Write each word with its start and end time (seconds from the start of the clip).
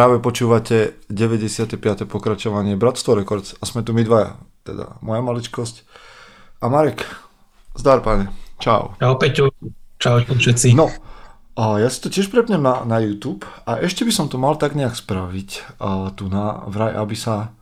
Práve 0.00 0.16
počúvate 0.16 0.96
95. 1.12 1.76
pokračovanie 2.08 2.72
Bratstvo 2.72 3.20
Records 3.20 3.60
a 3.60 3.68
sme 3.68 3.84
tu 3.84 3.92
my 3.92 4.00
dvaja, 4.00 4.40
teda 4.64 4.96
moja 5.04 5.20
maličkosť 5.20 5.84
a 6.64 6.72
Marek. 6.72 7.04
Zdar, 7.76 8.00
pane. 8.00 8.32
Čau. 8.56 8.96
Čau, 8.96 9.20
Peťo. 9.20 9.52
Čau 10.00 10.24
všetci. 10.24 10.72
No, 10.72 10.88
a 11.52 11.84
ja 11.84 11.92
si 11.92 12.00
to 12.00 12.08
tiež 12.08 12.32
prepnem 12.32 12.64
na, 12.64 12.80
na 12.88 12.96
YouTube 12.96 13.44
a 13.68 13.76
ešte 13.76 14.08
by 14.08 14.12
som 14.16 14.32
to 14.32 14.40
mal 14.40 14.56
tak 14.56 14.72
nejak 14.72 14.96
spraviť 14.96 15.76
a 15.76 16.08
tu 16.16 16.32
na 16.32 16.64
vraj, 16.64 16.96
aby 16.96 17.12
sa 17.12 17.52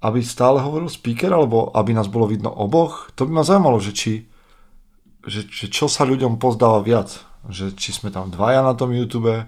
aby 0.00 0.24
stále 0.24 0.56
hovoril 0.56 0.88
speaker, 0.88 1.36
alebo 1.36 1.68
aby 1.76 1.92
nás 1.92 2.08
bolo 2.08 2.32
vidno 2.32 2.48
oboch. 2.48 3.12
To 3.20 3.28
by 3.28 3.32
ma 3.36 3.44
zaujímalo, 3.44 3.76
že 3.76 3.92
či 3.92 4.24
že, 5.28 5.44
že 5.52 5.68
čo 5.68 5.84
sa 5.84 6.08
ľuďom 6.08 6.40
pozdáva 6.40 6.80
viac. 6.80 7.12
Že 7.44 7.76
či 7.76 7.92
sme 7.92 8.08
tam 8.08 8.32
dvaja 8.32 8.64
na 8.64 8.72
tom 8.72 8.88
YouTube, 8.88 9.44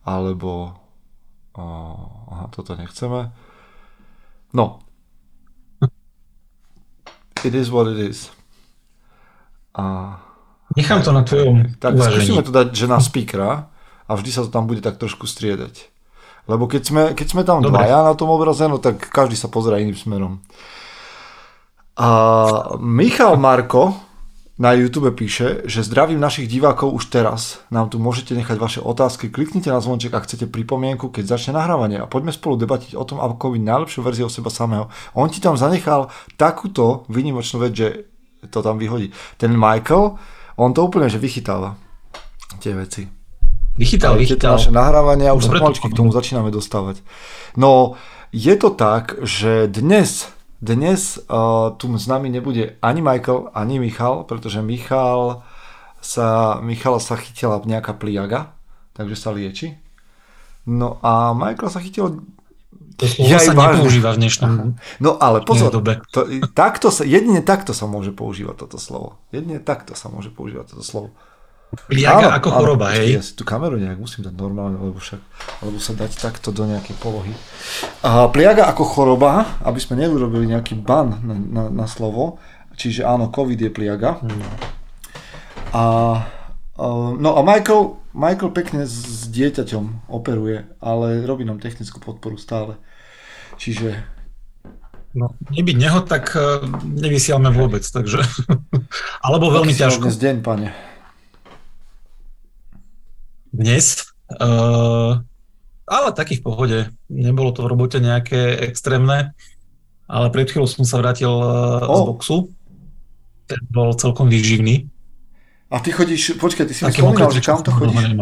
alebo 0.00 0.80
O, 1.52 1.64
aha, 2.32 2.48
toto 2.48 2.76
nechceme. 2.76 3.32
No. 4.52 4.80
It 7.44 7.54
is 7.54 7.68
what 7.68 7.90
it 7.90 7.98
is. 7.98 8.30
A... 9.74 10.16
Nechám 10.76 11.02
to 11.02 11.12
na 11.12 11.22
tvojom 11.22 11.76
Tak 11.76 11.94
uvažení. 11.94 12.16
skúsime 12.24 12.42
to 12.46 12.52
dať, 12.52 12.68
že 12.72 12.86
na 12.88 13.00
speakera 13.00 13.68
a 14.08 14.10
vždy 14.16 14.30
sa 14.32 14.40
to 14.46 14.50
tam 14.52 14.64
bude 14.64 14.80
tak 14.80 14.96
trošku 14.96 15.28
striedať. 15.28 15.92
Lebo 16.48 16.66
keď 16.66 16.82
sme, 16.82 17.02
keď 17.12 17.26
sme 17.28 17.42
tam 17.44 17.60
Dobre. 17.60 17.76
dvaja 17.76 18.02
na 18.02 18.14
tom 18.16 18.32
obraze, 18.32 18.64
no 18.66 18.80
tak 18.80 18.98
každý 19.12 19.36
sa 19.36 19.52
pozera 19.52 19.78
iným 19.78 19.94
smerom. 19.94 20.34
A 22.00 22.08
Michal 22.80 23.36
Marko 23.36 23.92
na 24.60 24.76
YouTube 24.76 25.08
píše, 25.16 25.64
že 25.64 25.80
zdravím 25.80 26.20
našich 26.20 26.44
divákov 26.44 26.92
už 26.92 27.08
teraz. 27.08 27.64
Nám 27.72 27.88
tu 27.88 27.96
môžete 27.96 28.36
nechať 28.36 28.56
vaše 28.60 28.80
otázky, 28.84 29.32
kliknite 29.32 29.72
na 29.72 29.80
zvonček, 29.80 30.12
ak 30.12 30.28
chcete 30.28 30.44
pripomienku, 30.52 31.08
keď 31.08 31.36
začne 31.36 31.56
nahrávanie 31.56 32.04
a 32.04 32.10
poďme 32.10 32.36
spolu 32.36 32.60
debatiť 32.60 32.92
o 32.92 33.04
tom, 33.08 33.16
ako 33.18 33.56
byť 33.56 33.62
najlepšiu 33.64 34.00
verziu 34.04 34.28
seba 34.28 34.52
samého. 34.52 34.92
On 35.16 35.24
ti 35.32 35.40
tam 35.40 35.56
zanechal 35.56 36.12
takúto 36.36 37.08
výnimočnú 37.08 37.64
vec, 37.64 37.72
že 37.72 37.88
to 38.52 38.60
tam 38.60 38.76
vyhodí. 38.76 39.08
Ten 39.40 39.56
Michael, 39.56 40.20
on 40.60 40.76
to 40.76 40.84
úplne 40.84 41.08
že 41.08 41.16
vychytáva 41.16 41.78
tie 42.60 42.76
veci. 42.76 43.08
Vychytal, 43.72 44.20
vychytal. 44.20 44.60
naše 44.60 44.68
nahrávanie 44.68 45.32
a 45.32 45.32
už 45.32 45.48
Dobre, 45.48 45.56
sa 45.56 45.60
pomaličky 45.64 45.88
k 45.88 45.96
tomu 45.96 46.12
začíname 46.12 46.52
dostávať. 46.52 47.00
No, 47.56 47.96
je 48.28 48.52
to 48.60 48.68
tak, 48.76 49.16
že 49.24 49.64
dnes 49.72 50.28
dnes 50.62 51.18
uh, 51.26 51.74
tu 51.74 51.90
s 51.90 52.06
nami 52.06 52.30
nebude 52.30 52.78
ani 52.78 53.02
Michael, 53.02 53.50
ani 53.50 53.82
Michal, 53.82 54.22
pretože 54.30 54.62
Michal 54.62 55.42
sa, 55.98 56.62
Michal 56.62 57.02
sa 57.02 57.18
chytila 57.18 57.58
nejaká 57.66 57.98
pliaga, 57.98 58.54
takže 58.94 59.18
sa 59.18 59.34
lieči. 59.34 59.74
No 60.62 61.02
a 61.02 61.34
Michael 61.34 61.66
sa 61.66 61.82
chytil 61.82 62.22
to 62.94 63.08
slovo 63.08 63.26
ja 63.26 63.42
sa 63.42 63.50
vážne. 63.56 63.82
nepoužíva 63.82 64.10
v 64.14 64.18
dnešnom 64.22 64.50
No 65.02 65.10
ale 65.18 65.42
pozor, 65.42 65.74
dobe. 65.74 65.98
To, 66.14 66.28
takto 66.54 66.94
sa, 66.94 67.02
jedine 67.02 67.42
takto 67.42 67.74
sa 67.74 67.90
môže 67.90 68.14
používať 68.14 68.62
toto 68.62 68.78
slovo. 68.78 69.18
Jedine 69.34 69.58
takto 69.58 69.98
sa 69.98 70.06
môže 70.06 70.30
používať 70.30 70.76
toto 70.76 70.84
slovo. 70.86 71.08
Pliaga 71.72 72.36
ako 72.36 72.48
choroba, 72.52 72.92
hej? 72.92 73.16
Ja 73.16 73.22
si 73.24 73.32
tú 73.32 73.48
kameru 73.48 73.80
nejak 73.80 73.96
musím 73.96 74.28
dať 74.28 74.36
normálne, 74.36 74.76
lebo 74.76 75.00
však, 75.00 75.20
alebo 75.64 75.80
sa 75.80 75.96
dať 75.96 76.20
takto 76.20 76.52
do 76.52 76.68
nejakej 76.68 77.00
polohy. 77.00 77.32
A 78.04 78.28
pliaga 78.28 78.68
ako 78.68 78.84
choroba, 78.84 79.56
aby 79.64 79.80
sme 79.80 80.04
neurobili 80.04 80.52
nejaký 80.52 80.76
ban 80.76 81.16
na, 81.24 81.32
na, 81.32 81.64
na 81.72 81.86
slovo, 81.88 82.36
čiže 82.76 83.08
áno, 83.08 83.32
COVID 83.32 83.56
je 83.56 83.70
pliaga. 83.72 84.20
Hmm. 84.20 84.44
A, 85.72 85.84
a, 86.76 86.86
no 87.16 87.30
a 87.36 87.40
Michael, 87.40 87.96
Michael 88.12 88.52
pekne 88.52 88.84
s, 88.84 89.24
dieťaťom 89.32 90.12
operuje, 90.12 90.68
ale 90.76 91.24
robí 91.24 91.48
nám 91.48 91.56
technickú 91.56 92.04
podporu 92.04 92.36
stále. 92.36 92.76
Čiže 93.56 93.96
No, 95.12 95.36
nebyť 95.52 95.76
neho, 95.76 96.00
tak 96.08 96.32
uh, 96.40 96.64
nevysielame 96.88 97.52
vôbec, 97.52 97.84
takže... 97.84 98.24
Alebo 99.28 99.52
veľmi 99.52 99.76
ťažko. 99.76 100.08
Dnes 100.08 100.16
deň, 100.16 100.40
pane 100.40 100.91
dnes. 103.52 104.10
Uh, 104.32 105.20
ale 105.84 106.08
taký 106.16 106.40
v 106.40 106.44
pohode. 106.44 106.78
Nebolo 107.12 107.52
to 107.52 107.62
v 107.62 107.70
robote 107.70 108.00
nejaké 108.00 108.58
extrémne. 108.64 109.36
Ale 110.08 110.26
pred 110.32 110.48
chvíľou 110.48 110.68
som 110.68 110.84
sa 110.88 110.98
vrátil 110.98 111.30
uh, 111.30 111.84
oh. 111.84 111.96
z 111.96 112.00
boxu. 112.08 112.36
Ten 113.46 113.60
bol 113.68 113.92
celkom 113.94 114.32
výživný. 114.32 114.88
A 115.72 115.80
ty 115.80 115.92
chodíš, 115.92 116.36
počkaj, 116.36 116.68
ty 116.68 116.76
si 116.76 116.84
mi 116.84 116.92
spomínal, 116.92 117.32
že 117.32 117.40
kam 117.40 117.64
to 117.64 117.72
chodíš? 117.72 118.12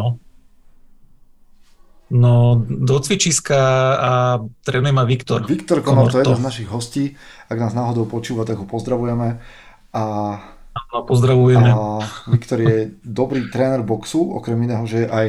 No, 2.10 2.58
do 2.66 2.98
cvičiska 2.98 3.62
a 3.94 4.12
trénuje 4.66 4.90
ma 4.90 5.06
Viktor. 5.06 5.46
Viktor 5.46 5.78
Komor, 5.78 6.10
to 6.10 6.18
je 6.18 6.26
jeden 6.26 6.42
z 6.42 6.46
našich 6.46 6.68
hostí. 6.70 7.14
Ak 7.46 7.58
nás 7.58 7.70
náhodou 7.70 8.06
počúva, 8.06 8.42
tak 8.42 8.58
ho 8.58 8.66
pozdravujeme. 8.66 9.38
A 9.94 10.02
a 10.74 11.02
pozdravujeme. 11.02 11.70
A 11.70 12.02
Viktor 12.30 12.58
je 12.62 12.94
dobrý 13.02 13.50
tréner 13.50 13.82
boxu, 13.82 14.22
okrem 14.34 14.58
iného, 14.62 14.86
že 14.86 15.06
je 15.06 15.08
aj 15.08 15.26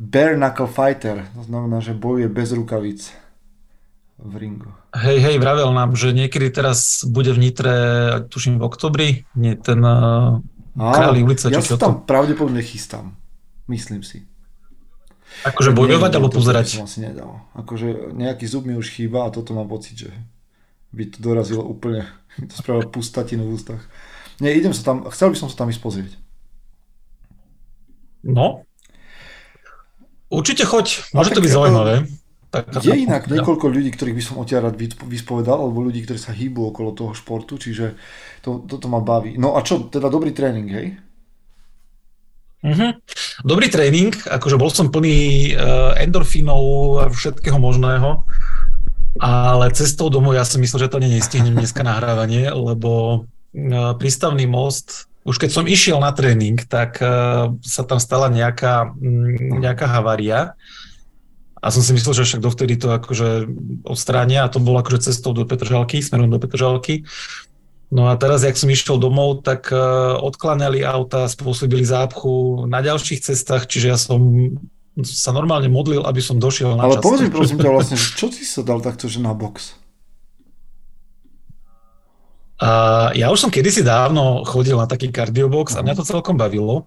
bare 0.00 0.34
knuckle 0.36 0.68
fighter, 0.68 1.16
to 1.36 1.42
znamená, 1.46 1.78
že 1.78 1.94
bojuje 1.94 2.28
bez 2.28 2.52
rukavíc 2.56 3.12
v 4.22 4.34
ringu. 4.38 4.70
Hej, 4.92 5.18
hej, 5.18 5.36
vravel 5.40 5.72
nám, 5.72 5.96
že 5.96 6.12
niekedy 6.12 6.52
teraz 6.52 7.02
bude 7.08 7.32
v 7.32 7.48
Nitre, 7.48 7.74
tuším 8.28 8.60
v 8.60 8.66
oktobri, 8.66 9.08
nie 9.34 9.56
ten 9.56 9.80
uh, 9.82 10.38
Králi 10.72 11.20
ulica, 11.20 11.52
ja 11.52 11.60
sa 11.60 11.76
tam 11.76 12.00
to? 12.00 12.08
pravdepodobne 12.08 12.64
chystám, 12.64 13.12
myslím 13.68 14.00
si. 14.00 14.24
Akože 15.44 15.72
bojovať 15.72 16.12
alebo 16.16 16.28
pozerať? 16.28 16.76
To 16.76 16.84
som 16.84 16.88
asi 16.88 17.00
nedal. 17.04 17.44
Akože 17.56 18.12
nejaký 18.12 18.44
zub 18.44 18.68
mi 18.68 18.76
už 18.76 18.92
chýba 18.92 19.28
a 19.28 19.32
toto 19.32 19.56
mám 19.56 19.68
pocit, 19.68 20.08
že 20.08 20.10
by 20.92 21.08
to 21.08 21.18
dorazilo 21.24 21.64
úplne, 21.64 22.08
to 22.48 22.54
spravilo 22.56 22.88
pustatinu 22.88 23.48
v 23.48 23.56
ústach. 23.56 23.82
Nie, 24.42 24.58
idem 24.58 24.74
sa 24.74 24.82
tam, 24.82 25.06
chcel 25.14 25.30
by 25.30 25.36
som 25.38 25.46
sa 25.46 25.54
tam 25.62 25.70
ísť 25.70 25.78
pozrieť. 25.78 26.12
No. 28.26 28.66
Určite 30.26 30.66
choď, 30.66 31.14
môže 31.14 31.30
to 31.30 31.38
byť 31.38 31.52
zaujímavé. 31.54 32.10
Tak, 32.52 32.84
je 32.84 32.92
inak 32.92 33.30
ja. 33.30 33.38
niekoľko 33.38 33.70
ľudí, 33.70 33.94
ktorých 33.94 34.18
by 34.18 34.24
som 34.24 34.36
odtiaľ 34.42 34.68
rád 34.68 34.76
vyspovedal, 35.06 35.56
alebo 35.62 35.86
ľudí, 35.86 36.02
ktorí 36.04 36.18
sa 36.18 36.34
hýbu 36.34 36.74
okolo 36.74 36.90
toho 36.92 37.12
športu, 37.14 37.56
čiže 37.56 37.96
to, 38.42 38.66
toto 38.66 38.90
ma 38.90 38.98
baví. 38.98 39.38
No 39.38 39.54
a 39.56 39.62
čo, 39.62 39.88
teda 39.88 40.10
dobrý 40.10 40.34
tréning, 40.34 40.68
hej? 40.68 40.86
Uh-huh. 42.66 42.92
Dobrý 43.46 43.72
tréning, 43.72 44.12
akože 44.12 44.60
bol 44.60 44.68
som 44.68 44.92
plný 44.92 45.54
uh, 45.54 45.96
endorfínov 46.02 46.62
a 47.00 47.04
všetkého 47.08 47.56
možného, 47.56 48.20
ale 49.22 49.72
cestou 49.72 50.12
domov 50.12 50.36
ja 50.36 50.44
si 50.44 50.60
myslel, 50.60 50.86
že 50.86 50.92
to 50.92 51.00
nestihnem 51.00 51.56
dneska 51.56 51.80
nahrávanie, 51.80 52.52
lebo 52.52 53.22
E, 53.22 53.31
prístavný 54.00 54.48
most, 54.48 55.12
už 55.22 55.38
keď 55.38 55.50
som 55.54 55.70
išiel 55.70 56.02
na 56.02 56.10
tréning, 56.10 56.58
tak 56.66 56.98
e, 56.98 57.06
sa 57.62 57.82
tam 57.86 58.02
stala 58.02 58.26
nejaká, 58.26 58.90
nejaká 59.62 59.86
havária 59.86 60.58
a 61.62 61.70
som 61.70 61.78
si 61.78 61.94
myslel, 61.94 62.18
že 62.18 62.26
však 62.26 62.42
dovtedy 62.42 62.74
to 62.74 62.90
akože 62.90 63.46
odstránia 63.86 64.42
a 64.42 64.50
to 64.50 64.58
bolo 64.58 64.82
akože 64.82 65.12
cestou 65.12 65.30
do 65.30 65.46
Petržalky, 65.46 66.02
smerom 66.02 66.26
do 66.26 66.42
Petržalky. 66.42 67.06
No 67.92 68.10
a 68.10 68.18
teraz, 68.18 68.42
jak 68.42 68.58
som 68.58 68.72
išiel 68.72 68.98
domov, 68.98 69.46
tak 69.46 69.70
e, 69.70 69.78
odkláňali 70.18 70.82
auta, 70.82 71.30
spôsobili 71.30 71.86
zápchu 71.86 72.66
na 72.66 72.82
ďalších 72.82 73.22
cestách, 73.22 73.70
čiže 73.70 73.86
ja 73.94 73.98
som 74.00 74.18
sa 75.00 75.30
normálne 75.30 75.70
modlil, 75.70 76.02
aby 76.02 76.18
som 76.18 76.36
došiel 76.36 76.74
na 76.74 76.84
Ale 76.84 76.98
čas. 76.98 77.00
Ale 77.00 77.04
povedz 77.04 77.20
mi 77.24 77.30
prosím 77.30 77.56
ťa 77.62 77.70
vlastne, 77.78 77.96
čo 78.00 78.26
si 78.32 78.42
sa 78.42 78.66
dal 78.66 78.82
takto, 78.82 79.06
že 79.06 79.22
na 79.22 79.36
box? 79.36 79.81
Uh, 82.62 83.10
ja 83.18 83.26
už 83.34 83.42
som 83.42 83.50
kedysi 83.50 83.82
dávno 83.82 84.46
chodil 84.46 84.78
na 84.78 84.86
taký 84.86 85.10
kardiobox 85.10 85.74
a 85.74 85.82
mňa 85.82 85.98
to 85.98 86.06
celkom 86.06 86.38
bavilo. 86.38 86.86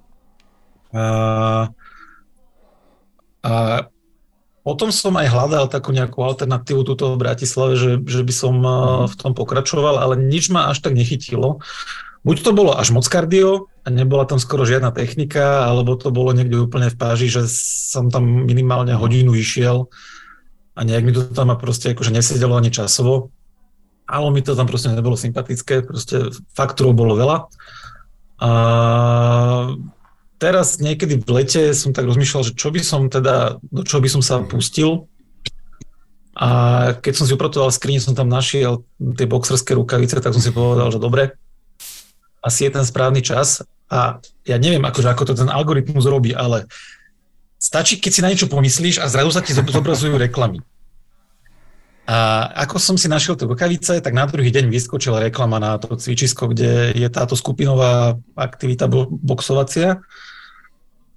Uh, 0.95 1.67
a 3.43 3.53
potom 4.63 4.87
som 4.95 5.19
aj 5.19 5.27
hľadal 5.27 5.67
takú 5.67 5.91
nejakú 5.91 6.23
alternatívu 6.23 6.87
túto 6.87 7.11
v 7.11 7.19
Bratislave, 7.19 7.75
že, 7.75 7.91
že 8.07 8.23
by 8.23 8.33
som 8.33 8.55
v 9.05 9.13
tom 9.19 9.37
pokračoval, 9.37 10.01
ale 10.01 10.17
nič 10.17 10.49
ma 10.49 10.73
až 10.73 10.81
tak 10.81 10.97
nechytilo. 10.97 11.61
Buď 12.25 12.37
to 12.41 12.51
bolo 12.57 12.73
až 12.73 12.89
moc 12.89 13.05
kardio 13.05 13.69
a 13.85 13.93
nebola 13.93 14.25
tam 14.25 14.41
skoro 14.41 14.65
žiadna 14.65 14.89
technika, 14.89 15.69
alebo 15.69 15.93
to 15.93 16.09
bolo 16.09 16.33
niekde 16.33 16.57
úplne 16.57 16.89
v 16.89 16.97
páži, 16.97 17.29
že 17.29 17.45
som 17.45 18.09
tam 18.09 18.25
minimálne 18.49 18.97
hodinu 18.97 19.37
išiel 19.37 19.93
a 20.73 20.81
nejak 20.81 21.03
mi 21.05 21.13
to 21.13 21.29
tam 21.29 21.53
proste 21.61 21.93
akože 21.93 22.09
nesedelo 22.09 22.57
ani 22.57 22.73
časovo 22.73 23.34
ale 24.05 24.27
mi 24.29 24.41
to 24.45 24.53
tam 24.53 24.69
proste 24.69 24.93
nebolo 24.93 25.17
sympatické, 25.17 25.81
proste 25.81 26.29
faktúrov 26.53 26.93
bolo 26.93 27.13
veľa. 27.17 27.37
A 28.41 28.51
teraz 30.37 30.77
niekedy 30.77 31.21
v 31.21 31.29
lete 31.41 31.73
som 31.73 31.89
tak 31.95 32.05
rozmýšľal, 32.05 32.53
že 32.53 32.53
čo 32.53 32.69
by 32.69 32.81
som 32.85 33.09
teda, 33.09 33.57
do 33.61 33.81
čoho 33.81 34.01
by 34.03 34.09
som 34.09 34.21
sa 34.21 34.45
pustil. 34.45 35.09
A 36.35 36.91
keď 36.99 37.13
som 37.15 37.25
si 37.25 37.33
upratoval 37.33 37.71
skrini, 37.71 38.03
som 38.03 38.13
tam 38.13 38.27
našiel 38.27 38.83
tie 38.99 39.25
boxerské 39.25 39.73
rukavice, 39.73 40.19
tak 40.19 40.35
som 40.35 40.43
si 40.43 40.51
povedal, 40.51 40.91
že 40.91 40.99
dobre, 40.99 41.39
asi 42.43 42.67
je 42.67 42.75
ten 42.75 42.85
správny 42.85 43.23
čas. 43.23 43.63
A 43.87 44.19
ja 44.43 44.57
neviem, 44.59 44.83
akože, 44.83 45.07
ako 45.09 45.23
to 45.31 45.33
ten 45.33 45.49
algoritmus 45.49 46.05
robí, 46.05 46.35
ale 46.35 46.67
stačí, 47.55 47.97
keď 47.97 48.11
si 48.11 48.21
na 48.21 48.29
niečo 48.29 48.51
pomyslíš 48.51 48.99
a 48.99 49.09
zrazu 49.09 49.31
sa 49.31 49.41
ti 49.41 49.55
zobrazujú 49.55 50.19
reklamy. 50.19 50.61
A 52.05 52.45
ako 52.69 52.77
som 52.77 52.95
si 53.01 53.09
našiel 53.09 53.33
tie 53.33 53.49
rukavice, 53.49 53.97
tak 53.97 54.13
na 54.13 54.29
druhý 54.29 54.53
deň 54.53 54.69
vyskočila 54.69 55.25
reklama 55.25 55.57
na 55.57 55.81
to 55.81 55.97
cvičisko, 55.97 56.53
kde 56.53 56.93
je 56.93 57.07
táto 57.09 57.33
skupinová 57.33 58.13
aktivita 58.37 58.85
boxovacia. 59.09 60.05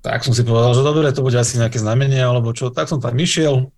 Tak 0.00 0.25
som 0.25 0.32
si 0.32 0.40
povedal, 0.49 0.73
že 0.73 0.81
dobre, 0.81 1.12
to 1.12 1.20
bude 1.20 1.37
asi 1.37 1.61
nejaké 1.61 1.76
znamenie 1.76 2.25
alebo 2.25 2.56
čo. 2.56 2.73
Tak 2.73 2.88
som 2.88 3.05
tam 3.05 3.12
išiel, 3.20 3.69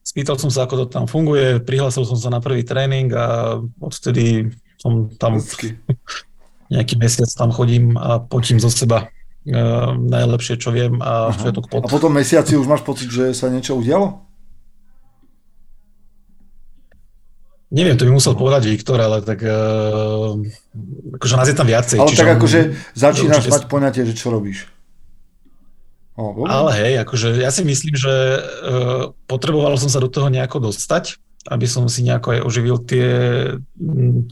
spýtal 0.00 0.40
som 0.40 0.48
sa, 0.48 0.64
ako 0.64 0.86
to 0.86 0.96
tam 0.96 1.04
funguje, 1.04 1.60
prihlásil 1.60 2.08
som 2.08 2.16
sa 2.16 2.32
na 2.32 2.40
prvý 2.40 2.64
tréning 2.64 3.12
a 3.12 3.58
odtedy 3.76 4.48
som 4.80 5.12
tam 5.20 5.36
Vždycky. 5.36 5.76
nejaký 6.72 6.94
mesiac 6.96 7.28
tam 7.36 7.50
chodím 7.50 8.00
a 8.00 8.22
potím 8.22 8.62
zo 8.62 8.70
seba 8.70 9.10
uh, 9.10 9.92
najlepšie, 9.92 10.56
čo 10.56 10.70
viem 10.70 11.02
a 11.04 11.36
Aha. 11.36 11.52
pot. 11.52 11.82
A 11.82 11.90
potom 11.90 12.14
mesiaci 12.14 12.54
už 12.54 12.64
máš 12.64 12.80
pocit, 12.86 13.10
že 13.10 13.34
sa 13.34 13.50
niečo 13.50 13.74
udialo? 13.74 14.24
Neviem, 17.76 18.00
to 18.00 18.08
by 18.08 18.12
musel 18.16 18.32
povedať 18.32 18.72
Viktor, 18.72 18.96
ale 18.96 19.20
tak 19.20 19.44
uh, 19.44 20.32
akože 21.20 21.34
nás 21.36 21.48
je 21.52 21.56
tam 21.56 21.68
viacej. 21.68 22.00
Ale 22.00 22.16
tak 22.16 22.30
akože 22.40 22.58
začínaš 22.96 23.44
určite... 23.44 23.52
mať 23.52 23.62
poňatie, 23.68 24.02
že 24.08 24.16
čo 24.16 24.32
robíš. 24.32 24.64
O, 26.16 26.48
ale 26.48 26.72
hej, 26.80 27.04
akože 27.04 27.36
ja 27.36 27.52
si 27.52 27.60
myslím, 27.60 27.92
že 27.92 28.40
uh, 28.40 29.12
potreboval 29.28 29.76
som 29.76 29.92
sa 29.92 30.00
do 30.00 30.08
toho 30.08 30.32
nejako 30.32 30.72
dostať, 30.72 31.20
aby 31.52 31.68
som 31.68 31.84
si 31.92 32.00
nejako 32.00 32.32
aj 32.32 32.40
oživil 32.48 32.80
tie, 32.80 33.08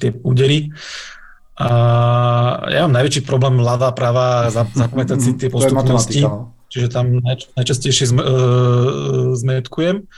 tie 0.01 0.11
údery. 0.25 0.73
A 1.61 1.69
ja 2.73 2.89
mám 2.89 2.97
najväčší 2.97 3.29
problém 3.29 3.61
ľavá, 3.61 3.93
pravá, 3.93 4.49
zapamätať 4.49 5.19
si 5.21 5.31
tie 5.45 5.53
postupnosti. 5.53 6.25
No. 6.25 6.57
Čiže 6.73 6.89
tam 6.89 7.21
najč- 7.21 7.53
najčastejšie 7.53 8.09
zme, 8.09 8.23
uh, 8.25 9.37
zmetkujem. 9.37 10.09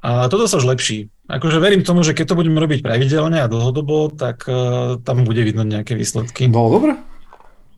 A 0.00 0.32
toto 0.32 0.48
sa 0.48 0.56
už 0.56 0.64
lepší. 0.64 1.12
Akože 1.28 1.60
verím 1.60 1.84
tomu, 1.84 2.00
že 2.00 2.16
keď 2.16 2.32
to 2.32 2.38
budeme 2.40 2.56
robiť 2.56 2.80
pravidelne 2.80 3.44
a 3.44 3.52
dlhodobo, 3.52 4.08
tak 4.08 4.48
uh, 4.48 4.96
tam 5.04 5.28
bude 5.28 5.44
vidno 5.44 5.60
nejaké 5.60 5.92
výsledky. 5.92 6.48
No 6.48 6.72
dobre. 6.72 6.96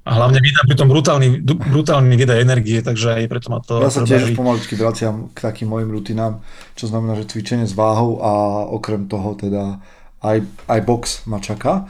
A 0.02 0.18
hlavne 0.18 0.42
vydám 0.42 0.66
pri 0.66 0.76
tom 0.78 0.90
brutálny, 0.90 1.28
brutálny 1.46 2.18
výdaj 2.18 2.42
energie, 2.42 2.82
takže 2.82 3.22
aj 3.22 3.30
preto 3.30 3.54
ma 3.54 3.62
to... 3.62 3.78
Ja 3.78 3.90
sa 3.90 4.02
tiež 4.02 4.34
pomaličky 4.34 4.74
vraciam 4.74 5.30
k 5.30 5.38
takým 5.38 5.70
mojim 5.70 5.94
rutinám, 5.94 6.42
čo 6.74 6.90
znamená, 6.90 7.14
že 7.14 7.30
cvičenie 7.30 7.70
s 7.70 7.78
váhou 7.78 8.18
a 8.18 8.66
okrem 8.66 9.06
toho 9.06 9.38
teda 9.38 9.78
aj, 10.18 10.42
aj 10.66 10.80
box 10.82 11.02
ma 11.30 11.38
čaká. 11.38 11.86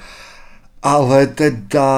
Ale 0.84 1.32
teda... 1.32 1.88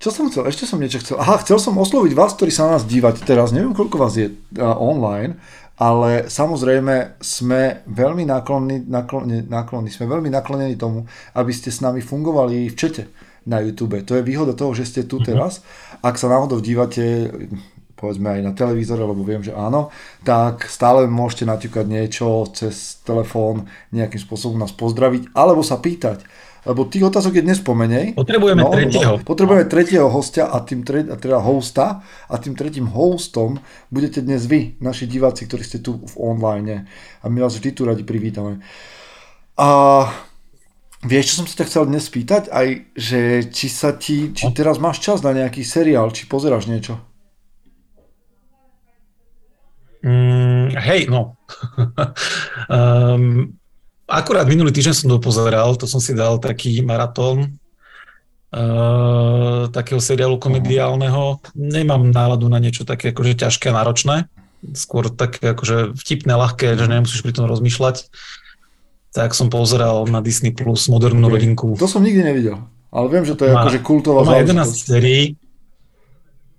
Čo 0.00 0.08
som 0.08 0.32
chcel? 0.32 0.48
Ešte 0.48 0.64
som 0.64 0.80
niečo 0.80 1.04
chcel. 1.04 1.20
Aha, 1.20 1.36
chcel 1.44 1.60
som 1.60 1.76
osloviť 1.76 2.16
vás, 2.16 2.32
ktorí 2.32 2.48
sa 2.48 2.72
na 2.72 2.80
nás 2.80 2.88
dívate 2.88 3.20
teraz. 3.20 3.52
Neviem, 3.52 3.76
koľko 3.76 4.00
vás 4.00 4.16
je 4.16 4.32
uh, 4.32 4.72
online 4.80 5.36
ale 5.80 6.28
samozrejme 6.28 7.16
sme 7.24 7.88
veľmi 7.88 8.28
naklonni, 8.28 8.84
naklonni, 8.84 9.48
naklonni, 9.48 9.88
sme 9.88 10.12
veľmi 10.12 10.28
naklonení 10.28 10.76
tomu, 10.76 11.08
aby 11.32 11.52
ste 11.56 11.72
s 11.72 11.80
nami 11.80 12.04
fungovali 12.04 12.68
v 12.68 12.76
čete 12.76 13.08
na 13.48 13.64
YouTube. 13.64 13.96
To 14.04 14.20
je 14.20 14.26
výhoda 14.28 14.52
toho, 14.52 14.76
že 14.76 14.84
ste 14.84 15.08
tu 15.08 15.16
mhm. 15.16 15.24
teraz. 15.24 15.64
Ak 16.04 16.20
sa 16.20 16.28
náhodou 16.28 16.60
dívate 16.60 17.32
povedzme 18.00 18.32
aj 18.32 18.40
na 18.40 18.52
televízore, 18.56 19.04
lebo 19.04 19.20
viem, 19.20 19.44
že 19.44 19.52
áno, 19.52 19.92
tak 20.24 20.64
stále 20.72 21.04
môžete 21.04 21.44
naťukať 21.44 21.84
niečo 21.84 22.48
cez 22.48 22.96
telefón, 23.04 23.68
nejakým 23.92 24.16
spôsobom 24.16 24.56
nás 24.56 24.72
pozdraviť, 24.72 25.36
alebo 25.36 25.60
sa 25.60 25.76
pýtať 25.76 26.24
lebo 26.68 26.84
tých 26.84 27.08
otázok 27.08 27.40
je 27.40 27.46
dnes 27.46 27.60
pomenej. 27.60 28.12
Potrebujeme 28.12 28.62
no, 28.64 28.72
tretieho. 28.72 29.14
No, 29.16 29.24
potrebujeme 29.24 29.64
tretieho 29.64 30.08
hostia 30.12 30.52
a 30.52 30.60
tým 30.60 30.84
tre, 30.84 31.04
teda 31.04 31.40
hosta 31.40 32.04
a 32.04 32.34
tým 32.36 32.52
tretím 32.52 32.88
hostom 32.92 33.60
budete 33.88 34.20
dnes 34.20 34.44
vy, 34.44 34.76
naši 34.80 35.08
diváci, 35.08 35.48
ktorí 35.48 35.62
ste 35.64 35.80
tu 35.80 36.00
v 36.04 36.14
online 36.20 36.84
a 37.20 37.26
my 37.32 37.38
vás 37.40 37.56
vždy 37.56 37.70
tu 37.72 37.82
radi 37.88 38.04
privítame. 38.04 38.60
A 39.56 39.68
vieš, 41.04 41.32
čo 41.32 41.34
som 41.40 41.46
sa 41.48 41.64
ťa 41.64 41.68
chcel 41.68 41.84
dnes 41.88 42.04
spýtať? 42.04 42.52
Aj, 42.52 42.68
že 42.96 43.48
či 43.48 43.66
sa 43.72 43.96
ti, 43.96 44.32
či 44.32 44.48
no. 44.48 44.56
teraz 44.56 44.76
máš 44.76 45.00
čas 45.00 45.24
na 45.24 45.32
nejaký 45.32 45.64
seriál, 45.64 46.12
či 46.12 46.28
pozeráš 46.28 46.68
niečo? 46.68 47.00
Mm, 50.00 50.72
hej, 50.80 51.12
no. 51.12 51.36
um, 52.72 53.52
Akurát 54.10 54.42
minulý 54.50 54.74
týždeň 54.74 54.94
som 54.94 55.08
to 55.14 55.22
pozeral, 55.22 55.78
to 55.78 55.86
som 55.86 56.02
si 56.02 56.18
dal 56.18 56.42
taký 56.42 56.82
maratón 56.82 57.62
uh, 58.50 59.70
takého 59.70 60.02
seriálu 60.02 60.34
komediálneho. 60.42 61.38
Nemám 61.54 62.10
náladu 62.10 62.50
na 62.50 62.58
niečo 62.58 62.82
také 62.82 63.14
akože 63.14 63.38
ťažké 63.38 63.70
a 63.70 63.78
náročné. 63.78 64.26
Skôr 64.74 65.14
také 65.14 65.54
akože 65.54 65.94
vtipné, 65.94 66.34
ľahké, 66.34 66.74
že 66.74 66.90
nemusíš 66.90 67.22
pri 67.22 67.38
tom 67.38 67.46
rozmýšľať. 67.46 68.10
Tak 69.14 69.30
som 69.32 69.46
pozeral 69.46 70.04
na 70.10 70.18
Disney 70.18 70.50
Plus 70.50 70.90
modernú 70.90 71.30
okay. 71.30 71.34
rodinku. 71.38 71.78
To 71.78 71.86
som 71.86 72.02
nikdy 72.02 72.26
nevidel. 72.26 72.58
Ale 72.90 73.06
viem, 73.14 73.22
že 73.22 73.38
to 73.38 73.46
je 73.46 73.54
má, 73.54 73.62
akože 73.62 73.78
kultová 73.86 74.26
Má 74.26 74.42
11 74.42 74.66
sérií 74.74 75.38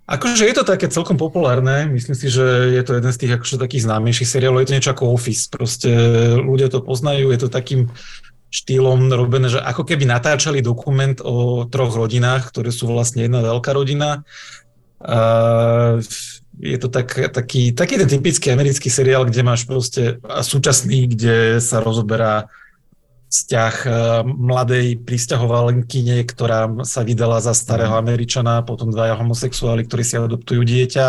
Akože 0.02 0.50
je 0.50 0.54
to 0.58 0.66
také 0.66 0.90
celkom 0.90 1.14
populárne, 1.14 1.86
myslím 1.94 2.18
si, 2.18 2.26
že 2.26 2.74
je 2.74 2.82
to 2.82 2.98
jeden 2.98 3.12
z 3.14 3.20
tých 3.22 3.32
akože 3.38 3.56
takých 3.56 3.86
známejších 3.86 4.28
seriálov, 4.28 4.60
je 4.60 4.68
to 4.68 4.76
niečo 4.76 4.92
ako 4.92 5.14
Office, 5.14 5.46
proste 5.46 5.90
ľudia 6.42 6.66
to 6.66 6.82
poznajú, 6.82 7.30
je 7.30 7.40
to 7.40 7.48
takým 7.48 7.86
štýlom 8.52 9.08
robené, 9.08 9.48
že 9.48 9.62
ako 9.62 9.88
keby 9.88 10.04
natáčali 10.04 10.60
dokument 10.60 11.16
o 11.24 11.64
troch 11.64 11.96
rodinách, 11.96 12.52
ktoré 12.52 12.68
sú 12.68 12.90
vlastne 12.90 13.24
jedna 13.24 13.40
veľká 13.40 13.72
rodina. 13.72 14.28
A 15.00 15.18
je 16.60 16.78
to 16.78 16.92
tak, 16.92 17.32
taký, 17.32 17.72
taký 17.72 17.94
ten 17.96 18.10
typický 18.12 18.52
americký 18.52 18.92
seriál, 18.92 19.24
kde 19.24 19.40
máš 19.40 19.64
proste 19.64 20.20
súčasný, 20.20 21.08
kde 21.08 21.64
sa 21.64 21.80
rozoberá 21.80 22.52
vzťah 23.32 23.74
eh, 23.88 23.92
mladej 24.28 25.00
pristahovalenkyne, 25.08 26.20
ktorá 26.28 26.68
sa 26.84 27.00
vydala 27.00 27.40
za 27.40 27.56
starého 27.56 27.96
mhm. 27.96 28.00
Američana, 28.04 28.54
potom 28.60 28.92
dvaja 28.92 29.16
homosexuáli, 29.16 29.88
ktorí 29.88 30.04
si 30.04 30.20
adoptujú 30.20 30.60
dieťa, 30.60 31.06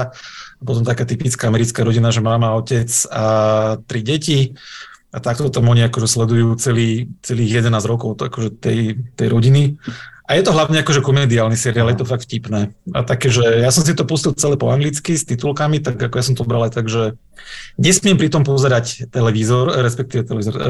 a 0.58 0.62
potom 0.63 0.88
taká 0.88 1.03
typická 1.03 1.51
americká 1.51 1.84
rodina, 1.84 2.08
že 2.08 2.24
mama, 2.24 2.56
otec 2.56 2.88
a 3.12 3.25
tri 3.84 4.00
deti. 4.00 4.56
A 5.13 5.22
takto 5.22 5.51
tam 5.53 5.70
oni 5.70 5.86
akože 5.86 6.10
sledujú 6.10 6.58
celý, 6.58 7.06
celých 7.22 7.62
11 7.62 7.70
rokov 7.86 8.18
to 8.18 8.32
akože 8.32 8.50
tej, 8.58 8.98
tej 9.13 9.27
rodiny. 9.30 9.77
A 10.24 10.39
je 10.39 10.44
to 10.48 10.56
hlavne 10.56 10.80
akože 10.80 11.03
komediálny 11.03 11.60
seriál, 11.60 11.92
je 11.92 12.00
to 12.00 12.08
fakt 12.08 12.24
vtipné. 12.24 12.72
A 12.96 13.03
také, 13.03 13.27
že 13.27 13.44
ja 13.44 13.68
som 13.75 13.84
si 13.84 13.92
to 13.92 14.08
pustil 14.08 14.32
celé 14.32 14.56
po 14.56 14.72
anglicky 14.72 15.20
s 15.20 15.27
titulkami, 15.27 15.84
tak 15.84 16.00
ako 16.00 16.15
ja 16.15 16.24
som 16.24 16.36
to 16.39 16.48
bral 16.48 16.63
aj 16.63 16.80
tak, 16.80 16.88
že 16.88 17.20
nesmiem 17.75 18.15
pri 18.15 18.32
tom 18.32 18.48
pozerať 18.48 19.12
televízor, 19.12 19.84
respektíve 19.84 20.24
televízor, 20.24 20.56
uh, 20.56 20.63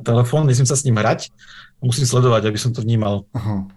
telefón, 0.00 0.48
nesmiem 0.48 0.64
sa 0.64 0.80
s 0.80 0.88
ním 0.88 0.96
hrať, 0.96 1.28
musím 1.84 2.08
sledovať, 2.08 2.48
aby 2.48 2.56
som 2.56 2.72
to 2.72 2.80
vnímal. 2.80 3.28
Uh-huh. 3.36 3.68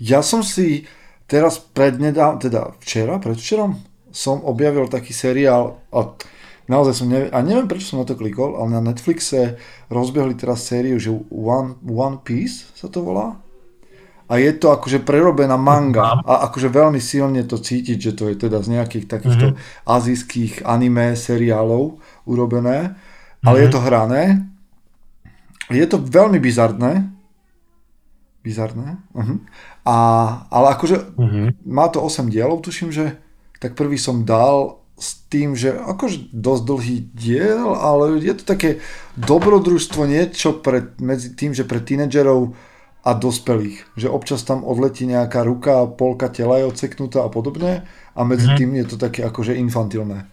Ja 0.00 0.24
som 0.24 0.40
si 0.40 0.88
teraz 1.28 1.60
prednedám, 1.60 2.40
teda 2.40 2.72
včera, 2.80 3.20
predvčerom, 3.20 3.76
som 4.08 4.40
objavil 4.40 4.88
taký 4.88 5.12
seriál, 5.12 5.84
a 5.92 6.16
naozaj 6.64 6.94
som 6.96 7.12
neviem, 7.12 7.28
a 7.28 7.44
neviem 7.44 7.68
prečo 7.68 7.92
som 7.92 8.00
na 8.00 8.08
to 8.08 8.16
klikol, 8.16 8.56
ale 8.56 8.72
na 8.72 8.80
Netflixe 8.80 9.60
rozbehli 9.92 10.32
teraz 10.32 10.64
sériu, 10.64 10.96
že 10.96 11.12
One, 11.28 11.76
One 11.84 12.24
Piece 12.24 12.72
sa 12.72 12.88
to 12.88 13.04
volá 13.04 13.36
a 14.32 14.40
je 14.40 14.52
to 14.56 14.72
akože 14.72 15.04
prerobená 15.04 15.60
manga 15.60 16.16
a 16.24 16.48
akože 16.48 16.72
veľmi 16.72 16.96
silne 16.96 17.44
to 17.44 17.60
cítiť, 17.60 17.98
že 18.00 18.12
to 18.16 18.32
je 18.32 18.48
teda 18.48 18.64
z 18.64 18.80
nejakých 18.80 19.04
takýchto 19.04 19.52
mm-hmm. 19.52 19.84
azijských 19.84 20.64
anime 20.64 21.12
seriálov 21.12 22.00
urobené, 22.24 22.96
ale 23.44 23.56
mm-hmm. 23.60 23.60
je 23.60 23.68
to 23.68 23.84
hrané. 23.84 24.22
Je 25.68 25.84
to 25.84 26.00
veľmi 26.00 26.40
bizarné. 26.40 27.12
Bizarné. 28.40 29.04
Uh-huh. 29.12 29.38
A, 29.84 29.96
ale 30.48 30.66
akože 30.80 31.12
mm-hmm. 31.12 31.68
má 31.68 31.92
to 31.92 32.00
8 32.00 32.32
dielov, 32.32 32.64
tuším, 32.64 32.88
že 32.88 33.20
tak 33.60 33.76
prvý 33.76 34.00
som 34.00 34.24
dal 34.24 34.80
s 34.96 35.28
tým, 35.28 35.52
že 35.52 35.76
akože 35.76 36.32
dosť 36.32 36.62
dlhý 36.64 36.98
diel, 37.12 37.68
ale 37.76 38.16
je 38.24 38.32
to 38.32 38.44
také 38.48 38.80
dobrodružstvo, 39.20 40.08
niečo 40.08 40.56
pre, 40.56 40.96
medzi 41.04 41.36
tým, 41.36 41.52
že 41.52 41.68
pre 41.68 41.84
tínedžerov 41.84 42.71
a 43.02 43.10
dospelých. 43.18 43.98
Že 43.98 44.08
občas 44.14 44.46
tam 44.46 44.62
odletí 44.62 45.06
nejaká 45.06 45.42
ruka, 45.42 45.90
polka 45.90 46.30
tela 46.30 46.62
je 46.62 46.70
odseknutá 46.70 47.26
a 47.26 47.30
podobne 47.30 47.82
a 48.14 48.20
medzi 48.22 48.46
mm-hmm. 48.46 48.58
tým 48.58 48.70
je 48.78 48.86
to 48.86 48.96
také 48.96 49.26
akože 49.26 49.58
infantilné. 49.58 50.30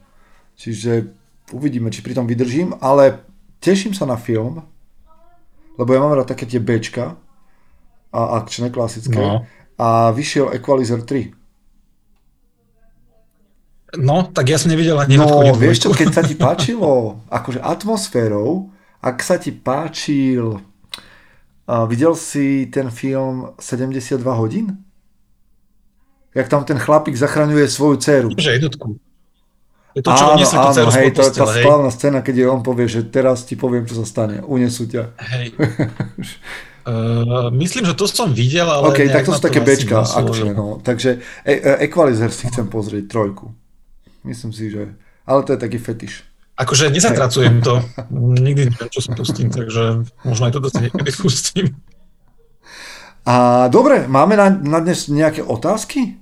Čiže 0.54 1.10
uvidíme, 1.52 1.90
či 1.90 2.06
pri 2.06 2.14
tom 2.14 2.30
vydržím, 2.30 2.78
ale 2.78 3.26
teším 3.58 3.98
sa 3.98 4.06
na 4.06 4.16
film, 4.22 4.62
lebo 5.80 5.90
ja 5.90 6.00
mám 6.04 6.14
rád 6.14 6.30
také 6.30 6.46
tie 6.46 6.62
Bčka 6.62 7.18
a 8.14 8.22
akčné, 8.38 8.70
klasické. 8.70 9.18
No. 9.18 9.48
A 9.80 10.12
vyšiel 10.12 10.54
Equalizer 10.54 11.02
3. 11.02 11.40
No, 13.98 14.30
tak 14.30 14.54
ja 14.54 14.62
som 14.62 14.70
nevidel 14.70 15.00
ani 15.02 15.18
No, 15.18 15.50
vieš 15.58 15.88
čo, 15.88 15.90
keď 15.90 16.10
sa 16.14 16.22
ti 16.22 16.38
páčilo 16.38 17.26
akože 17.26 17.58
atmosférou, 17.58 18.70
ak 19.02 19.18
sa 19.26 19.42
ti 19.42 19.50
páčil 19.50 20.62
a 21.70 21.86
videl 21.86 22.18
si 22.18 22.66
ten 22.74 22.90
film 22.90 23.54
72 23.62 24.34
hodín? 24.34 24.82
Jak 26.34 26.50
tam 26.50 26.66
ten 26.66 26.82
chlapík 26.82 27.14
zachraňuje 27.14 27.70
svoju 27.70 27.96
dceru. 28.02 28.30
Že 28.38 28.52
jednotku. 28.52 28.98
Je 29.96 30.02
to, 30.02 30.10
čo 30.14 30.26
áno, 30.26 30.46
áno, 30.46 30.92
hej, 30.94 31.10
to 31.14 31.22
je 31.26 31.34
tá 31.34 31.46
hej. 31.50 31.66
slávna 31.66 31.90
scéna, 31.90 32.20
keď 32.22 32.36
je 32.36 32.46
on 32.46 32.62
povie, 32.62 32.86
že 32.86 33.10
teraz 33.10 33.42
ti 33.46 33.58
poviem, 33.58 33.90
čo 33.90 33.98
sa 34.02 34.06
stane. 34.06 34.42
Unesú 34.46 34.90
ťa. 34.90 35.14
Hej. 35.38 35.48
Uh, 36.90 37.54
myslím, 37.54 37.86
že 37.86 37.94
to 37.94 38.10
som 38.10 38.34
videl, 38.34 38.66
ale... 38.66 38.90
OK, 38.90 39.14
tak 39.14 39.22
to 39.22 39.36
sú 39.36 39.44
také 39.46 39.62
bečka, 39.62 40.02
akčné, 40.02 40.58
no. 40.58 40.82
Takže 40.82 41.22
e- 41.46 41.62
e- 41.62 41.86
Equalizer 41.86 42.34
si 42.34 42.50
chcem 42.50 42.66
pozrieť, 42.66 43.06
trojku. 43.06 43.54
Myslím 44.26 44.50
si, 44.50 44.74
že... 44.74 44.98
Ale 45.28 45.46
to 45.46 45.54
je 45.54 45.60
taký 45.62 45.78
fetiš. 45.78 46.26
Akože 46.60 46.92
nezatracujem 46.92 47.64
to. 47.64 47.80
Nikdy 48.12 48.76
neviem, 48.76 48.90
čo 48.92 49.00
si 49.00 49.10
pustím, 49.16 49.48
takže 49.48 50.04
možno 50.28 50.44
aj 50.52 50.54
toto 50.60 50.68
si 50.68 50.92
niekedy 50.92 51.12
pustím. 51.16 51.80
A 53.24 53.68
dobre, 53.72 54.12
máme 54.12 54.36
na, 54.36 54.52
na 54.52 54.84
dnes 54.84 55.08
nejaké 55.08 55.40
otázky? 55.40 56.20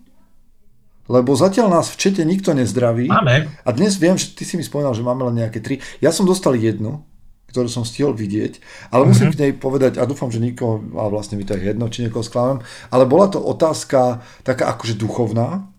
Lebo 1.08 1.34
zatiaľ 1.40 1.72
nás 1.72 1.88
v 1.90 2.00
čete 2.04 2.22
nikto 2.28 2.52
nezdraví. 2.52 3.08
Máme. 3.08 3.48
A 3.64 3.70
dnes 3.72 3.96
viem, 3.96 4.20
že 4.20 4.36
ty 4.36 4.44
si 4.44 4.60
mi 4.60 4.64
spomínal, 4.64 4.92
že 4.92 5.08
máme 5.08 5.24
len 5.32 5.40
nejaké 5.40 5.64
tri. 5.64 5.80
Ja 6.04 6.12
som 6.12 6.28
dostal 6.28 6.60
jednu, 6.60 7.08
ktorú 7.48 7.72
som 7.72 7.88
stihol 7.88 8.12
vidieť, 8.12 8.60
ale 8.92 9.08
mm-hmm. 9.08 9.10
musím 9.10 9.30
k 9.32 9.40
nej 9.40 9.52
povedať, 9.56 9.98
a 9.98 10.04
dúfam, 10.04 10.28
že 10.28 10.44
nikoho, 10.44 10.84
a 11.00 11.08
vlastne 11.08 11.40
mi 11.40 11.48
to 11.48 11.56
je 11.56 11.72
jedno, 11.72 11.88
či 11.88 12.04
niekoho 12.04 12.28
sklamem, 12.28 12.60
ale 12.92 13.08
bola 13.08 13.32
to 13.32 13.40
otázka 13.40 14.20
taká 14.44 14.76
akože 14.76 15.00
duchovná. 15.00 15.72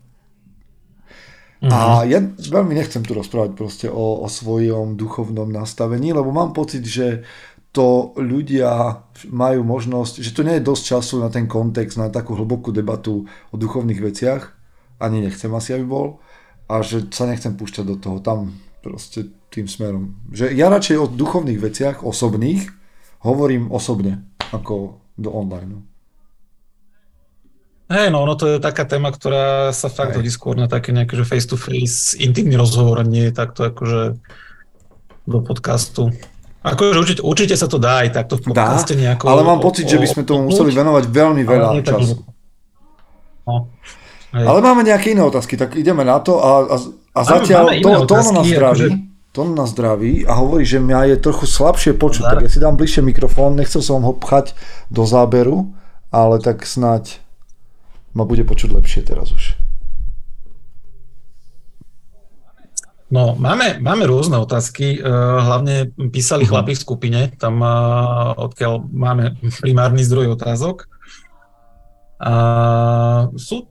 Mm-hmm. 1.58 1.74
A 1.74 2.06
ja 2.06 2.22
veľmi 2.22 2.78
nechcem 2.78 3.02
tu 3.02 3.18
rozprávať 3.18 3.50
proste 3.58 3.86
o, 3.90 4.22
o 4.22 4.28
svojom 4.30 4.94
duchovnom 4.94 5.50
nastavení, 5.50 6.14
lebo 6.14 6.30
mám 6.30 6.54
pocit, 6.54 6.86
že 6.86 7.26
to 7.74 8.14
ľudia 8.16 9.02
majú 9.28 9.66
možnosť, 9.66 10.22
že 10.22 10.32
to 10.32 10.46
nie 10.46 10.56
je 10.58 10.66
dosť 10.66 10.82
času 10.98 11.14
na 11.20 11.28
ten 11.28 11.50
kontext, 11.50 11.98
na 11.98 12.08
takú 12.08 12.38
hlbokú 12.38 12.70
debatu 12.70 13.26
o 13.50 13.56
duchovných 13.58 14.00
veciach, 14.00 14.42
ani 15.02 15.22
nechcem 15.22 15.50
asi, 15.50 15.74
aby 15.74 15.84
bol, 15.84 16.22
a 16.70 16.80
že 16.80 17.10
sa 17.10 17.26
nechcem 17.26 17.58
púšťať 17.58 17.84
do 17.84 17.96
toho. 17.98 18.16
Tam 18.22 18.54
proste 18.80 19.26
tým 19.50 19.66
smerom. 19.66 20.14
Že 20.30 20.54
ja 20.54 20.70
radšej 20.70 20.96
o 20.96 21.10
duchovných 21.10 21.60
veciach, 21.60 21.96
osobných, 22.06 22.70
hovorím 23.24 23.74
osobne, 23.74 24.24
ako 24.54 25.02
do 25.18 25.34
online. 25.34 25.82
Hej, 27.88 28.12
no, 28.12 28.28
no 28.28 28.36
to 28.36 28.44
je 28.44 28.56
taká 28.60 28.84
téma, 28.84 29.08
ktorá 29.08 29.72
sa 29.72 29.88
fakt 29.88 30.12
hodí 30.12 30.28
skôr 30.28 30.52
na 30.60 30.68
také 30.68 30.92
nejaké, 30.92 31.16
že 31.16 31.24
face-to-face, 31.24 32.20
intimný 32.20 32.60
rozhovor, 32.60 33.00
nie 33.00 33.32
takto 33.32 33.64
akože 33.64 34.20
do 35.24 35.38
podcastu. 35.40 36.12
Akože 36.60 37.00
určite, 37.00 37.20
určite 37.24 37.54
sa 37.56 37.64
to 37.64 37.80
dá 37.80 38.04
aj 38.04 38.12
takto 38.12 38.36
v 38.36 38.52
podcaste 38.52 38.92
dá, 38.92 39.00
nejako... 39.00 39.24
ale 39.32 39.40
mám 39.40 39.64
pocit, 39.64 39.88
o, 39.88 39.90
že 39.96 39.96
by 39.96 40.06
sme 40.08 40.22
tomu 40.28 40.52
museli 40.52 40.68
venovať 40.68 41.04
veľmi 41.08 41.42
veľa 41.48 41.68
času. 41.80 42.16
No. 43.48 43.72
Ale 44.36 44.60
máme 44.60 44.84
nejaké 44.84 45.16
iné 45.16 45.24
otázky, 45.24 45.56
tak 45.56 45.72
ideme 45.72 46.04
na 46.04 46.20
to 46.20 46.36
a, 46.44 46.68
a, 46.68 46.76
a 47.16 47.20
zatiaľ 47.24 47.72
máme, 47.72 47.80
máme 47.80 48.04
to, 48.04 48.04
to 48.04 48.14
ono 48.20 48.30
nás 48.36 48.44
zdraví. 48.44 48.68
Akože 48.68 48.88
to 49.32 49.42
na 49.44 49.64
zdraví 49.64 50.12
a 50.28 50.32
hovorí, 50.36 50.64
že 50.68 50.82
mňa 50.82 51.14
je 51.14 51.16
trochu 51.24 51.44
slabšie 51.48 51.92
počuť, 51.96 52.24
tak 52.26 52.44
ja 52.44 52.50
si 52.52 52.60
dám 52.60 52.76
bližšie 52.76 53.00
mikrofón, 53.00 53.56
nechcel 53.56 53.80
som 53.80 54.04
ho 54.04 54.12
pchať 54.12 54.52
do 54.92 55.08
záberu, 55.08 55.72
ale 56.12 56.36
tak 56.40 56.68
snáď 56.68 57.24
ma 58.18 58.26
bude 58.26 58.42
počuť 58.42 58.74
lepšie 58.74 59.06
teraz 59.06 59.30
už. 59.30 59.54
No, 63.08 63.32
máme, 63.40 63.80
máme 63.80 64.04
rôzne 64.04 64.36
otázky, 64.36 65.00
uh, 65.00 65.40
hlavne 65.40 65.94
písali 66.12 66.44
uh-huh. 66.44 66.60
chlapi 66.60 66.76
v 66.76 66.82
skupine, 66.82 67.20
tam 67.40 67.64
uh, 67.64 68.36
odkiaľ 68.36 68.84
máme 68.84 69.38
primárny 69.64 70.04
zdroj 70.04 70.36
otázok. 70.36 70.84
Uh, 72.20 73.32
sú 73.38 73.64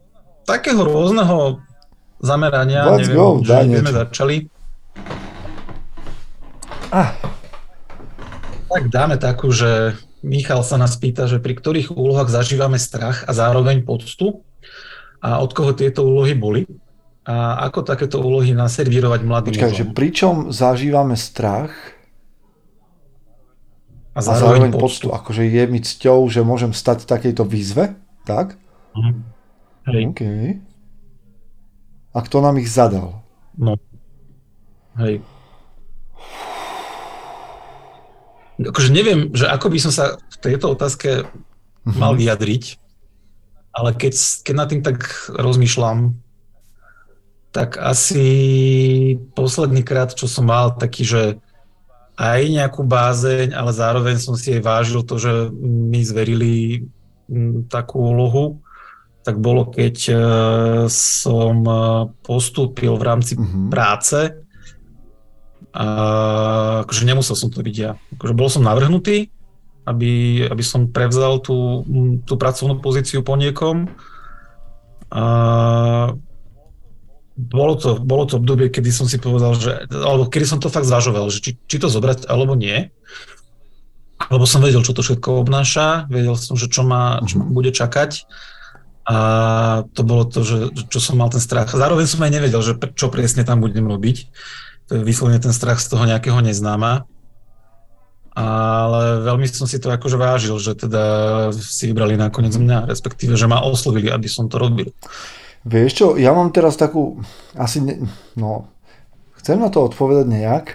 takého 0.48 0.82
rôzneho 0.82 1.62
zamerania, 2.18 2.88
Let's 2.90 3.12
neviem, 3.12 3.20
go, 3.20 3.28
že 3.46 3.78
sme 3.84 3.94
začali. 3.94 4.36
Ah. 6.90 7.14
Tak 8.74 8.90
dáme 8.90 9.22
takú, 9.22 9.54
že 9.54 9.94
Michal 10.28 10.62
sa 10.68 10.76
nás 10.76 11.00
pýta, 11.00 11.24
že 11.26 11.40
pri 11.40 11.56
ktorých 11.56 11.96
úlohách 11.96 12.28
zažívame 12.28 12.76
strach 12.76 13.24
a 13.24 13.32
zároveň 13.32 13.88
poctu 13.88 14.44
a 15.24 15.40
od 15.40 15.56
koho 15.56 15.72
tieto 15.72 16.04
úlohy 16.04 16.36
boli 16.36 16.68
a 17.24 17.64
ako 17.68 17.84
takéto 17.88 18.20
úlohy 18.20 18.52
naservírovať 18.52 19.22
mladým 19.24 19.52
Počkaj, 19.56 19.74
že 19.74 19.86
pričom 19.88 20.52
zažívame 20.52 21.16
strach 21.16 21.72
a 24.12 24.20
zároveň, 24.20 24.36
a 24.36 24.44
zároveň 24.44 24.72
poctu. 24.76 24.84
poctu. 24.84 25.08
Akože 25.16 25.44
je 25.48 25.64
mi 25.68 25.80
cťou, 25.80 26.20
že 26.28 26.42
môžem 26.44 26.72
stať 26.76 27.08
v 27.08 27.10
takejto 27.12 27.44
výzve, 27.48 27.96
tak? 28.28 28.60
Mhm. 28.96 29.12
Hej. 29.88 30.02
OK. 30.12 30.22
A 32.12 32.20
kto 32.20 32.38
nám 32.44 32.60
ich 32.60 32.68
zadal? 32.68 33.24
No. 33.56 33.80
Hej. 35.00 35.22
Akože 38.58 38.90
neviem, 38.90 39.30
že 39.34 39.46
ako 39.46 39.70
by 39.70 39.80
som 39.82 39.94
sa 39.94 40.18
v 40.18 40.38
tejto 40.42 40.74
otázke 40.74 41.26
mm-hmm. 41.26 41.98
mal 41.98 42.18
vyjadriť, 42.18 42.64
ale 43.78 43.94
keď, 43.94 44.14
keď 44.42 44.54
nad 44.58 44.68
tým 44.70 44.82
tak 44.82 45.06
rozmýšľam, 45.30 46.18
tak 47.54 47.78
asi 47.78 48.26
posledný 49.38 49.82
krát, 49.86 50.14
čo 50.14 50.26
som 50.26 50.50
mal 50.50 50.74
taký, 50.74 51.06
že 51.06 51.24
aj 52.18 52.42
nejakú 52.50 52.82
bázeň, 52.82 53.54
ale 53.54 53.72
zároveň 53.74 54.18
som 54.18 54.34
si 54.34 54.58
aj 54.58 54.62
vážil 54.66 55.02
to, 55.06 55.22
že 55.22 55.54
mi 55.62 56.02
zverili 56.02 56.86
takú 57.70 58.02
úlohu, 58.02 58.62
tak 59.22 59.38
bolo, 59.44 59.68
keď 59.68 59.96
e, 60.08 60.16
som 60.88 61.60
e, 61.68 61.76
postúpil 62.24 62.96
v 62.96 63.04
rámci 63.04 63.36
mm-hmm. 63.36 63.68
práce 63.68 64.47
a 65.76 65.86
akože 66.86 67.04
nemusel 67.04 67.36
som 67.36 67.52
to 67.52 67.60
byť 67.60 67.76
ja. 67.76 68.00
Akože 68.18 68.34
bol 68.34 68.50
som 68.50 68.64
navrhnutý, 68.64 69.30
aby, 69.88 70.44
aby 70.48 70.64
som 70.64 70.92
prevzal 70.92 71.40
tú, 71.40 71.84
tú 72.28 72.34
pracovnú 72.36 72.84
pozíciu 72.84 73.24
po 73.24 73.40
niekom. 73.40 73.88
A 75.08 75.24
bolo 77.38 77.74
to, 77.78 78.02
bolo 78.02 78.26
to 78.26 78.42
obdobie, 78.42 78.74
kedy 78.74 78.90
som 78.90 79.06
si 79.06 79.22
povedal, 79.22 79.54
že, 79.54 79.86
alebo 79.94 80.28
kedy 80.28 80.46
som 80.50 80.60
to 80.60 80.74
fakt 80.74 80.90
zvažoval, 80.90 81.30
že 81.30 81.40
či, 81.40 81.52
či 81.70 81.78
to 81.78 81.88
zobrať 81.88 82.26
alebo 82.28 82.58
nie. 82.58 82.90
Lebo 84.34 84.50
som 84.50 84.66
vedel, 84.66 84.82
čo 84.82 84.98
to 84.98 85.06
všetko 85.06 85.46
obnáša, 85.46 86.10
vedel 86.10 86.34
som, 86.34 86.58
že 86.58 86.68
čo 86.68 86.82
ma, 86.82 87.22
čo 87.24 87.40
ma 87.40 87.46
mhm. 87.48 87.54
bude 87.54 87.72
čakať. 87.72 88.26
A 89.08 89.18
to 89.96 90.04
bolo 90.04 90.28
to, 90.28 90.44
že, 90.44 90.74
čo 90.92 91.00
som 91.00 91.16
mal 91.16 91.32
ten 91.32 91.40
strach. 91.40 91.72
Zároveň 91.72 92.12
som 92.12 92.20
aj 92.28 92.34
nevedel, 92.34 92.60
že 92.60 92.76
čo 92.92 93.08
presne 93.08 93.48
tam 93.48 93.64
budem 93.64 93.88
robiť 93.88 94.28
to 94.88 95.00
je 95.00 95.04
vyslovene 95.04 95.40
ten 95.44 95.52
strach 95.52 95.84
z 95.84 95.92
toho 95.92 96.08
nejakého 96.08 96.40
neznáma. 96.40 97.04
Ale 98.38 99.26
veľmi 99.26 99.50
som 99.50 99.66
si 99.66 99.82
to 99.82 99.90
akože 99.90 100.14
vážil, 100.14 100.56
že 100.62 100.78
teda 100.78 101.04
si 101.52 101.90
vybrali 101.90 102.14
nakoniec 102.16 102.54
mňa, 102.54 102.86
respektíve, 102.86 103.34
že 103.34 103.50
ma 103.50 103.66
oslovili, 103.66 104.14
aby 104.14 104.30
som 104.30 104.46
to 104.46 104.62
robil. 104.62 104.94
Vieš 105.66 105.92
čo, 105.92 106.08
ja 106.16 106.32
mám 106.32 106.54
teraz 106.54 106.78
takú, 106.78 107.18
asi, 107.58 107.82
ne, 107.82 108.06
no, 108.38 108.70
chcem 109.42 109.58
na 109.58 109.74
to 109.74 109.90
odpovedať 109.90 110.30
nejak, 110.30 110.66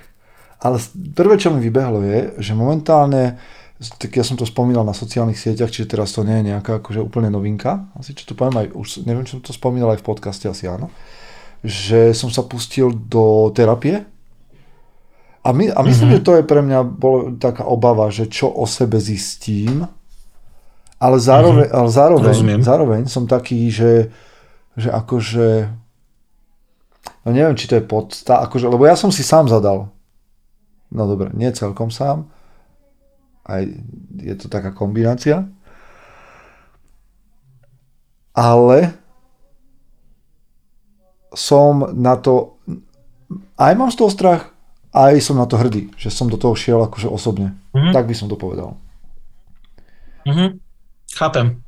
ale 0.59 0.77
prvé, 1.15 1.39
čo 1.39 1.55
mi 1.55 1.63
vybehlo 1.63 2.03
je, 2.03 2.19
že 2.43 2.59
momentálne, 2.59 3.39
tak 3.79 4.11
ja 4.15 4.27
som 4.27 4.35
to 4.35 4.43
spomínal 4.43 4.83
na 4.83 4.95
sociálnych 4.95 5.39
sieťach, 5.39 5.71
čiže 5.71 5.97
teraz 5.97 6.15
to 6.15 6.27
nie 6.27 6.43
je 6.43 6.55
nejaká 6.55 6.83
akože 6.83 6.99
úplne 6.99 7.31
novinka, 7.31 7.89
asi 7.95 8.15
čo 8.15 8.27
to 8.27 8.35
poviem 8.35 8.63
aj, 8.63 8.67
už 8.75 8.89
neviem, 9.07 9.23
či 9.23 9.39
som 9.39 9.43
to 9.43 9.55
spomínal 9.55 9.95
aj 9.95 10.03
v 10.03 10.07
podcaste, 10.07 10.47
asi 10.51 10.67
áno, 10.67 10.91
že 11.63 12.11
som 12.13 12.29
sa 12.29 12.43
pustil 12.43 12.91
do 12.91 13.51
terapie. 13.55 14.03
A, 15.43 15.51
my, 15.51 15.75
a 15.75 15.81
myslím, 15.83 16.15
mm-hmm. 16.15 16.23
že 16.23 16.27
to 16.27 16.33
je 16.39 16.45
pre 16.47 16.63
mňa 16.63 16.81
bolo 16.87 17.35
taká 17.39 17.67
obava, 17.67 18.11
že 18.11 18.31
čo 18.31 18.51
o 18.51 18.67
sebe 18.67 19.03
zistím, 19.03 19.87
ale 21.03 21.19
zároveň, 21.19 21.67
mm-hmm. 21.67 21.79
ale 21.83 21.89
zároveň, 21.91 22.35
zároveň 22.63 23.03
som 23.11 23.27
taký, 23.27 23.67
že, 23.75 24.15
že 24.79 24.87
akože 24.91 25.67
no 27.27 27.29
neviem, 27.31 27.59
či 27.59 27.67
to 27.71 27.79
je 27.79 27.85
podsta, 27.85 28.43
akože, 28.47 28.67
lebo 28.71 28.87
ja 28.87 28.99
som 28.99 29.11
si 29.11 29.23
sám 29.23 29.51
zadal. 29.51 29.91
No 30.93 31.09
dobre, 31.09 31.33
nie 31.35 31.49
celkom 31.55 31.89
sám. 31.89 32.29
Aj 33.43 33.65
je 34.23 34.35
to 34.39 34.47
taká 34.47 34.71
kombinácia. 34.71 35.49
Ale 38.33 38.95
som 41.33 41.93
na 41.97 42.17
to, 42.17 42.57
aj 43.57 43.73
mám 43.77 43.91
z 43.93 43.99
toho 43.99 44.11
strach, 44.13 44.43
aj 44.93 45.25
som 45.25 45.41
na 45.41 45.49
to 45.49 45.57
hrdý, 45.57 45.89
že 45.97 46.13
som 46.13 46.29
do 46.29 46.37
toho 46.37 46.53
šiel 46.53 46.85
akože 46.85 47.09
osobne. 47.09 47.57
Mm-hmm. 47.73 47.93
Tak 47.97 48.05
by 48.05 48.15
som 48.17 48.29
to 48.29 48.37
povedal. 48.37 48.77
Mm-hmm. 50.29 50.61
Chápem. 51.17 51.65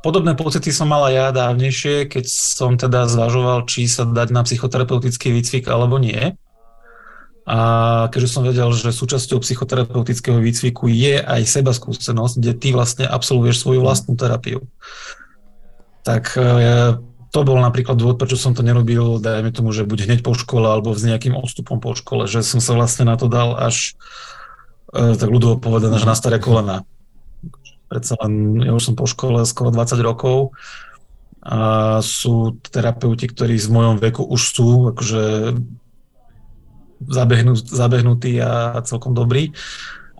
Podobné 0.00 0.36
pocity 0.36 0.68
som 0.72 0.92
mal 0.92 1.08
aj 1.08 1.14
ja 1.16 1.28
dávnejšie, 1.32 2.12
keď 2.12 2.24
som 2.28 2.76
teda 2.76 3.08
zvažoval, 3.08 3.64
či 3.64 3.88
sa 3.88 4.04
dať 4.04 4.28
na 4.32 4.44
psychoterapeutický 4.44 5.32
výcvik 5.32 5.64
alebo 5.68 5.96
nie. 5.96 6.36
A 7.44 7.58
keďže 8.08 8.32
som 8.32 8.44
vedel, 8.44 8.72
že 8.72 8.88
súčasťou 8.88 9.40
psychoterapeutického 9.44 10.40
výcviku 10.40 10.88
je 10.88 11.20
aj 11.20 11.44
seba 11.44 11.76
skúsenosť, 11.76 12.40
kde 12.40 12.52
ty 12.56 12.68
vlastne 12.72 13.04
absolvuješ 13.04 13.60
svoju 13.60 13.84
vlastnú 13.84 14.16
terapiu, 14.16 14.64
tak 16.04 16.36
ja 16.40 17.00
to 17.34 17.42
bol 17.42 17.58
napríklad 17.58 17.98
dôvod, 17.98 18.22
prečo 18.22 18.38
som 18.38 18.54
to 18.54 18.62
nerobil, 18.62 19.18
dajme 19.18 19.50
tomu, 19.50 19.74
že 19.74 19.82
buď 19.82 20.06
hneď 20.06 20.20
po 20.22 20.38
škole, 20.38 20.70
alebo 20.70 20.94
s 20.94 21.02
nejakým 21.02 21.34
odstupom 21.34 21.82
po 21.82 21.98
škole, 21.98 22.30
že 22.30 22.46
som 22.46 22.62
sa 22.62 22.78
vlastne 22.78 23.10
na 23.10 23.18
to 23.18 23.26
dal 23.26 23.58
až, 23.58 23.98
e, 24.94 25.18
tak 25.18 25.34
ľudovo 25.34 25.58
povedané, 25.58 25.98
že 25.98 26.06
na 26.06 26.14
staré 26.14 26.38
kolena. 26.38 26.86
Predsa 27.90 28.14
len, 28.22 28.62
ja 28.62 28.70
už 28.70 28.86
som 28.86 28.94
po 28.94 29.10
škole 29.10 29.42
skoro 29.50 29.74
20 29.74 29.98
rokov 30.06 30.54
a 31.42 31.98
sú 32.06 32.54
terapeuti, 32.70 33.26
ktorí 33.26 33.58
v 33.58 33.74
mojom 33.82 33.96
veku 33.98 34.22
už 34.22 34.40
sú 34.54 34.68
akože 34.94 35.58
zabehnutí 37.68 38.38
a 38.38 38.78
celkom 38.86 39.10
dobrí 39.12 39.50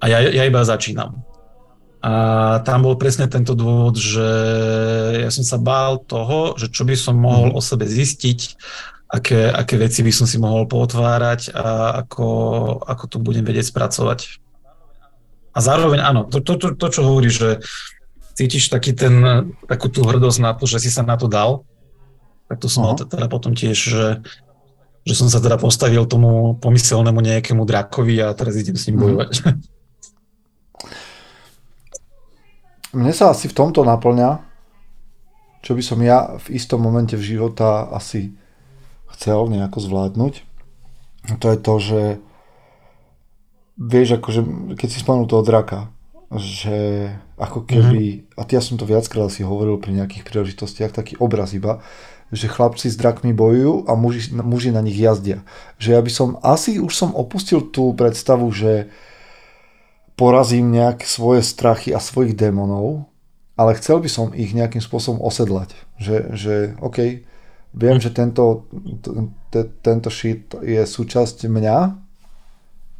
a 0.02 0.10
ja, 0.10 0.18
ja 0.18 0.42
iba 0.44 0.66
začínam. 0.66 1.22
A 2.04 2.12
tam 2.68 2.84
bol 2.84 3.00
presne 3.00 3.32
tento 3.32 3.56
dôvod, 3.56 3.96
že 3.96 4.28
ja 5.24 5.32
som 5.32 5.40
sa 5.40 5.56
bál 5.56 6.04
toho, 6.04 6.52
že 6.60 6.68
čo 6.68 6.84
by 6.84 6.92
som 6.92 7.16
mohol 7.16 7.48
mhm. 7.48 7.56
o 7.56 7.60
sebe 7.64 7.88
zistiť, 7.88 8.60
aké, 9.08 9.48
aké 9.48 9.80
veci 9.80 10.04
by 10.04 10.12
som 10.12 10.28
si 10.28 10.36
mohol 10.36 10.68
potvárať 10.68 11.56
a 11.56 11.96
ako, 12.04 12.28
ako 12.84 13.04
to 13.08 13.16
budem 13.24 13.48
vedieť 13.48 13.72
spracovať. 13.72 14.36
A 15.54 15.58
zároveň 15.64 16.04
áno, 16.04 16.28
to, 16.28 16.44
to, 16.44 16.60
to, 16.60 16.76
to 16.76 16.86
čo 16.92 17.00
hovoríš, 17.08 17.34
že 17.40 17.50
cítiš 18.36 18.68
taký 18.68 18.92
ten, 18.92 19.48
takú 19.64 19.88
tú 19.88 20.04
hrdosť 20.04 20.38
na 20.44 20.52
to, 20.52 20.68
že 20.68 20.84
si 20.84 20.90
sa 20.92 21.06
na 21.06 21.16
to 21.16 21.30
dal, 21.30 21.64
tak 22.52 22.60
to 22.60 22.68
som 22.68 22.84
mal 22.84 22.98
teda 22.98 23.30
potom 23.32 23.56
tiež, 23.56 23.78
že, 23.78 24.06
že 25.08 25.14
som 25.16 25.32
sa 25.32 25.40
teda 25.40 25.56
postavil 25.56 26.04
tomu 26.04 26.58
pomyselnému 26.60 27.22
nejakému 27.22 27.64
drakovi 27.64 28.20
a 28.20 28.36
teraz 28.36 28.60
idem 28.60 28.76
s 28.76 28.92
ním 28.92 29.00
mhm. 29.00 29.02
bojovať. 29.08 29.32
Mne 32.94 33.12
sa 33.12 33.34
asi 33.34 33.50
v 33.50 33.56
tomto 33.58 33.82
naplňa, 33.82 34.40
čo 35.64 35.74
by 35.74 35.82
som 35.82 35.98
ja 36.00 36.38
v 36.38 36.54
istom 36.54 36.78
momente 36.78 37.18
v 37.18 37.36
života 37.36 37.90
asi 37.90 38.36
chcel 39.14 39.50
nejako 39.50 39.78
zvládnuť. 39.82 40.34
To 41.40 41.46
je 41.48 41.58
to, 41.58 41.74
že 41.80 42.00
vieš, 43.80 44.20
akože, 44.20 44.40
keď 44.76 44.88
si 44.90 44.98
spomenul 45.02 45.26
toho 45.26 45.42
draka, 45.42 45.90
že 46.34 47.10
ako 47.38 47.66
keby, 47.66 48.02
mm-hmm. 48.26 48.38
a 48.38 48.42
ja 48.46 48.62
som 48.62 48.78
to 48.78 48.86
viackrát 48.86 49.30
si 49.30 49.46
hovoril 49.46 49.78
pri 49.78 49.94
nejakých 49.94 50.26
príležitostiach, 50.26 50.94
taký 50.94 51.14
obraz 51.18 51.54
iba, 51.54 51.82
že 52.34 52.50
chlapci 52.50 52.90
s 52.90 52.98
drakmi 52.98 53.30
bojujú 53.30 53.86
a 53.86 53.94
muži, 53.94 54.34
muži 54.34 54.74
na 54.74 54.82
nich 54.82 54.98
jazdia. 54.98 55.46
Že 55.78 55.88
ja 55.94 56.00
by 56.02 56.10
som, 56.10 56.28
asi 56.42 56.82
už 56.82 56.90
som 56.90 57.10
opustil 57.14 57.62
tú 57.62 57.94
predstavu, 57.94 58.50
že 58.50 58.90
porazím 60.14 60.70
nejak 60.70 61.02
svoje 61.06 61.42
strachy 61.42 61.90
a 61.90 61.98
svojich 61.98 62.38
démonov, 62.38 63.10
ale 63.54 63.78
chcel 63.78 64.02
by 64.02 64.10
som 64.10 64.34
ich 64.34 64.54
nejakým 64.54 64.82
spôsobom 64.82 65.22
osedlať. 65.22 65.74
Že, 65.98 66.16
že 66.34 66.54
OK, 66.82 67.22
viem, 67.74 67.98
že 67.98 68.10
tento, 68.10 68.66
t- 69.50 69.70
tento 69.82 70.10
shit 70.10 70.54
je 70.62 70.82
súčasť 70.82 71.46
mňa, 71.46 71.78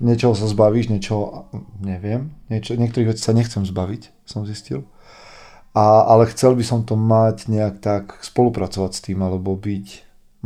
niečoho 0.02 0.34
sa 0.34 0.50
zbavíš, 0.50 0.90
niečoho 0.90 1.50
neviem, 1.82 2.34
niečo, 2.50 2.74
niektorých 2.74 3.14
vecí 3.14 3.22
sa 3.22 3.34
nechcem 3.34 3.62
zbaviť, 3.62 4.10
som 4.26 4.46
zistil. 4.46 4.86
A, 5.74 6.06
ale 6.06 6.30
chcel 6.30 6.54
by 6.54 6.62
som 6.62 6.86
to 6.86 6.94
mať 6.94 7.50
nejak 7.50 7.82
tak 7.82 8.04
spolupracovať 8.22 8.90
s 8.94 9.00
tým, 9.10 9.18
alebo 9.26 9.58
byť, 9.58 9.86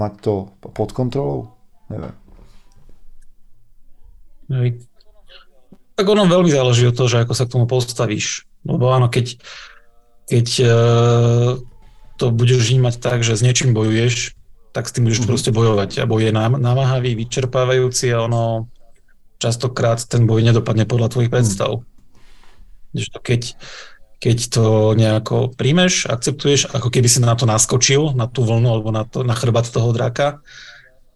mať 0.00 0.12
to 0.24 0.34
pod 0.72 0.96
kontrolou, 0.96 1.52
neviem. 1.92 2.16
Tak 5.98 6.06
ono 6.06 6.30
veľmi 6.30 6.46
záleží 6.46 6.86
od 6.86 6.94
toho, 6.94 7.10
že 7.10 7.26
ako 7.26 7.34
sa 7.34 7.44
k 7.50 7.52
tomu 7.58 7.66
postavíš. 7.66 8.46
Lebo 8.62 8.94
áno, 8.94 9.10
keď, 9.10 9.34
keď 10.30 10.46
uh, 10.62 11.50
to 12.14 12.30
budeš 12.30 12.70
vnímať 12.70 13.02
tak, 13.02 13.26
že 13.26 13.34
s 13.34 13.42
niečím 13.42 13.74
bojuješ, 13.74 14.38
tak 14.70 14.86
s 14.86 14.94
tým 14.94 15.10
budeš 15.10 15.26
mm-hmm. 15.26 15.30
proste 15.34 15.50
bojovať. 15.50 15.90
A 15.98 16.06
boj 16.06 16.30
je 16.30 16.32
namáhavý, 16.38 17.18
vyčerpávajúci 17.18 18.14
a 18.14 18.22
ono 18.30 18.70
častokrát 19.42 19.98
ten 20.06 20.22
boj 20.22 20.46
nedopadne 20.46 20.86
podľa 20.86 21.10
tvojich 21.10 21.34
predstav. 21.34 21.82
Mm. 22.94 23.02
Keď, 23.18 23.42
keď 24.22 24.38
to 24.54 24.94
nejako 24.94 25.50
príjmeš, 25.54 26.06
akceptuješ, 26.06 26.70
ako 26.78 26.94
keby 26.94 27.10
si 27.10 27.18
na 27.18 27.34
to 27.34 27.42
naskočil, 27.42 28.14
na 28.14 28.30
tú 28.30 28.46
vlnu 28.46 28.70
alebo 28.70 28.94
na, 28.94 29.02
to, 29.02 29.26
na 29.26 29.34
chrbát 29.34 29.66
toho 29.66 29.90
draka, 29.90 30.42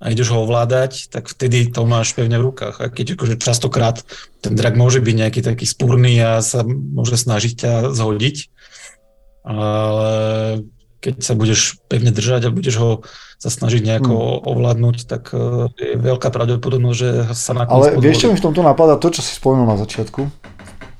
a 0.02 0.10
ideš 0.10 0.34
ho 0.34 0.42
ovládať, 0.42 1.14
tak 1.14 1.30
vtedy 1.30 1.70
to 1.70 1.86
máš 1.86 2.10
pevne 2.18 2.34
v 2.42 2.50
rukách. 2.50 2.82
A 2.82 2.90
keď 2.90 3.14
akože 3.14 3.38
častokrát 3.38 4.02
ten 4.42 4.58
drak 4.58 4.74
môže 4.74 4.98
byť 4.98 5.14
nejaký 5.14 5.40
taký 5.46 5.62
spúrny 5.62 6.18
a 6.18 6.42
sa 6.42 6.66
môže 6.66 7.14
snažiť 7.14 7.52
ťa 7.54 7.72
zhodiť, 7.94 8.50
ale 9.46 10.10
keď 11.02 11.14
sa 11.22 11.34
budeš 11.38 11.78
pevne 11.86 12.10
držať 12.10 12.50
a 12.50 12.54
budeš 12.54 12.76
ho 12.82 12.90
sa 13.42 13.50
snažiť 13.50 13.82
nejako 13.82 14.14
hmm. 14.14 14.42
ovládnuť, 14.54 14.96
tak 15.10 15.34
e, 15.34 15.66
je 15.74 15.98
veľká 15.98 16.30
pravdepodobnosť, 16.30 16.98
že 16.98 17.10
sa 17.34 17.58
na 17.58 17.66
Ale 17.66 17.98
vieš, 17.98 18.22
čo 18.22 18.30
mi 18.30 18.38
v 18.38 18.44
tomto 18.46 18.62
napadá? 18.62 18.94
To, 18.94 19.10
čo 19.10 19.18
si 19.18 19.34
spomenul 19.34 19.66
na 19.66 19.74
začiatku, 19.82 20.30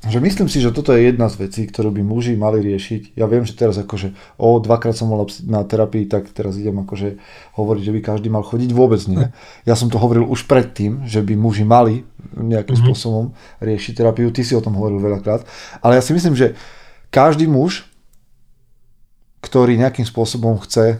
že 0.03 0.19
myslím 0.19 0.51
si, 0.51 0.59
že 0.59 0.75
toto 0.75 0.91
je 0.91 1.15
jedna 1.15 1.31
z 1.31 1.47
vecí, 1.47 1.63
ktorú 1.63 1.95
by 1.95 2.03
muži 2.03 2.35
mali 2.35 2.59
riešiť. 2.59 3.15
Ja 3.15 3.31
viem, 3.31 3.47
že 3.47 3.55
teraz 3.55 3.79
akože 3.79 4.19
o 4.35 4.59
dvakrát 4.59 4.99
som 4.99 5.07
bol 5.07 5.31
na 5.47 5.63
terapii, 5.63 6.11
tak 6.11 6.27
teraz 6.35 6.59
idem 6.59 6.83
akože 6.83 7.23
hovoriť, 7.55 7.83
že 7.87 7.95
by 7.95 8.01
každý 8.03 8.27
mal 8.27 8.43
chodiť. 8.43 8.75
Vôbec 8.75 8.99
nie. 9.07 9.31
Ja 9.63 9.79
som 9.79 9.95
to 9.95 10.03
hovoril 10.03 10.27
už 10.27 10.51
predtým, 10.51 11.07
že 11.07 11.23
by 11.23 11.39
muži 11.39 11.63
mali 11.63 12.03
nejakým 12.35 12.75
mm-hmm. 12.75 12.83
spôsobom 12.83 13.31
riešiť 13.63 14.03
terapiu. 14.03 14.35
Ty 14.35 14.43
si 14.43 14.59
o 14.59 14.65
tom 14.65 14.75
hovoril 14.75 14.99
veľakrát. 14.99 15.47
Ale 15.79 15.95
ja 15.95 16.03
si 16.03 16.11
myslím, 16.19 16.35
že 16.35 16.59
každý 17.15 17.47
muž, 17.47 17.87
ktorý 19.39 19.79
nejakým 19.79 20.07
spôsobom 20.07 20.59
chce 20.67 20.99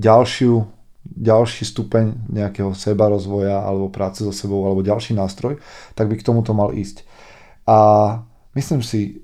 ďalšiu 0.00 0.64
ďalší 1.04 1.68
stupeň 1.68 2.32
nejakého 2.32 2.72
seba 2.72 3.12
rozvoja 3.12 3.60
alebo 3.60 3.92
práce 3.92 4.24
so 4.24 4.32
sebou 4.32 4.64
alebo 4.64 4.80
ďalší 4.80 5.12
nástroj, 5.12 5.60
tak 5.92 6.08
by 6.08 6.16
k 6.16 6.26
tomuto 6.26 6.56
mal 6.56 6.72
ísť. 6.72 7.04
A 7.68 7.78
myslím 8.56 8.80
si, 8.80 9.20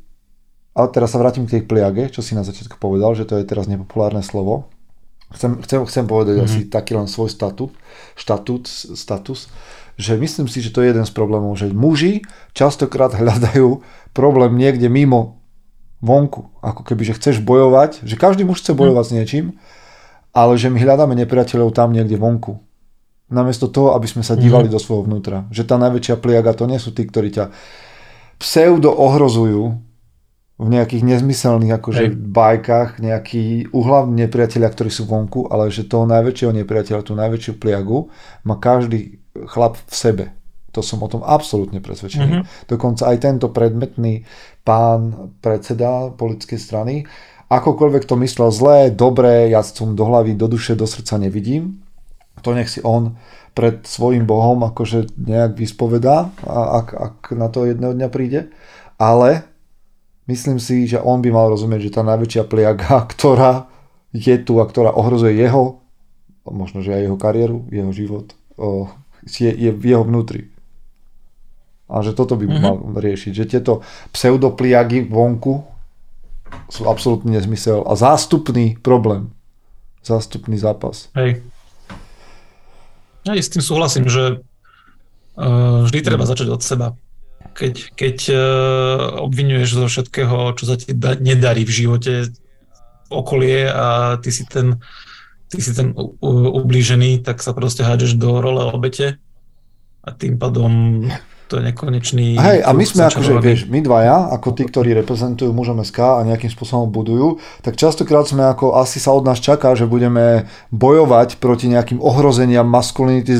ale 0.76 0.92
teraz 0.92 1.16
sa 1.16 1.20
vrátim 1.20 1.48
k 1.48 1.58
tej 1.58 1.62
pliage, 1.64 2.12
čo 2.12 2.20
si 2.20 2.36
na 2.36 2.44
začiatku 2.44 2.76
povedal, 2.76 3.16
že 3.16 3.24
to 3.24 3.40
je 3.40 3.48
teraz 3.48 3.64
nepopulárne 3.66 4.20
slovo. 4.20 4.68
Chcem, 5.30 5.62
chcem, 5.62 5.80
chcem 5.86 6.04
povedať 6.10 6.42
mm-hmm. 6.42 6.50
asi 6.50 6.60
taký 6.66 6.98
len 6.98 7.06
svoj 7.06 7.30
statut, 7.30 7.70
štatút, 8.18 8.66
status, 8.98 9.46
že 9.94 10.18
myslím 10.18 10.50
si, 10.50 10.58
že 10.58 10.74
to 10.74 10.82
je 10.82 10.90
jeden 10.90 11.06
z 11.06 11.12
problémov, 11.14 11.54
že 11.54 11.70
muži 11.70 12.26
častokrát 12.56 13.14
hľadajú 13.14 13.84
problém 14.16 14.58
niekde 14.58 14.90
mimo 14.90 15.38
vonku. 16.02 16.50
Ako 16.64 16.82
keby, 16.82 17.12
že 17.12 17.16
chceš 17.20 17.36
bojovať, 17.44 18.02
že 18.02 18.18
každý 18.18 18.42
muž 18.42 18.64
chce 18.64 18.72
bojovať 18.74 19.04
mm. 19.06 19.10
s 19.10 19.14
niečím, 19.14 19.46
ale 20.30 20.54
že 20.58 20.70
my 20.70 20.78
hľadáme 20.78 21.14
nepriateľov 21.18 21.74
tam 21.74 21.94
niekde 21.94 22.14
vonku. 22.14 22.58
Namiesto 23.30 23.70
toho, 23.70 23.94
aby 23.94 24.10
sme 24.10 24.26
sa 24.26 24.34
dívali 24.34 24.66
mm. 24.66 24.74
do 24.74 24.82
svojho 24.82 25.06
vnútra. 25.06 25.46
Že 25.54 25.62
tá 25.70 25.76
najväčšia 25.78 26.18
pliaga 26.18 26.50
to 26.50 26.66
nie 26.66 26.82
sú 26.82 26.90
tí, 26.90 27.06
ktorí 27.06 27.30
ťa 27.30 27.54
pseudo 28.42 28.90
ohrozujú 28.90 29.78
v 30.60 30.68
nejakých 30.68 31.02
nezmyselných 31.08 31.72
akože 31.80 32.04
Hej. 32.10 32.16
bajkách, 32.20 33.00
nejakí 33.00 33.72
uhlavní 33.72 34.28
nepriatelia, 34.28 34.68
ktorí 34.68 34.92
sú 34.92 35.08
vonku, 35.08 35.48
ale 35.48 35.72
že 35.72 35.88
toho 35.88 36.04
najväčšieho 36.04 36.52
nepriateľa, 36.52 37.06
tú 37.06 37.16
najväčšiu 37.16 37.56
pliagu 37.56 38.12
má 38.44 38.60
každý 38.60 39.24
chlap 39.48 39.80
v 39.80 39.94
sebe. 39.94 40.24
To 40.76 40.84
som 40.84 41.00
o 41.02 41.08
tom 41.08 41.24
absolútne 41.24 41.80
presvedčený. 41.80 42.44
Mm-hmm. 42.44 42.68
Dokonca 42.70 43.08
aj 43.08 43.16
tento 43.18 43.48
predmetný 43.50 44.22
pán 44.62 45.32
predseda 45.40 46.12
politickej 46.14 46.60
strany 46.60 46.94
akokoľvek 47.50 48.06
to 48.06 48.14
myslel 48.22 48.54
zlé, 48.54 48.94
dobré, 48.94 49.50
ja 49.50 49.66
som 49.66 49.98
do 49.98 50.06
hlavy, 50.06 50.38
do 50.38 50.46
duše, 50.46 50.78
do 50.78 50.86
srdca 50.86 51.18
nevidím. 51.18 51.82
To 52.46 52.54
nech 52.54 52.70
si 52.70 52.80
on 52.80 53.18
pred 53.52 53.82
svojim 53.82 54.24
Bohom 54.24 54.62
akože 54.62 55.18
nejak 55.18 55.58
vyspovedá, 55.58 56.30
ak, 56.46 56.88
ak 56.94 57.14
na 57.34 57.50
to 57.50 57.66
jedného 57.66 57.92
dňa 57.92 58.08
príde. 58.08 58.54
Ale 58.96 59.44
myslím 60.30 60.62
si, 60.62 60.86
že 60.86 61.02
on 61.02 61.18
by 61.18 61.34
mal 61.34 61.50
rozumieť, 61.50 61.90
že 61.90 61.94
tá 61.98 62.02
najväčšia 62.06 62.46
pliaga, 62.46 63.04
ktorá 63.12 63.66
je 64.14 64.38
tu 64.38 64.62
a 64.62 64.64
ktorá 64.64 64.94
ohrozuje 64.94 65.34
jeho, 65.34 65.82
možno 66.46 66.80
že 66.80 66.94
aj 66.94 67.02
jeho 67.10 67.18
kariéru, 67.18 67.66
jeho 67.68 67.90
život, 67.90 68.32
je, 69.26 69.50
je 69.50 69.70
v 69.74 69.84
jeho 69.84 70.06
vnútri. 70.06 70.50
A 71.90 72.06
že 72.06 72.14
toto 72.14 72.38
by 72.38 72.46
mm-hmm. 72.46 72.62
mal 72.62 72.76
riešiť. 73.02 73.32
Že 73.34 73.44
tieto 73.50 73.72
pseudopliagy 74.14 75.10
vonku, 75.10 75.66
sú 76.70 76.86
absolútny 76.86 77.36
nezmysel 77.36 77.82
a 77.86 77.98
zástupný 77.98 78.78
problém. 78.78 79.34
Zástupný 80.00 80.56
zápas. 80.56 81.12
Hej. 81.18 81.44
Ja 83.28 83.36
s 83.36 83.52
tým 83.52 83.60
súhlasím, 83.60 84.08
že 84.08 84.40
uh, 85.36 85.84
vždy 85.84 85.98
treba 86.00 86.24
začať 86.24 86.48
od 86.48 86.62
seba. 86.64 86.96
Keď, 87.52 87.98
keď 87.98 88.16
uh, 88.32 88.38
obvinuješ 89.20 89.68
zo 89.76 89.86
všetkého, 89.90 90.56
čo 90.56 90.64
sa 90.64 90.80
ti 90.80 90.96
da, 90.96 91.18
nedarí 91.18 91.68
v 91.68 91.84
živote, 91.84 92.32
okolie 93.10 93.66
a 93.68 94.16
ty 94.22 94.30
si 94.30 94.46
ten, 94.46 94.78
ty 95.50 95.58
si 95.58 95.74
ten 95.74 95.92
ublížený, 96.22 97.26
tak 97.26 97.42
sa 97.42 97.52
proste 97.52 97.82
hádžeš 97.82 98.16
do 98.16 98.38
role 98.38 98.62
obete 98.70 99.18
a 100.00 100.08
tým 100.14 100.38
pádom 100.40 101.04
to 101.50 101.58
je 101.58 101.66
nekonečný... 101.74 102.38
Hej, 102.38 102.62
a 102.62 102.70
my 102.70 102.84
sme 102.86 103.10
akože, 103.10 103.42
vieš, 103.42 103.66
my 103.66 103.82
dvaja, 103.82 104.30
ako 104.38 104.54
tí, 104.54 104.70
ktorí 104.70 104.94
reprezentujú 105.02 105.50
mužom 105.50 105.82
SK 105.82 106.22
a 106.22 106.26
nejakým 106.30 106.46
spôsobom 106.46 106.86
budujú, 106.94 107.42
tak 107.66 107.74
častokrát 107.74 108.22
sme 108.30 108.46
ako, 108.46 108.78
asi 108.78 109.02
sa 109.02 109.10
od 109.10 109.26
nás 109.26 109.42
čaká, 109.42 109.74
že 109.74 109.90
budeme 109.90 110.46
bojovať 110.70 111.42
proti 111.42 111.66
nejakým 111.66 111.98
ohrozeniam 111.98 112.70
maskulinity 112.70 113.34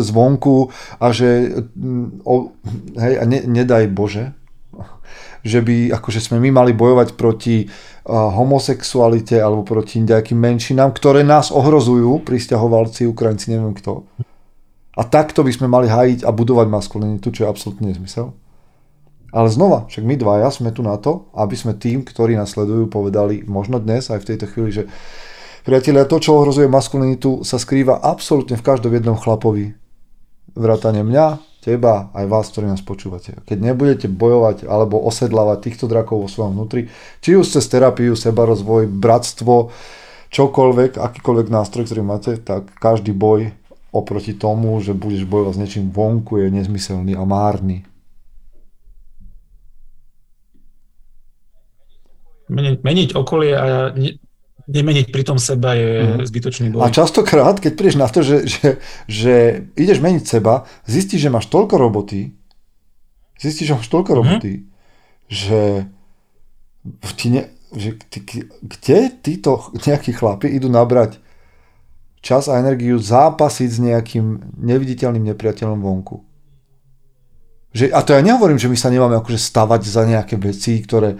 zvonku 0.00 0.72
a 0.96 1.12
že, 1.12 1.60
mm, 1.76 2.24
o, 2.24 2.56
hej, 2.96 3.14
a 3.20 3.24
ne, 3.28 3.44
nedaj 3.44 3.92
Bože, 3.92 4.32
že 5.44 5.60
by 5.60 5.92
akože 5.92 6.20
sme 6.20 6.40
my 6.40 6.64
mali 6.64 6.72
bojovať 6.72 7.12
proti 7.20 7.68
homosexualite 8.08 9.36
alebo 9.36 9.68
proti 9.68 10.00
nejakým 10.00 10.36
menšinám, 10.36 10.96
ktoré 10.96 11.20
nás 11.20 11.52
ohrozujú, 11.52 12.24
pristahovalci, 12.24 13.04
Ukrajinci, 13.04 13.52
neviem 13.52 13.76
kto. 13.76 14.08
A 14.98 15.02
takto 15.06 15.46
by 15.46 15.52
sme 15.54 15.70
mali 15.70 15.86
hájiť 15.86 16.26
a 16.26 16.30
budovať 16.34 16.66
maskulinitu, 16.66 17.30
čo 17.30 17.46
je 17.46 17.50
absolútne 17.50 17.86
nezmysel. 17.90 18.34
Ale 19.30 19.46
znova, 19.46 19.86
však 19.86 20.02
my 20.02 20.14
dvaja 20.18 20.50
sme 20.50 20.74
tu 20.74 20.82
na 20.82 20.98
to, 20.98 21.30
aby 21.38 21.54
sme 21.54 21.78
tým, 21.78 22.02
ktorí 22.02 22.34
nás 22.34 22.50
sledujú, 22.50 22.90
povedali 22.90 23.46
možno 23.46 23.78
dnes 23.78 24.10
aj 24.10 24.26
v 24.26 24.28
tejto 24.34 24.46
chvíli, 24.50 24.70
že 24.74 24.82
priatelia, 25.62 26.02
to, 26.10 26.18
čo 26.18 26.42
ohrozuje 26.42 26.66
maskulinitu, 26.66 27.46
sa 27.46 27.62
skrýva 27.62 28.02
absolútne 28.02 28.58
v 28.58 28.66
každom 28.66 28.90
jednom 28.90 29.14
chlapovi. 29.14 29.78
Vrátane 30.58 31.06
mňa, 31.06 31.38
teba, 31.62 32.10
aj 32.10 32.26
vás, 32.26 32.50
ktorí 32.50 32.66
nás 32.66 32.82
počúvate. 32.82 33.38
Keď 33.46 33.58
nebudete 33.62 34.10
bojovať 34.10 34.66
alebo 34.66 34.98
osedlávať 35.06 35.70
týchto 35.70 35.86
drakov 35.86 36.26
vo 36.26 36.28
svojom 36.28 36.58
vnútri, 36.58 36.90
či 37.22 37.38
už 37.38 37.54
cez 37.54 37.70
terapiu, 37.70 38.18
sebarozvoj, 38.18 38.90
bratstvo, 38.90 39.70
čokoľvek, 40.34 40.98
akýkoľvek 40.98 41.46
nástroj, 41.54 41.86
ktorý 41.86 42.02
máte, 42.02 42.34
tak 42.42 42.66
každý 42.82 43.14
boj 43.14 43.54
oproti 43.90 44.34
tomu, 44.34 44.78
že 44.78 44.94
budeš 44.94 45.26
bojovať 45.26 45.54
s 45.54 45.60
niečím 45.60 45.86
vonku, 45.90 46.38
je 46.38 46.48
nezmyselný 46.50 47.18
a 47.18 47.24
márny. 47.26 47.82
Meniť, 52.50 52.82
meniť 52.82 53.08
okolie 53.14 53.54
a 53.54 53.94
ne, 53.94 54.18
nemeniť 54.70 55.06
pritom 55.10 55.38
seba 55.38 55.74
je 55.74 55.90
mm. 56.02 56.26
zbytočný 56.26 56.66
boj. 56.74 56.86
A 56.86 56.94
častokrát, 56.94 57.58
keď 57.58 57.72
prídeš 57.74 57.98
na 57.98 58.06
to, 58.10 58.22
že, 58.22 58.46
že, 58.46 58.68
že 59.06 59.34
ideš 59.74 59.98
meniť 60.02 60.24
seba, 60.26 60.66
zistíš, 60.86 61.26
že 61.26 61.34
máš 61.34 61.50
toľko 61.50 61.74
roboty, 61.78 62.34
zistíš, 63.38 63.74
že 63.74 63.76
máš 63.78 63.90
toľko 63.90 64.10
mm. 64.14 64.18
roboty, 64.18 64.52
že, 65.30 65.86
ty 67.18 67.26
ne, 67.30 67.42
že 67.74 67.98
ty, 68.10 68.18
kde 68.62 68.98
títo 69.22 69.70
nejakí 69.74 70.10
chlapi 70.10 70.50
idú 70.50 70.66
nabrať 70.66 71.22
čas 72.20 72.48
a 72.48 72.60
energiu 72.60 73.00
zápasiť 73.00 73.68
s 73.68 73.78
nejakým 73.80 74.56
neviditeľným 74.60 75.24
nepriateľom 75.32 75.80
vonku. 75.80 76.20
Že, 77.70 77.94
a 77.94 78.00
to 78.02 78.12
ja 78.12 78.20
nehovorím, 78.20 78.58
že 78.58 78.68
my 78.68 78.76
sa 78.76 78.90
nemáme 78.90 79.16
akože 79.18 79.38
stavať 79.40 79.80
za 79.86 80.02
nejaké 80.04 80.36
veci, 80.36 80.80
ktoré 80.82 81.16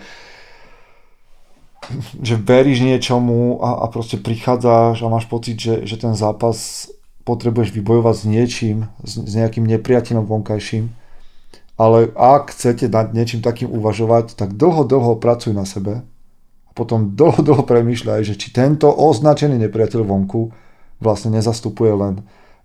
že 2.23 2.37
veríš 2.39 2.85
niečomu 2.85 3.59
a, 3.59 3.83
a 3.83 3.87
proste 3.91 4.21
prichádzaš 4.21 5.03
a 5.03 5.11
máš 5.11 5.27
pocit, 5.27 5.59
že, 5.59 5.89
že 5.89 5.97
ten 5.99 6.15
zápas 6.15 6.87
potrebuješ 7.25 7.75
vybojovať 7.75 8.15
s 8.15 8.25
niečím, 8.29 8.77
s, 9.03 9.19
s 9.19 9.33
nejakým 9.35 9.65
nepriateľom 9.67 10.29
vonkajším. 10.29 10.93
Ale 11.81 12.13
ak 12.13 12.53
chcete 12.53 12.93
nad 12.93 13.17
niečím 13.17 13.41
takým 13.41 13.73
uvažovať, 13.73 14.37
tak 14.37 14.55
dlho, 14.55 14.85
dlho 14.85 15.17
pracuj 15.17 15.57
na 15.57 15.65
sebe 15.65 16.05
a 16.69 16.71
potom 16.77 17.17
dlho, 17.17 17.41
dlho 17.41 17.65
premýšľaj, 17.65 18.21
že 18.29 18.35
či 18.37 18.53
tento 18.53 18.93
označený 18.93 19.57
nepriateľ 19.67 20.05
vonku 20.05 20.53
vlastne 21.01 21.33
nezastupuje 21.35 21.93
len, 21.97 22.15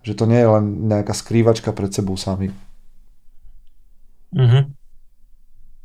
že 0.04 0.14
to 0.14 0.28
nie 0.28 0.38
je 0.38 0.48
len 0.48 0.64
nejaká 0.86 1.16
skrývačka 1.16 1.72
pred 1.74 1.90
sebou 1.90 2.14
sami. 2.14 2.52
Mm-hmm. 4.36 4.64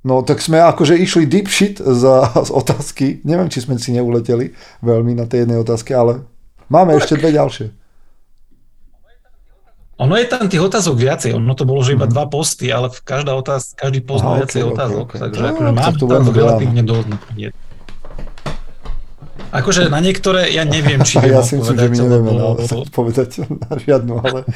No 0.02 0.26
tak 0.26 0.42
sme 0.42 0.60
akože 0.62 0.98
išli 0.98 1.30
deep 1.30 1.48
shit 1.48 1.78
za, 1.78 2.30
z 2.46 2.50
otázky. 2.52 3.22
Neviem, 3.22 3.50
či 3.50 3.64
sme 3.64 3.78
si 3.78 3.94
neuleteli 3.94 4.54
veľmi 4.82 5.14
na 5.14 5.30
tej 5.30 5.46
jednej 5.46 5.62
otázke, 5.62 5.94
ale 5.94 6.26
máme 6.68 6.98
tak. 6.98 7.06
ešte 7.06 7.18
dve 7.22 7.32
ďalšie. 7.34 7.68
Ono 10.02 10.18
je 10.18 10.26
tam 10.26 10.50
tých 10.50 10.66
otázok 10.66 10.98
viacej, 10.98 11.38
ono 11.38 11.54
to 11.54 11.62
bolo, 11.62 11.86
že 11.86 11.94
iba 11.94 12.10
mm. 12.10 12.14
dva 12.18 12.26
posty, 12.26 12.74
ale 12.74 12.90
každá 12.90 13.38
otázka, 13.38 13.78
každý 13.78 14.02
post 14.02 14.26
má 14.26 14.42
viacej 14.42 14.66
okay, 14.66 14.74
otázok, 14.74 15.06
okay, 15.06 15.14
okay. 15.14 15.24
takže 15.30 15.42
no, 15.42 15.50
akože 15.54 15.72
máme 15.78 15.94
tam 16.02 16.26
relatívne 16.34 16.82
dosť. 16.82 17.08
Akože 19.52 19.92
na 19.92 20.00
niektoré, 20.00 20.48
ja 20.56 20.64
neviem, 20.64 21.04
či 21.04 21.20
viem 21.24 21.36
ja 21.36 21.44
si 21.44 21.60
myslím, 21.60 21.76
že 21.76 21.88
my 21.92 21.98
nevieme 22.00 22.32
lebo... 22.32 22.88
povedať 22.88 23.44
na 23.44 23.76
žiadnu, 23.76 24.14
ale... 24.24 24.40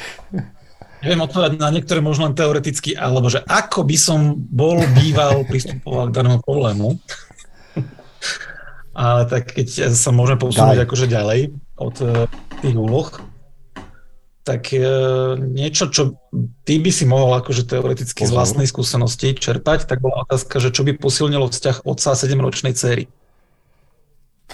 Neviem 1.04 1.28
odpovedať 1.28 1.60
na 1.60 1.70
niektoré 1.70 2.00
možno 2.00 2.26
len 2.26 2.34
teoreticky, 2.34 2.96
alebo 2.96 3.28
že 3.28 3.44
ako 3.44 3.84
by 3.84 3.96
som 4.00 4.32
bol, 4.34 4.80
býval, 4.96 5.44
pristupoval 5.44 6.08
k 6.08 6.16
danému 6.16 6.40
problému. 6.40 6.96
Ale 8.96 9.28
tak 9.28 9.52
keď 9.52 9.92
sa 9.92 10.08
môžeme 10.08 10.40
posunúť 10.40 10.88
akože 10.88 11.04
ďalej 11.04 11.52
od 11.76 11.96
uh, 12.00 12.24
tých 12.64 12.76
úloh, 12.80 13.12
tak 14.40 14.72
uh, 14.72 15.36
niečo, 15.36 15.92
čo 15.92 16.16
ty 16.64 16.80
by 16.80 16.88
si 16.88 17.04
mohol 17.04 17.36
akože 17.44 17.68
teoreticky 17.68 18.24
Pozor. 18.24 18.32
z 18.32 18.36
vlastnej 18.40 18.66
skúsenosti 18.66 19.36
čerpať, 19.36 19.84
tak 19.84 20.00
bola 20.00 20.24
otázka, 20.24 20.64
že 20.64 20.72
čo 20.72 20.80
by 20.80 20.96
posilnilo 20.96 21.52
vzťah 21.52 21.84
otca 21.84 22.08
a 22.08 22.16
7-ročnej 22.16 22.72
céry. 22.72 23.04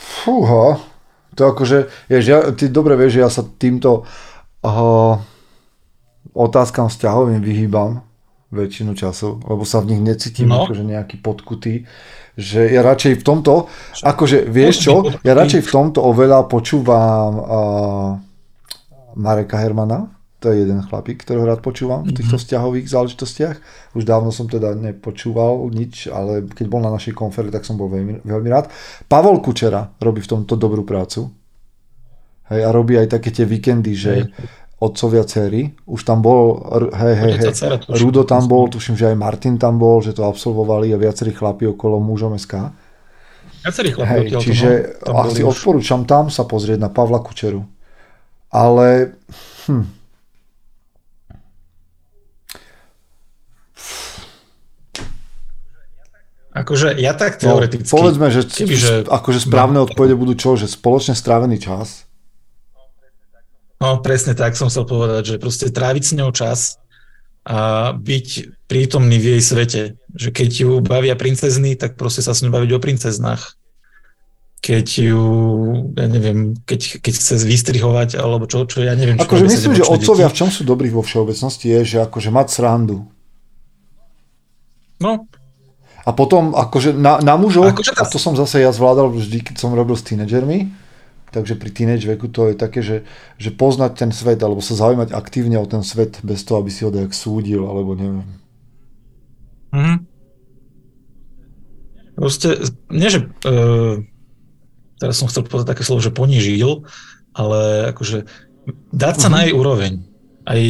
Fúha, 0.03 0.83
to 1.39 1.43
akože, 1.47 1.87
jež, 2.11 2.25
ja, 2.27 2.39
ty 2.51 2.67
dobre 2.67 2.99
vieš, 2.99 3.17
že 3.17 3.23
ja 3.23 3.31
sa 3.31 3.43
týmto 3.47 4.03
uh, 4.67 5.15
otázkam 6.35 6.91
vzťahovým 6.91 7.39
vyhýbam 7.39 8.03
väčšinu 8.53 8.93
času, 8.93 9.41
lebo 9.49 9.65
sa 9.65 9.81
v 9.81 9.97
nich 9.97 10.03
necítim 10.05 10.53
no. 10.53 10.67
akože 10.67 10.85
nejaký 10.85 11.23
podkutý, 11.25 11.89
že 12.37 12.69
ja 12.69 12.85
radšej 12.85 13.21
v 13.21 13.25
tomto, 13.25 13.73
akože 14.05 14.45
vieš 14.45 14.89
čo, 14.89 15.09
ja 15.25 15.33
radšej 15.33 15.63
v 15.65 15.73
tomto 15.73 16.05
oveľa 16.05 16.51
počúvam 16.51 17.33
uh, 17.39 18.11
Mareka 19.17 19.57
Hermana, 19.57 20.22
to 20.43 20.51
je 20.51 20.67
jeden 20.67 20.83
chlapík, 20.83 21.23
ktorého 21.23 21.47
rád 21.47 21.63
počúvam 21.63 22.03
v 22.03 22.19
týchto 22.19 22.35
mhm. 22.35 22.43
vzťahových 22.43 22.87
záležitostiach. 22.91 23.57
Už 23.95 24.03
dávno 24.03 24.35
som 24.35 24.51
teda 24.51 24.75
nepočúval 24.75 25.71
nič, 25.71 26.11
ale 26.11 26.43
keď 26.51 26.67
bol 26.67 26.83
na 26.83 26.91
našej 26.91 27.15
konferencii, 27.15 27.55
tak 27.55 27.63
som 27.63 27.79
bol 27.79 27.87
veľmi, 27.87 28.27
veľmi 28.27 28.49
rád. 28.51 28.75
Pavol 29.07 29.39
Kučera 29.39 29.95
robí 30.03 30.19
v 30.19 30.31
tomto 30.35 30.59
dobrú 30.59 30.83
prácu. 30.83 31.31
Hej, 32.51 32.61
a 32.67 32.71
robí 32.75 32.99
aj 32.99 33.17
také 33.17 33.31
tie 33.31 33.47
víkendy, 33.47 33.95
že 33.95 34.29
otcovia 34.83 35.23
cery, 35.23 35.71
už 35.87 36.03
tam 36.03 36.19
bol, 36.27 36.59
hej, 36.91 37.15
hej, 37.15 37.33
hej, 37.39 37.55
Rudo 38.03 38.27
tam 38.27 38.51
bol, 38.51 38.67
tuším, 38.67 38.99
že 38.99 39.15
aj 39.15 39.17
Martin 39.17 39.55
tam 39.55 39.79
bol, 39.79 40.03
že 40.03 40.11
to 40.11 40.27
absolvovali 40.27 40.91
a 40.91 40.99
viacerí 40.99 41.31
chlapi 41.31 41.71
okolo 41.71 42.03
mužom 42.03 42.35
SK. 42.35 42.75
Viacerí 43.63 43.95
chlapi 43.95 44.11
hej, 44.11 44.43
čiže 44.43 44.69
toho, 45.07 45.23
asi 45.23 45.47
odporúčam 45.47 46.03
tam 46.03 46.35
sa 46.35 46.43
pozrieť 46.43 46.83
na 46.83 46.91
Pavla 46.91 47.23
Kučeru. 47.23 47.63
Ale 48.51 49.17
hm, 49.71 50.02
Akože 56.53 57.01
ja 57.01 57.17
tak 57.17 57.41
no, 57.41 57.57
teoreticky... 57.57 57.89
No, 57.89 57.97
povedzme, 57.97 58.29
že, 58.29 58.45
keby, 58.45 58.75
že 58.77 58.95
akože 59.09 59.41
správne 59.49 59.81
no, 59.81 59.89
odpovede 59.89 60.13
budú 60.13 60.37
čo? 60.37 60.61
Že 60.61 60.69
spoločne 60.69 61.17
strávený 61.17 61.57
čas? 61.57 62.05
No 63.81 63.99
presne 64.05 64.37
tak 64.37 64.55
som 64.55 64.69
chcel 64.69 64.85
povedať, 64.85 65.35
že 65.35 65.37
proste 65.41 65.73
tráviť 65.73 66.05
s 66.05 66.13
ňou 66.15 66.31
čas 66.31 66.77
a 67.43 67.91
byť 67.97 68.55
prítomný 68.69 69.17
v 69.19 69.27
jej 69.35 69.43
svete. 69.43 69.83
Že 70.15 70.29
keď 70.31 70.51
ju 70.53 70.71
bavia 70.85 71.17
princezny, 71.17 71.75
tak 71.75 71.97
proste 71.97 72.23
sa 72.23 72.37
s 72.37 72.45
ňou 72.45 72.53
baviť 72.53 72.71
o 72.77 72.79
princeznách. 72.79 73.59
Keď 74.63 74.87
ju, 74.87 75.25
ja 75.99 76.07
neviem, 76.07 76.55
keď, 76.69 77.03
keď 77.03 77.13
chce 77.19 77.43
vystrihovať, 77.43 78.15
alebo 78.15 78.47
čo, 78.47 78.63
čo 78.69 78.87
ja 78.87 78.95
neviem. 78.95 79.19
Akože 79.19 79.51
myslím, 79.51 79.75
že 79.75 79.89
otcovia 79.89 80.31
v 80.31 80.39
čom 80.39 80.55
sú 80.55 80.63
dobrí 80.63 80.87
vo 80.87 81.03
všeobecnosti 81.03 81.67
je, 81.67 81.81
že 81.83 81.99
akože 82.07 82.31
mať 82.31 82.47
srandu. 82.55 83.11
No, 85.03 85.27
a 86.03 86.11
potom 86.11 86.59
akože 86.59 86.95
na, 86.99 87.23
na 87.23 87.39
mužov, 87.39 87.71
akože 87.71 87.95
a 87.95 88.05
to 88.07 88.19
som 88.19 88.35
zase 88.35 88.59
ja 88.59 88.75
zvládal 88.75 89.15
vždy, 89.15 89.53
keď 89.53 89.57
som 89.63 89.71
robil 89.71 89.95
s 89.95 90.03
tínedžermi, 90.03 90.67
takže 91.31 91.55
pri 91.55 91.71
teenage 91.71 92.11
veku 92.11 92.27
to 92.27 92.51
je 92.51 92.55
také, 92.59 92.83
že, 92.83 93.07
že 93.39 93.55
poznať 93.55 93.93
ten 94.03 94.11
svet, 94.11 94.43
alebo 94.43 94.59
sa 94.59 94.75
zaujímať 94.75 95.15
aktívne 95.15 95.63
o 95.63 95.67
ten 95.67 95.87
svet 95.87 96.19
bez 96.27 96.43
toho, 96.43 96.59
aby 96.59 96.71
si 96.75 96.83
ho 96.83 96.91
dajak 96.91 97.15
súdil, 97.15 97.63
alebo 97.63 97.95
neviem. 97.95 98.29
Mhm. 99.73 99.97
Proste, 102.13 102.61
nie 102.93 103.09
že, 103.09 103.25
uh, 103.49 104.05
teraz 105.01 105.17
som 105.17 105.31
chcel 105.33 105.49
povedať 105.49 105.73
také 105.73 105.83
slovo, 105.83 106.05
že 106.05 106.13
ponížil, 106.13 106.85
ale 107.33 107.91
akože 107.97 108.29
dať 108.93 109.15
sa 109.17 109.27
uh-huh. 109.27 109.35
na 109.35 109.41
jej 109.49 109.53
úroveň. 109.57 109.93
Aj, 110.45 110.61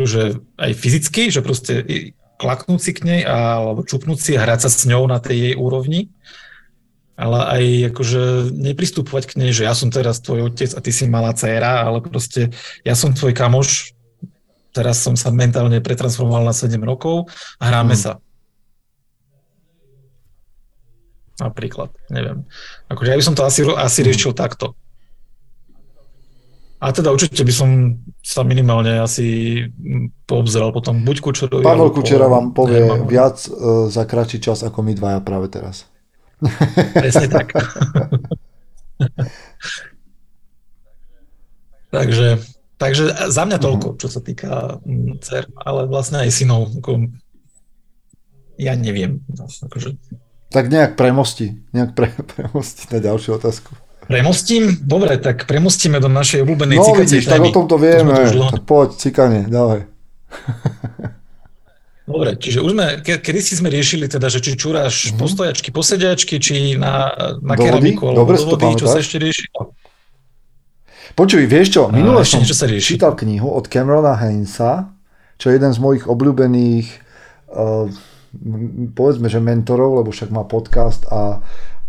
že, 0.00 0.42
aj 0.58 0.72
fyzicky, 0.74 1.30
že 1.30 1.40
proste 1.46 1.86
klaknúť 2.40 2.80
si 2.80 2.92
k 2.96 3.04
nej 3.04 3.20
alebo 3.28 3.84
čupnúť 3.84 4.16
si 4.16 4.32
a 4.32 4.48
hrať 4.48 4.64
sa 4.64 4.70
s 4.72 4.88
ňou 4.88 5.04
na 5.04 5.20
tej 5.20 5.52
jej 5.52 5.54
úrovni, 5.60 6.08
ale 7.20 7.38
aj 7.44 7.62
akože 7.92 8.56
nepristupovať 8.56 9.24
k 9.28 9.36
nej, 9.44 9.50
že 9.52 9.68
ja 9.68 9.76
som 9.76 9.92
teraz 9.92 10.24
tvoj 10.24 10.48
otec 10.48 10.72
a 10.72 10.80
ty 10.80 10.88
si 10.88 11.04
malá 11.04 11.36
dcéra, 11.36 11.84
ale 11.84 12.00
proste 12.00 12.48
ja 12.80 12.96
som 12.96 13.12
tvoj 13.12 13.36
kamoš, 13.36 13.92
teraz 14.72 15.04
som 15.04 15.12
sa 15.20 15.28
mentálne 15.28 15.84
pretransformoval 15.84 16.48
na 16.48 16.56
7 16.56 16.80
rokov 16.80 17.28
a 17.60 17.68
hráme 17.68 17.92
hmm. 17.92 18.00
sa. 18.08 18.12
Napríklad, 21.40 21.92
neviem. 22.08 22.48
Akože 22.88 23.08
ja 23.12 23.16
by 23.20 23.24
som 23.24 23.36
to 23.36 23.44
asi, 23.44 23.68
asi 23.68 24.00
riešil 24.00 24.32
takto. 24.32 24.76
A 26.80 26.96
teda 26.96 27.12
určite 27.12 27.44
by 27.44 27.52
som 27.52 28.00
sa 28.24 28.40
minimálne 28.40 29.04
asi 29.04 29.60
poobzeral 30.24 30.72
potom 30.72 31.04
buď 31.04 31.16
Kučerovi... 31.20 31.60
Pavel 31.60 31.92
Kučera 31.92 32.24
vám 32.24 32.56
povie 32.56 32.80
neviem, 32.80 33.04
viac 33.04 33.36
uh, 33.52 33.84
za 33.92 34.08
kratší 34.08 34.40
čas 34.40 34.64
ako 34.64 34.80
my 34.80 34.96
dvaja 34.96 35.20
práve 35.20 35.52
teraz. 35.52 35.84
Presne 36.96 37.28
tak. 37.28 37.52
takže, 41.94 42.40
takže 42.80 43.04
za 43.28 43.42
mňa 43.44 43.58
toľko, 43.60 43.88
mhm. 43.92 43.98
čo 44.00 44.08
sa 44.08 44.20
týka 44.24 44.80
cer, 45.20 45.52
ale 45.60 45.84
vlastne 45.84 46.24
aj 46.24 46.32
synov. 46.32 46.72
Ako, 46.80 47.12
ja 48.56 48.72
neviem. 48.72 49.20
No, 49.36 49.44
akože... 49.48 50.00
Tak 50.48 50.66
nejak 50.72 50.96
premosti, 50.96 51.60
nejak 51.76 51.92
pre, 51.92 52.08
premosti 52.32 52.88
na 52.88 53.04
ďalšiu 53.04 53.36
otázku. 53.36 53.76
Premostím? 54.10 54.74
Dobre, 54.82 55.22
tak 55.22 55.46
premostíme 55.46 56.02
do 56.02 56.10
našej 56.10 56.42
obľúbenej 56.42 56.82
no, 56.82 56.84
cikacej 56.90 57.22
vidíš, 57.22 57.30
témy. 57.30 57.30
tak 57.30 57.46
o 57.46 57.50
tomto 57.62 57.78
vieme. 57.78 58.10
To 58.26 58.58
poď, 58.66 58.98
cikanie, 58.98 59.46
dávaj. 59.46 59.86
Dobre, 62.10 62.34
čiže 62.42 62.58
už 62.58 62.74
sme, 62.74 63.06
ke, 63.06 63.22
kedy 63.22 63.38
si 63.38 63.54
sme 63.54 63.70
riešili 63.70 64.10
teda, 64.10 64.26
že 64.26 64.42
či 64.42 64.58
čúraš 64.58 65.14
mm-hmm. 65.14 65.20
postojačky, 65.22 65.70
posediačky, 65.70 66.42
či 66.42 66.74
na, 66.74 67.14
na 67.38 67.54
do 67.54 67.62
keramiku, 67.62 68.10
alebo 68.10 68.26
Dobre, 68.26 68.42
do 68.42 68.50
vody, 68.50 68.82
čo 68.82 68.90
sa 68.90 68.98
ešte 68.98 69.22
rieši? 69.22 69.46
Počuj, 71.14 71.46
vieš 71.46 71.78
čo, 71.78 71.86
minule 71.94 72.26
som 72.26 72.42
sa 72.42 72.66
čítal 72.66 73.14
knihu 73.14 73.46
od 73.46 73.70
Camerona 73.70 74.18
Hainsa, 74.18 74.90
čo 75.38 75.54
je 75.54 75.62
jeden 75.62 75.70
z 75.70 75.78
mojich 75.78 76.10
obľúbených 76.10 76.86
uh, 77.54 77.86
povedzme, 78.94 79.30
že 79.30 79.38
mentorov, 79.38 80.02
lebo 80.02 80.10
však 80.10 80.34
má 80.34 80.42
podcast 80.46 81.06
a, 81.10 81.42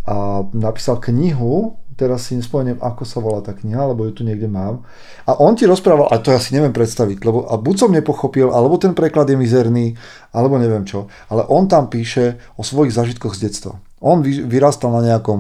a 0.06 0.46
napísal 0.54 1.02
knihu 1.02 1.81
teraz 1.96 2.28
si 2.28 2.40
nespomeniem, 2.40 2.80
ako 2.80 3.04
sa 3.04 3.18
volá 3.20 3.40
tá 3.44 3.52
kniha, 3.52 3.92
lebo 3.92 4.08
ju 4.08 4.12
tu 4.12 4.24
niekde 4.24 4.48
mám. 4.48 4.84
A 5.28 5.38
on 5.38 5.54
ti 5.54 5.68
rozprával, 5.68 6.08
a 6.10 6.18
to 6.18 6.32
ja 6.32 6.40
si 6.40 6.56
neviem 6.56 6.72
predstaviť, 6.72 7.22
lebo 7.24 7.46
a 7.46 7.60
buď 7.60 7.76
som 7.76 7.92
nepochopil, 7.92 8.50
alebo 8.50 8.80
ten 8.80 8.96
preklad 8.96 9.30
je 9.30 9.38
mizerný, 9.38 10.00
alebo 10.32 10.58
neviem 10.58 10.88
čo, 10.88 11.12
ale 11.28 11.46
on 11.52 11.68
tam 11.68 11.92
píše 11.92 12.40
o 12.56 12.64
svojich 12.64 12.96
zažitkoch 12.96 13.36
z 13.36 13.52
detstva. 13.52 13.74
On 14.02 14.24
vyrastal 14.24 14.90
na 14.96 15.14
nejakom, 15.14 15.40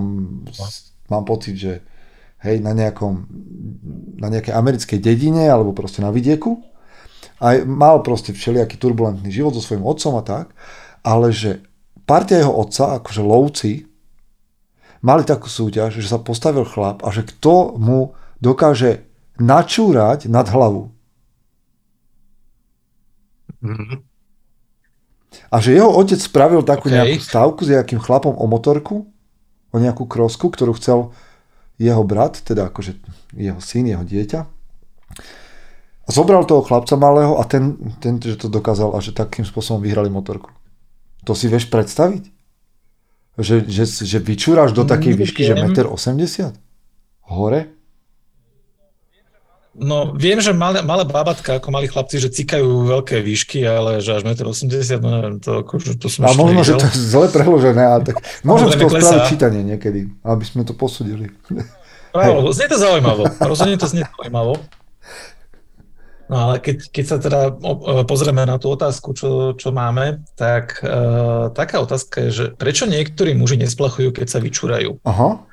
mám 1.09 1.25
pocit, 1.25 1.57
že 1.57 1.73
hej, 2.45 2.61
na 2.61 2.73
nejakom, 2.73 3.25
na 4.21 4.27
nejakej 4.29 4.53
americkej 4.53 4.99
dedine, 5.01 5.49
alebo 5.49 5.73
proste 5.73 6.01
na 6.01 6.13
vidieku. 6.13 6.61
A 7.41 7.57
mal 7.65 8.05
proste 8.05 8.37
všelijaký 8.37 8.77
turbulentný 8.77 9.33
život 9.33 9.57
so 9.57 9.65
svojím 9.65 9.81
otcom 9.81 10.13
a 10.21 10.23
tak, 10.25 10.53
ale 11.01 11.33
že 11.33 11.65
partia 12.05 12.37
jeho 12.37 12.53
otca, 12.53 13.01
akože 13.01 13.21
lovci, 13.25 13.89
mali 15.01 15.25
takú 15.25 15.49
súťaž, 15.49 15.97
že 15.99 16.07
sa 16.09 16.21
postavil 16.21 16.65
chlap 16.65 17.01
a 17.01 17.09
že 17.09 17.25
kto 17.25 17.75
mu 17.77 18.13
dokáže 18.41 19.05
načúrať 19.41 20.29
nad 20.29 20.45
hlavu. 20.49 20.93
Mm-hmm. 23.61 23.99
A 25.51 25.55
že 25.63 25.77
jeho 25.77 25.87
otec 25.87 26.19
spravil 26.19 26.61
takú 26.65 26.89
okay. 26.89 26.95
nejakú 26.97 27.19
stavku 27.21 27.61
s 27.63 27.71
nejakým 27.71 27.99
chlapom 28.01 28.35
o 28.35 28.45
motorku, 28.49 29.07
o 29.71 29.77
nejakú 29.77 30.05
krosku, 30.09 30.51
ktorú 30.51 30.75
chcel 30.75 31.15
jeho 31.79 32.03
brat, 32.03 32.41
teda 32.43 32.69
akože 32.69 32.99
jeho 33.33 33.57
syn, 33.63 33.89
jeho 33.89 34.03
dieťa. 34.03 34.39
A 36.01 36.09
zobral 36.09 36.43
toho 36.43 36.65
chlapca 36.65 36.99
malého 36.99 37.39
a 37.39 37.43
ten, 37.47 37.77
ten 38.03 38.19
že 38.19 38.35
to 38.35 38.51
dokázal 38.51 38.93
a 38.93 38.99
že 38.99 39.15
takým 39.15 39.47
spôsobom 39.47 39.79
vyhrali 39.79 40.11
motorku. 40.11 40.51
To 41.23 41.37
si 41.37 41.47
vieš 41.47 41.69
predstaviť? 41.69 42.40
Že, 43.39 43.63
že, 43.72 43.84
že 43.88 44.17
vyčúraš 44.20 44.76
do 44.76 44.84
takej 44.84 45.15
výšky, 45.15 45.48
že 45.48 45.56
1,80 45.56 45.88
m? 45.88 46.52
Hore? 47.32 47.72
No, 49.72 50.12
viem, 50.12 50.36
že 50.44 50.52
malé, 50.52 50.84
malé 50.84 51.08
babatka, 51.08 51.56
ako 51.56 51.72
mali 51.72 51.88
chlapci, 51.88 52.20
že 52.20 52.28
cikajú 52.28 52.91
veľké 52.91 53.24
výšky, 53.24 53.63
ale 53.63 54.04
že 54.04 54.20
až 54.20 54.28
1,80 54.28 54.67
m, 54.67 55.00
no 55.00 55.10
neviem, 55.15 55.36
to, 55.39 55.63
ako, 55.63 55.80
to 55.96 56.12
som 56.12 56.28
A 56.28 56.36
možno, 56.36 56.60
že 56.67 56.76
to 56.76 56.91
je 56.91 57.00
zle 57.00 57.32
preložené, 57.32 57.80
ale 57.80 58.04
tak 58.04 58.20
môžem 58.44 58.67
z 58.67 58.84
toho 58.84 58.91
spraviť 58.91 59.24
čítanie 59.32 59.63
niekedy, 59.63 60.12
aby 60.28 60.44
sme 60.44 60.67
to 60.67 60.76
posudili. 60.76 61.32
Právo, 62.12 62.52
znie 62.56 62.67
to 62.67 62.76
zaujímavo, 62.76 63.32
rozhodne 63.39 63.80
to 63.80 63.88
znie 63.88 64.04
zaujímavo. 64.04 64.60
No 66.32 66.48
ale 66.48 66.63
keď, 66.63 66.96
keď 66.96 67.06
sa 67.12 67.17
teda 67.20 67.41
pozrieme 68.08 68.48
na 68.48 68.56
tú 68.56 68.72
otázku, 68.72 69.12
čo, 69.12 69.52
čo 69.60 69.76
máme, 69.76 70.24
tak 70.39 70.80
uh, 70.80 71.52
taká 71.52 71.84
otázka 71.84 72.24
je, 72.24 72.30
že 72.32 72.46
prečo 72.56 72.88
niektorí 72.88 73.36
muži 73.36 73.60
nesplachujú, 73.60 74.15
keď 74.15 74.32
sa 74.32 74.39
vyčúrajú? 74.39 75.04
Aha. 75.04 75.44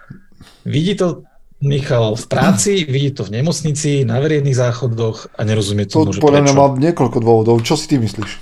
Vidí 0.63 0.95
to 0.95 1.27
Michal 1.59 2.15
v 2.15 2.25
práci, 2.31 2.87
vidí 2.87 3.11
to 3.11 3.27
v 3.27 3.43
nemocnici, 3.43 4.07
na 4.07 4.23
verejných 4.23 4.55
záchodoch 4.55 5.35
a 5.35 5.43
nerozumie 5.43 5.91
tomu, 5.91 6.15
to 6.15 6.23
že 6.23 6.23
podľa 6.23 6.47
mňa 6.47 6.55
má 6.55 6.71
niekoľko 6.79 7.19
dôvodov. 7.19 7.59
Čo 7.67 7.75
si 7.75 7.91
ty 7.91 7.99
myslíš? 7.99 8.39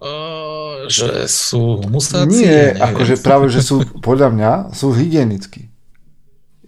Uh, 0.00 0.88
že 0.88 1.28
sú 1.28 1.84
musáci? 1.84 2.48
Nie, 2.48 2.72
akože 2.80 3.20
práve, 3.20 3.52
že 3.52 3.60
sú, 3.60 3.84
podľa 4.00 4.32
mňa, 4.32 4.52
sú 4.72 4.96
hygienickí 4.96 5.68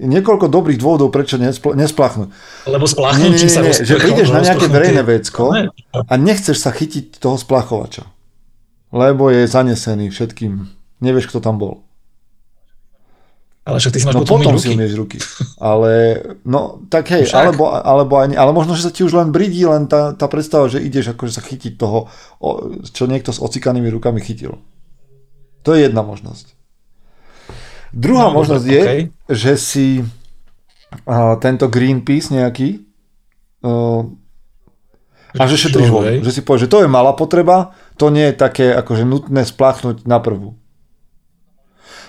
niekoľko 0.00 0.48
dobrých 0.48 0.80
dôvodov, 0.80 1.12
prečo 1.12 1.36
nespl- 1.36 1.76
nesplachnúť. 1.76 2.32
Lebo 2.64 2.88
splachnúť, 2.88 3.28
nie, 3.28 3.36
nie, 3.36 3.52
nie, 3.52 3.62
nie, 3.68 3.84
že 3.84 3.94
prídeš 4.00 4.32
na 4.32 4.40
nejaké 4.40 4.66
verejné 4.66 5.02
vecko 5.04 5.52
a 5.92 6.12
nechceš 6.16 6.56
sa 6.56 6.72
chytiť 6.72 7.20
toho 7.20 7.36
splachovača. 7.36 8.08
Lebo 8.90 9.30
je 9.30 9.46
zanesený 9.46 10.10
všetkým. 10.10 10.66
Nevieš, 10.98 11.30
kto 11.30 11.38
tam 11.38 11.60
bol. 11.60 11.86
Ale 13.60 13.76
však 13.78 13.92
ty 13.92 13.98
si 14.02 14.06
máš 14.08 14.16
no 14.16 14.20
potom, 14.24 14.40
potom 14.40 14.56
si 14.58 14.72
umieš 14.72 14.98
ruky. 14.98 15.22
Ale, 15.60 16.16
no, 16.48 16.80
tak 16.88 17.12
hej, 17.12 17.28
alebo, 17.36 17.70
alebo 17.70 18.18
aj, 18.18 18.34
ale 18.34 18.50
možno, 18.56 18.74
že 18.74 18.88
sa 18.88 18.90
ti 18.90 19.04
už 19.04 19.14
len 19.14 19.30
bridí 19.30 19.62
len 19.62 19.86
tá, 19.86 20.16
tá 20.16 20.26
predstava, 20.26 20.66
že 20.66 20.82
ideš 20.82 21.14
akože 21.14 21.32
sa 21.38 21.44
chytiť 21.44 21.78
toho, 21.78 22.08
čo 22.90 23.04
niekto 23.06 23.30
s 23.30 23.38
ocikanými 23.38 23.86
rukami 23.92 24.18
chytil. 24.24 24.58
To 25.62 25.76
je 25.76 25.86
jedna 25.86 26.00
možnosť. 26.00 26.56
Druhá 27.90 28.30
no, 28.30 28.38
možnosť 28.38 28.66
okay. 28.66 28.74
je, 28.74 28.86
že 29.34 29.52
si 29.58 29.86
uh, 30.00 31.34
tento 31.42 31.66
Greenpeace 31.66 32.30
nejaký 32.30 32.86
uh, 33.66 34.06
a 35.38 35.42
že 35.46 35.58
šetríš 35.58 35.90
vodu. 35.94 36.18
Že 36.22 36.32
si 36.34 36.40
povieš, 36.42 36.66
že 36.66 36.72
to 36.74 36.82
je 36.82 36.88
malá 36.90 37.14
potreba, 37.14 37.74
to 37.94 38.10
nie 38.10 38.30
je 38.30 38.34
také 38.34 38.74
akože 38.74 39.06
nutné 39.06 39.46
spláchnuť 39.46 40.02
na 40.02 40.18
prvú. 40.18 40.58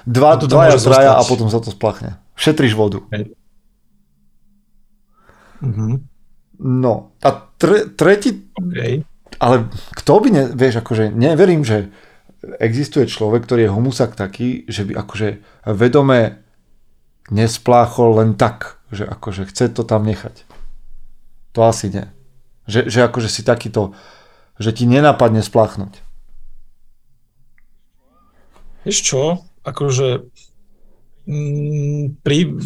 Dva, 0.10 0.42
no 0.42 0.50
dvaja, 0.50 0.82
traja 0.82 1.14
a 1.14 1.22
potom 1.22 1.46
sa 1.54 1.62
to 1.62 1.70
splachne. 1.70 2.18
Šetríš 2.34 2.74
vodu. 2.74 3.06
Okay. 3.06 3.30
Mm-hmm. 5.62 5.94
No 6.62 7.14
a 7.22 7.30
tre, 7.62 7.86
tretí... 7.94 8.50
Okay. 8.58 9.06
Ale 9.38 9.70
kto 9.98 10.22
by, 10.22 10.30
ne, 10.34 10.44
vieš, 10.54 10.82
akože 10.82 11.14
neverím, 11.14 11.62
že 11.62 11.94
existuje 12.42 13.06
človek, 13.06 13.46
ktorý 13.46 13.70
je 13.70 13.74
humusak 13.74 14.18
taký, 14.18 14.66
že 14.66 14.86
by 14.86 14.98
akože 15.06 15.28
vedome 15.78 16.42
nespláchol 17.30 18.18
len 18.18 18.34
tak, 18.34 18.82
že 18.90 19.06
akože 19.06 19.48
chce 19.48 19.70
to 19.72 19.86
tam 19.86 20.04
nechať. 20.04 20.44
To 21.54 21.68
asi 21.70 21.94
nie. 21.94 22.06
Že, 22.66 22.90
že 22.90 23.00
akože 23.06 23.30
si 23.30 23.42
takýto, 23.46 23.94
že 24.58 24.74
ti 24.74 24.90
nenapadne 24.90 25.46
spláchnuť. 25.46 26.02
Vieš 28.82 29.00
čo? 29.06 29.22
Akože 29.62 30.26
m, 31.30 31.34
mm, 31.34 32.04
pri 32.26 32.58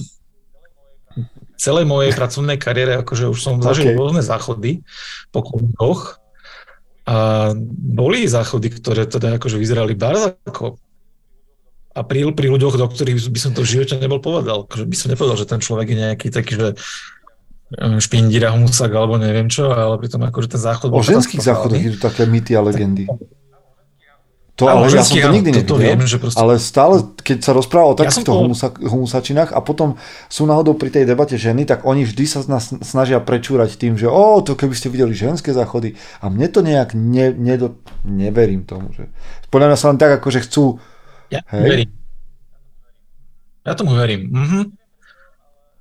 celej 1.59 1.85
mojej 1.87 2.11
pracovnej 2.15 2.55
kariére, 2.59 2.99
akože 3.03 3.31
už 3.31 3.39
som 3.39 3.59
zažil 3.59 3.91
okay. 3.91 3.99
rôzne 3.99 4.23
záchody 4.23 4.83
po 5.31 5.43
kluboch 5.43 6.19
a 7.05 7.15
boli 7.69 8.25
záchody, 8.25 8.73
ktoré 8.73 9.05
teda 9.05 9.37
akože 9.37 9.61
vyzerali 9.61 9.93
bardzo 9.93 10.41
ako 10.41 10.81
a 11.95 12.03
pri, 12.03 12.27
pri 12.35 12.51
ľuďoch, 12.51 12.75
do 12.75 12.87
ktorých 12.91 13.31
by 13.31 13.39
som 13.39 13.55
to 13.55 13.63
v 13.63 13.71
živote 13.71 13.95
nebol 13.95 14.19
povedal. 14.19 14.67
Akože 14.67 14.83
by 14.83 14.95
som 14.99 15.07
nepovedal, 15.15 15.39
že 15.39 15.47
ten 15.47 15.63
človek 15.63 15.87
je 15.95 15.97
nejaký 16.03 16.27
taký, 16.27 16.51
že 16.59 16.67
e, 16.75 16.75
špindíra, 18.03 18.51
husak 18.51 18.91
alebo 18.91 19.15
neviem 19.15 19.47
čo, 19.47 19.71
ale 19.71 19.95
pritom 19.95 20.19
akože 20.27 20.59
ten 20.59 20.61
záchod 20.61 20.91
bol... 20.91 20.99
O 20.99 21.07
ženských 21.07 21.39
záchodoch 21.39 21.79
sú 21.79 21.99
také 22.03 22.27
mýty 22.27 22.51
a 22.51 22.61
legendy. 22.67 23.07
To, 24.55 24.71
ale 24.71 24.87
ja 24.87 25.03
som 25.03 25.19
to 25.19 25.35
nikdy 25.35 25.51
nevidel, 25.51 25.75
viem, 25.75 25.99
že 26.07 26.15
proste... 26.15 26.39
ale 26.39 26.55
stále, 26.63 27.03
keď 27.19 27.43
sa 27.43 27.51
rozpráva 27.51 27.91
o 27.91 27.99
takýchto 27.99 28.31
ja 28.31 28.39
humusa, 28.39 28.67
humusačinách 28.71 29.51
a 29.51 29.59
potom 29.59 29.99
sú 30.31 30.47
náhodou 30.47 30.79
pri 30.79 30.95
tej 30.95 31.03
debate 31.03 31.35
ženy, 31.35 31.67
tak 31.67 31.83
oni 31.83 32.07
vždy 32.07 32.23
sa 32.23 32.39
nás 32.47 32.71
snažia 32.79 33.19
prečúrať 33.19 33.75
tým, 33.75 33.99
že 33.99 34.07
o, 34.07 34.39
to 34.39 34.55
keby 34.55 34.71
ste 34.71 34.87
videli 34.87 35.11
ženské 35.11 35.51
záchody 35.51 35.99
a 36.23 36.31
mne 36.31 36.47
to 36.47 36.63
nejak 36.63 36.95
ne, 36.95 37.35
nedo, 37.35 37.83
neverím 38.07 38.63
tomu. 38.63 38.95
Že... 38.95 39.11
Podľa 39.51 39.67
mňa 39.75 39.77
sa 39.77 39.87
len 39.91 39.99
tak, 39.99 40.23
ako 40.23 40.27
že 40.31 40.47
chcú... 40.47 40.79
Ja 41.27 41.43
hej? 41.51 41.67
verím. 41.67 41.89
Ja 43.67 43.75
tomu 43.75 43.91
verím. 43.91 44.31
Mhm. 44.31 44.61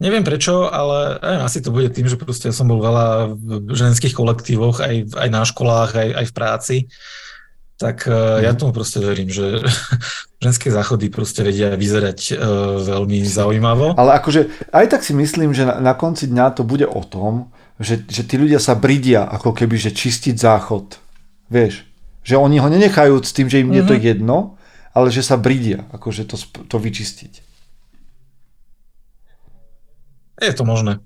Neviem 0.03 0.27
prečo, 0.27 0.67
ale 0.67 1.23
aj, 1.23 1.47
asi 1.47 1.63
to 1.63 1.71
bude 1.71 1.95
tým, 1.95 2.11
že 2.11 2.19
proste 2.19 2.51
som 2.51 2.67
bol 2.67 2.83
veľa 2.83 3.39
v 3.39 3.71
ženských 3.71 4.19
kolektívoch, 4.19 4.83
aj, 4.83 5.15
aj 5.15 5.29
na 5.31 5.47
školách, 5.47 5.95
aj, 5.95 6.09
aj 6.19 6.25
v 6.27 6.35
práci. 6.35 6.77
Tak 7.75 8.07
uh, 8.07 8.39
ja 8.39 8.55
mhm. 8.55 8.59
tomu 8.59 8.73
proste 8.73 9.03
verím, 9.03 9.31
že 9.31 9.59
ženské 10.45 10.71
záchody 10.71 11.11
proste 11.11 11.43
vedia 11.43 11.75
vyzerať 11.75 12.19
uh, 12.33 12.39
veľmi 12.79 13.19
zaujímavo. 13.27 13.99
Ale 13.99 14.15
akože 14.23 14.71
aj 14.71 14.87
tak 14.95 15.03
si 15.03 15.13
myslím, 15.17 15.51
že 15.51 15.67
na, 15.67 15.83
na 15.83 15.95
konci 15.99 16.31
dňa 16.31 16.55
to 16.55 16.63
bude 16.63 16.87
o 16.87 17.03
tom, 17.03 17.51
že, 17.83 18.07
že 18.07 18.23
tí 18.23 18.39
ľudia 18.39 18.63
sa 18.63 18.79
bridia 18.79 19.27
ako 19.27 19.51
keby, 19.51 19.75
že 19.75 19.91
čistiť 19.91 20.39
záchod. 20.39 21.03
Vieš, 21.51 21.83
že 22.23 22.39
oni 22.39 22.63
ho 22.63 22.69
nenechajú 22.71 23.19
s 23.21 23.35
tým, 23.35 23.51
že 23.51 23.61
im 23.61 23.75
mm-hmm. 23.75 23.79
je 23.79 23.85
to 23.85 23.95
mhm. 23.99 24.03
jedno, 24.03 24.39
ale 24.95 25.11
že 25.11 25.27
sa 25.27 25.35
bridia, 25.35 25.91
akože 25.91 26.23
to, 26.31 26.39
to 26.71 26.77
vyčistiť. 26.79 27.43
Je 30.39 30.55
to 30.55 30.63
možné. 30.67 31.03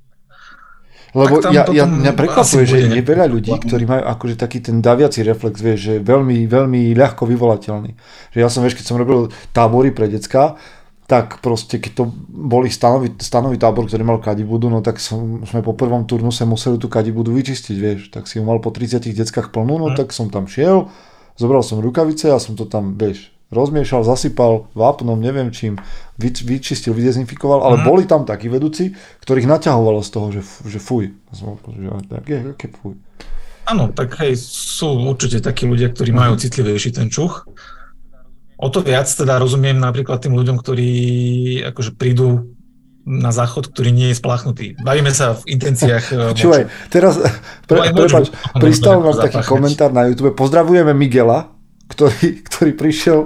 Lebo 1.16 1.40
ja, 1.48 1.64
ja, 1.72 1.84
mňa 1.88 2.12
prekvapuje, 2.12 2.64
že 2.68 2.78
je 2.92 3.00
veľa 3.00 3.26
ľudí, 3.32 3.52
ktorí 3.64 3.88
majú 3.88 4.02
akože 4.04 4.36
taký 4.36 4.60
ten 4.60 4.84
daviaci 4.84 5.24
reflex, 5.24 5.56
vieš, 5.56 5.80
že 5.80 5.94
veľmi, 6.04 6.44
veľmi 6.44 6.92
ľahko 6.92 7.24
vyvolateľný. 7.24 7.96
Že 8.36 8.38
ja 8.44 8.48
som, 8.52 8.60
vieš, 8.60 8.76
keď 8.76 8.86
som 8.92 9.00
robil 9.00 9.32
tábory 9.56 9.88
pre 9.88 10.12
decka, 10.12 10.60
tak 11.08 11.40
proste 11.40 11.80
keď 11.80 11.92
to 11.96 12.04
boli 12.28 12.68
stanový, 12.68 13.16
stanový 13.16 13.56
tábor, 13.56 13.88
ktorý 13.88 14.04
mal 14.04 14.20
kadibudu, 14.20 14.68
no 14.68 14.84
tak 14.84 15.00
som, 15.00 15.40
sme 15.48 15.64
po 15.64 15.72
prvom 15.72 16.04
turnuse 16.04 16.44
museli 16.44 16.76
tú 16.76 16.92
kadibudu 16.92 17.32
vyčistiť, 17.32 17.76
vieš, 17.80 18.00
tak 18.12 18.28
si 18.28 18.36
ju 18.36 18.44
mal 18.44 18.60
po 18.60 18.68
30 18.68 19.08
deckách 19.16 19.48
plnú, 19.48 19.80
no 19.80 19.88
hm. 19.88 19.96
tak 19.96 20.12
som 20.12 20.28
tam 20.28 20.44
šiel, 20.44 20.92
zobral 21.40 21.64
som 21.64 21.80
rukavice 21.80 22.28
a 22.28 22.36
som 22.36 22.52
to 22.52 22.68
tam, 22.68 23.00
vieš, 23.00 23.32
rozmiešal, 23.48 24.04
zasypal 24.04 24.68
vápnom, 24.76 25.16
neviem 25.16 25.48
čím, 25.48 25.80
vy, 26.20 26.32
vyčistil, 26.32 26.92
vydezinfikoval, 26.92 27.64
ale 27.64 27.76
mm. 27.80 27.84
boli 27.84 28.04
tam 28.04 28.28
takí 28.28 28.52
vedúci, 28.52 28.92
ktorých 29.24 29.48
naťahovalo 29.48 30.04
z 30.04 30.10
toho, 30.12 30.26
že, 30.32 30.42
že 30.68 30.78
fuj. 30.80 31.16
Tak 32.12 32.24
je, 32.28 32.38
aké 32.52 32.68
fuj. 32.68 33.00
Áno, 33.68 33.92
tak 33.92 34.16
hej, 34.24 34.36
sú 34.40 34.96
určite 35.04 35.44
takí 35.44 35.68
ľudia, 35.68 35.92
ktorí 35.92 36.12
majú 36.12 36.36
mhm. 36.36 36.40
citlivejší 36.40 36.96
ten 36.96 37.12
čuch. 37.12 37.44
O 38.58 38.68
to 38.72 38.82
viac 38.82 39.06
teda 39.06 39.38
rozumiem 39.38 39.78
napríklad 39.78 40.18
tým 40.18 40.34
ľuďom, 40.34 40.56
ktorí 40.58 40.90
akože 41.68 41.94
prídu 41.94 42.58
na 43.08 43.32
záchod, 43.32 43.72
ktorý 43.72 43.88
nie 43.88 44.12
je 44.12 44.20
spláchnutý. 44.20 44.76
Bavíme 44.84 45.08
sa 45.16 45.32
v 45.38 45.56
intenciách. 45.56 46.04
Eh, 46.18 46.34
Čúvaj, 46.34 46.68
teraz, 46.92 47.20
pre, 47.64 47.92
prepač, 47.92 48.32
pristal 48.58 49.00
nám 49.00 49.16
taký 49.16 49.40
komentár 49.44 49.92
na 49.92 50.08
YouTube. 50.08 50.34
Pozdravujeme 50.36 50.92
Miguela, 50.92 51.52
ktorý, 51.88 52.44
ktorý 52.48 52.70
prišiel 52.76 53.20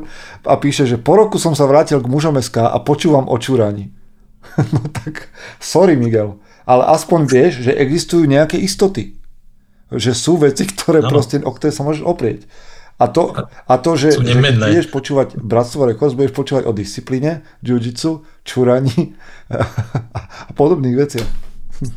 a 0.46 0.54
píše, 0.56 0.86
že 0.86 0.98
po 0.98 1.18
roku 1.18 1.36
som 1.36 1.52
sa 1.52 1.66
vrátil 1.66 1.98
k 1.98 2.10
mužom 2.10 2.38
SK 2.38 2.70
a 2.70 2.78
počúvam 2.80 3.26
o 3.26 3.36
čúraní. 3.36 3.90
no 4.74 4.82
tak, 4.90 5.30
sorry 5.58 5.98
Miguel, 5.98 6.38
ale 6.66 6.86
aspoň 6.90 7.20
vieš, 7.26 7.52
že 7.66 7.72
existujú 7.74 8.26
nejaké 8.26 8.58
istoty. 8.58 9.18
Že 9.92 10.12
sú 10.16 10.32
veci, 10.40 10.64
ktoré 10.64 11.04
no. 11.04 11.10
proste, 11.12 11.36
o 11.42 11.52
ktoré 11.52 11.70
sa 11.74 11.84
môžeš 11.84 12.06
oprieť. 12.06 12.48
A 13.02 13.10
to, 13.10 13.34
a 13.44 13.74
to 13.82 13.98
že, 13.98 14.14
že 14.14 14.38
budeš 14.38 14.86
počúvať 14.94 15.34
Bratstvo 15.34 15.90
Rekos, 15.90 16.14
budeš 16.14 16.38
počúvať 16.38 16.70
o 16.70 16.72
disciplíne, 16.72 17.42
jiu-jitsu, 17.58 18.22
čúraní 18.46 19.18
a 20.48 20.50
podobných 20.54 20.96
veciach. 20.96 21.28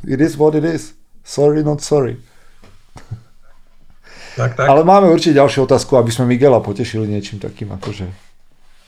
It 0.10 0.18
is 0.18 0.34
what 0.34 0.58
it 0.58 0.66
is. 0.66 0.98
Sorry, 1.22 1.62
not 1.62 1.86
sorry. 1.86 2.18
Tak, 4.36 4.60
tak. 4.60 4.68
Ale 4.68 4.84
máme 4.84 5.08
určite 5.08 5.40
ďalšiu 5.40 5.64
otázku, 5.64 5.96
aby 5.96 6.12
sme 6.12 6.28
Miguela 6.28 6.60
potešili 6.60 7.08
niečím 7.08 7.40
takým 7.40 7.72
akože... 7.72 8.06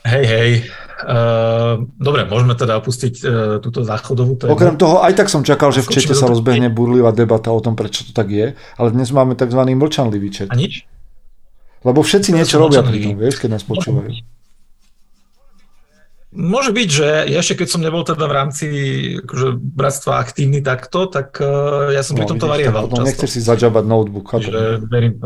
Hej, 0.08 0.24
hej. 0.24 0.50
Uh, 1.04 1.84
dobre, 1.98 2.24
môžeme 2.24 2.54
teda 2.54 2.78
opustiť 2.78 3.14
uh, 3.20 3.28
túto 3.58 3.82
záchodovú 3.82 4.38
tému. 4.38 4.54
Okrem 4.54 4.78
toho, 4.78 5.02
aj 5.02 5.12
tak 5.18 5.28
som 5.28 5.42
čakal, 5.42 5.74
že 5.74 5.82
v 5.84 5.90
čete 5.90 6.14
sa 6.14 6.30
rozbehne 6.30 6.70
burlivá 6.70 7.10
debata 7.10 7.50
o 7.50 7.60
tom, 7.60 7.74
prečo 7.74 8.06
to 8.08 8.12
tak 8.14 8.30
je, 8.30 8.54
ale 8.54 8.88
dnes 8.94 9.10
máme 9.10 9.34
tzv. 9.34 9.58
mlčanlivý 9.58 10.28
čet. 10.30 10.48
A 10.48 10.56
nič? 10.56 10.86
Lebo 11.82 12.00
všetci 12.02 12.30
niečo 12.30 12.62
robia 12.62 12.82
pri 12.86 12.98
tom, 13.04 13.18
vieš, 13.18 13.42
keď 13.42 13.58
nás 13.58 13.64
počúvajú. 13.66 14.37
Môže 16.28 16.76
byť, 16.76 16.88
že 16.92 17.08
ešte 17.32 17.64
keď 17.64 17.68
som 17.72 17.80
nebol 17.80 18.04
teda 18.04 18.28
v 18.28 18.36
rámci 18.36 18.66
akože, 19.24 19.56
bratstva 19.56 20.20
aktívny 20.20 20.60
takto, 20.60 21.08
tak 21.08 21.40
uh, 21.40 21.88
ja 21.88 22.04
som 22.04 22.20
no, 22.20 22.20
pri 22.20 22.28
tomto 22.28 22.44
varieval 22.44 22.84
často. 22.84 23.00
Nechceš 23.00 23.30
si 23.32 23.40
zažabať 23.40 23.84
notebook. 23.88 24.28
Že 24.36 24.84
verím. 24.92 25.24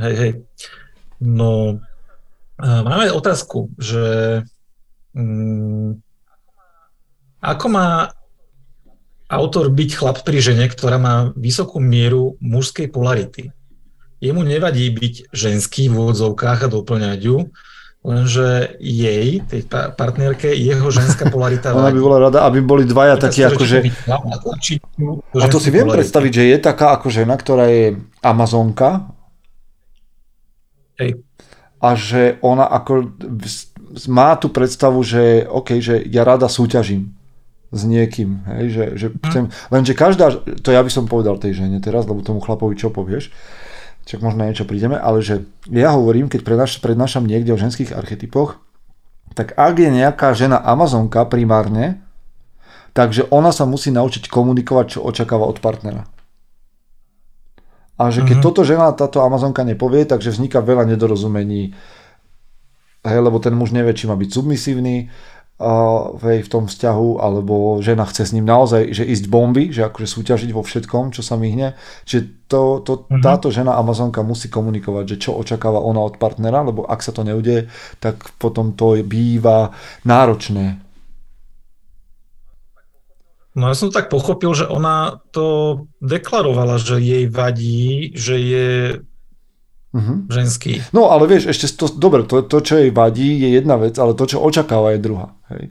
Hej, 0.00 0.14
hej. 0.16 0.32
No, 1.20 1.76
uh, 1.76 2.80
máme 2.80 3.12
otázku, 3.12 3.68
že 3.76 4.40
um, 5.12 6.00
ako 7.44 7.66
má 7.68 8.08
autor 9.28 9.68
byť 9.68 9.90
chlap 9.92 10.24
pri 10.24 10.40
žene, 10.40 10.64
ktorá 10.64 10.96
má 10.96 11.28
vysokú 11.36 11.76
mieru 11.76 12.40
mužskej 12.40 12.88
polarity? 12.88 13.52
Jemu 14.24 14.48
nevadí 14.48 14.88
byť 14.88 15.34
ženský 15.34 15.92
v 15.92 15.98
úvodzovkách 15.98 16.64
a 16.64 16.72
doplňať 16.72 17.20
ju, 17.20 17.52
lenže 18.02 18.74
jej, 18.82 19.38
tej 19.46 19.62
partnerke, 19.70 20.50
jeho 20.50 20.90
ženská 20.90 21.30
polarita 21.30 21.70
Ona 21.70 21.94
by 21.94 22.00
bola 22.02 22.18
rada, 22.28 22.42
aby 22.50 22.58
boli 22.58 22.82
dvaja 22.82 23.14
takí 23.14 23.46
akože... 23.46 23.78
A 25.38 25.46
to 25.46 25.62
si 25.62 25.70
viem 25.70 25.86
polarity. 25.86 26.02
predstaviť, 26.02 26.32
že 26.34 26.44
je 26.50 26.58
taká 26.58 26.98
ako 26.98 27.14
žena, 27.14 27.38
ktorá 27.38 27.70
je 27.70 28.02
Amazonka 28.18 29.06
Hej. 30.98 31.22
a 31.78 31.88
že 31.94 32.42
ona 32.42 32.66
ako 32.66 33.14
má 34.10 34.34
tú 34.34 34.50
predstavu, 34.50 34.98
že 35.06 35.46
OK, 35.46 35.78
že 35.78 36.02
ja 36.02 36.26
rada 36.26 36.50
súťažím 36.50 37.14
s 37.72 37.82
niekým, 37.88 38.44
hej, 38.58 38.66
že, 38.68 38.84
že 38.98 39.06
hm. 39.08 39.16
chcem, 39.30 39.44
lenže 39.72 39.92
každá, 39.96 40.42
to 40.60 40.74
ja 40.74 40.82
by 40.82 40.90
som 40.92 41.08
povedal 41.08 41.40
tej 41.40 41.56
žene 41.56 41.78
teraz, 41.80 42.04
lebo 42.04 42.20
tomu 42.20 42.42
chlapovi 42.42 42.76
čo 42.76 42.92
povieš, 42.92 43.32
Čak 44.02 44.18
možno 44.18 44.42
niečo 44.42 44.66
prídeme, 44.66 44.98
ale 44.98 45.22
že 45.22 45.46
ja 45.70 45.94
hovorím, 45.94 46.26
keď 46.26 46.40
prednáš, 46.42 46.82
prednášam 46.82 47.22
niekde 47.22 47.54
o 47.54 47.60
ženských 47.60 47.94
archetypoch, 47.94 48.58
tak 49.32 49.54
ak 49.56 49.74
je 49.78 49.90
nejaká 49.90 50.34
žena 50.34 50.60
Amazonka 50.60 51.24
primárne, 51.24 52.02
takže 52.92 53.30
ona 53.32 53.54
sa 53.54 53.64
musí 53.64 53.88
naučiť 53.94 54.28
komunikovať, 54.28 54.98
čo 54.98 55.04
očakáva 55.06 55.48
od 55.48 55.62
partnera. 55.62 56.04
A 57.96 58.10
že 58.10 58.26
keď 58.26 58.42
uh-huh. 58.42 58.46
toto 58.50 58.66
žena, 58.66 58.90
táto 58.92 59.22
Amazonka 59.22 59.62
nepovie, 59.62 60.02
takže 60.02 60.34
vzniká 60.34 60.58
veľa 60.58 60.90
nedorozumení. 60.90 61.76
Hej, 63.06 63.18
lebo 63.22 63.38
ten 63.38 63.54
muž 63.54 63.70
nevie, 63.70 63.94
či 63.94 64.10
má 64.10 64.18
byť 64.18 64.30
submisívny, 64.30 65.10
v 65.60 66.48
tom 66.50 66.66
vzťahu, 66.66 67.22
alebo 67.22 67.78
žena 67.78 68.02
chce 68.08 68.26
s 68.26 68.34
ním 68.34 68.42
naozaj 68.42 68.90
že 68.90 69.06
ísť 69.06 69.30
bomby, 69.30 69.70
že 69.70 69.86
akože 69.86 70.10
súťažiť 70.10 70.50
vo 70.50 70.66
všetkom, 70.66 71.14
čo 71.14 71.22
sa 71.22 71.38
myhne. 71.38 71.78
Čiže 72.02 72.50
to, 72.50 72.82
to, 72.82 72.92
mm-hmm. 73.06 73.22
táto 73.22 73.54
žena 73.54 73.78
Amazonka 73.78 74.26
musí 74.26 74.50
komunikovať, 74.50 75.04
že 75.14 75.20
čo 75.28 75.38
očakáva 75.38 75.78
ona 75.78 76.02
od 76.02 76.18
partnera, 76.18 76.66
lebo 76.66 76.82
ak 76.82 76.98
sa 77.04 77.14
to 77.14 77.22
neudeje, 77.22 77.70
tak 78.02 78.18
potom 78.42 78.74
to 78.74 78.98
býva 79.06 79.70
náročné. 80.02 80.82
No 83.52 83.68
ja 83.68 83.76
som 83.76 83.92
tak 83.92 84.08
pochopil, 84.08 84.48
že 84.56 84.64
ona 84.64 85.20
to 85.28 85.84
deklarovala, 86.00 86.80
že 86.80 86.96
jej 86.96 87.28
vadí, 87.28 88.16
že 88.16 88.36
je 88.40 88.68
uh-huh. 89.92 90.16
ženský. 90.32 90.80
No 90.96 91.12
ale 91.12 91.28
vieš, 91.28 91.52
ešte 91.52 91.68
to, 91.76 91.92
dobre, 91.92 92.24
to, 92.24 92.40
to, 92.48 92.58
čo 92.64 92.80
jej 92.80 92.88
vadí, 92.88 93.36
je 93.44 93.60
jedna 93.60 93.76
vec, 93.76 94.00
ale 94.00 94.16
to, 94.16 94.24
čo 94.24 94.40
očakáva, 94.40 94.96
je 94.96 95.04
druhá. 95.04 95.36
Hej. 95.54 95.64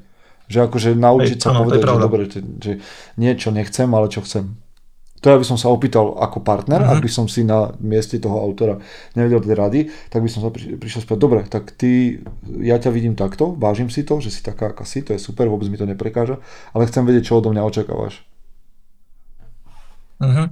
Že 0.51 0.57
akože 0.67 0.89
naučiť 0.99 1.37
Hej, 1.39 1.43
sa 1.43 1.49
áno, 1.55 1.59
povedať, 1.63 1.79
že 1.81 1.97
dobre, 1.97 2.21
že, 2.27 2.39
že 2.59 2.71
niečo 3.15 3.49
nechcem, 3.55 3.87
ale 3.91 4.11
čo 4.11 4.21
chcem. 4.21 4.57
To 5.21 5.29
ja 5.29 5.37
by 5.37 5.45
som 5.45 5.53
sa 5.53 5.69
opýtal 5.69 6.17
ako 6.17 6.41
partner, 6.41 6.81
uh-huh. 6.81 6.97
ak 6.97 7.05
by 7.05 7.09
som 7.13 7.29
si 7.29 7.45
na 7.45 7.77
mieste 7.77 8.17
toho 8.17 8.41
autora 8.41 8.82
nevedel 9.13 9.38
tie 9.45 9.53
rady, 9.53 9.79
tak 10.09 10.25
by 10.25 10.29
som 10.34 10.41
sa 10.41 10.49
prišiel 10.49 11.05
spať, 11.05 11.17
dobre, 11.21 11.45
tak 11.45 11.77
ty, 11.77 12.25
ja 12.57 12.82
ťa 12.82 12.89
vidím 12.89 13.13
takto, 13.13 13.53
vážim 13.53 13.93
si 13.93 14.01
to, 14.01 14.17
že 14.17 14.34
si 14.34 14.41
taká, 14.41 14.73
aká 14.73 14.82
si, 14.82 15.05
to 15.05 15.13
je 15.13 15.21
super, 15.21 15.45
vôbec 15.45 15.69
mi 15.69 15.77
to 15.77 15.86
neprekáža, 15.86 16.41
ale 16.73 16.89
chcem 16.89 17.05
vedieť, 17.05 17.29
čo 17.29 17.38
odo 17.38 17.53
mňa 17.53 17.61
očakávaš. 17.69 18.25
Uh-huh 20.17 20.49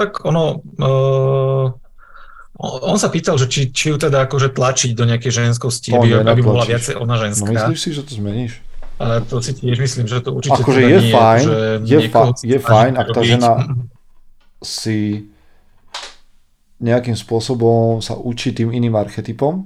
tak 0.00 0.24
ono... 0.24 0.64
Uh, 0.80 1.72
on 2.60 3.00
sa 3.00 3.08
pýtal, 3.08 3.40
že 3.40 3.48
či, 3.48 3.72
či 3.72 3.88
ju 3.88 3.96
teda 3.96 4.28
akože 4.28 4.52
tlačiť 4.52 4.92
do 4.92 5.08
nejakej 5.08 5.32
ženskosti, 5.32 5.96
aby, 5.96 6.20
aby 6.20 6.42
bola 6.44 6.68
viacej 6.68 7.00
ona 7.00 7.16
no, 7.16 7.22
ženská. 7.24 7.48
No 7.48 7.56
myslíš 7.56 7.80
si, 7.80 7.90
že 7.96 8.02
to 8.04 8.12
zmeníš? 8.12 8.52
Ale 9.00 9.24
to 9.24 9.40
si 9.40 9.56
tiež 9.56 9.80
myslím, 9.80 10.04
že 10.04 10.20
to 10.20 10.36
určite 10.36 10.60
akože 10.60 10.76
teda 10.76 10.92
je 10.92 11.00
nie, 11.00 11.12
fajn, 11.16 11.44
že 11.48 11.58
je, 11.88 12.00
fa- 12.12 12.36
je 12.36 12.58
fajn, 12.60 12.92
ak 13.00 13.08
tá 13.16 13.20
žena 13.24 13.52
si 14.76 15.24
nejakým 16.84 17.16
spôsobom 17.16 18.04
sa 18.04 18.20
učí 18.20 18.52
tým 18.52 18.68
iným 18.76 18.92
archetypom. 18.92 19.64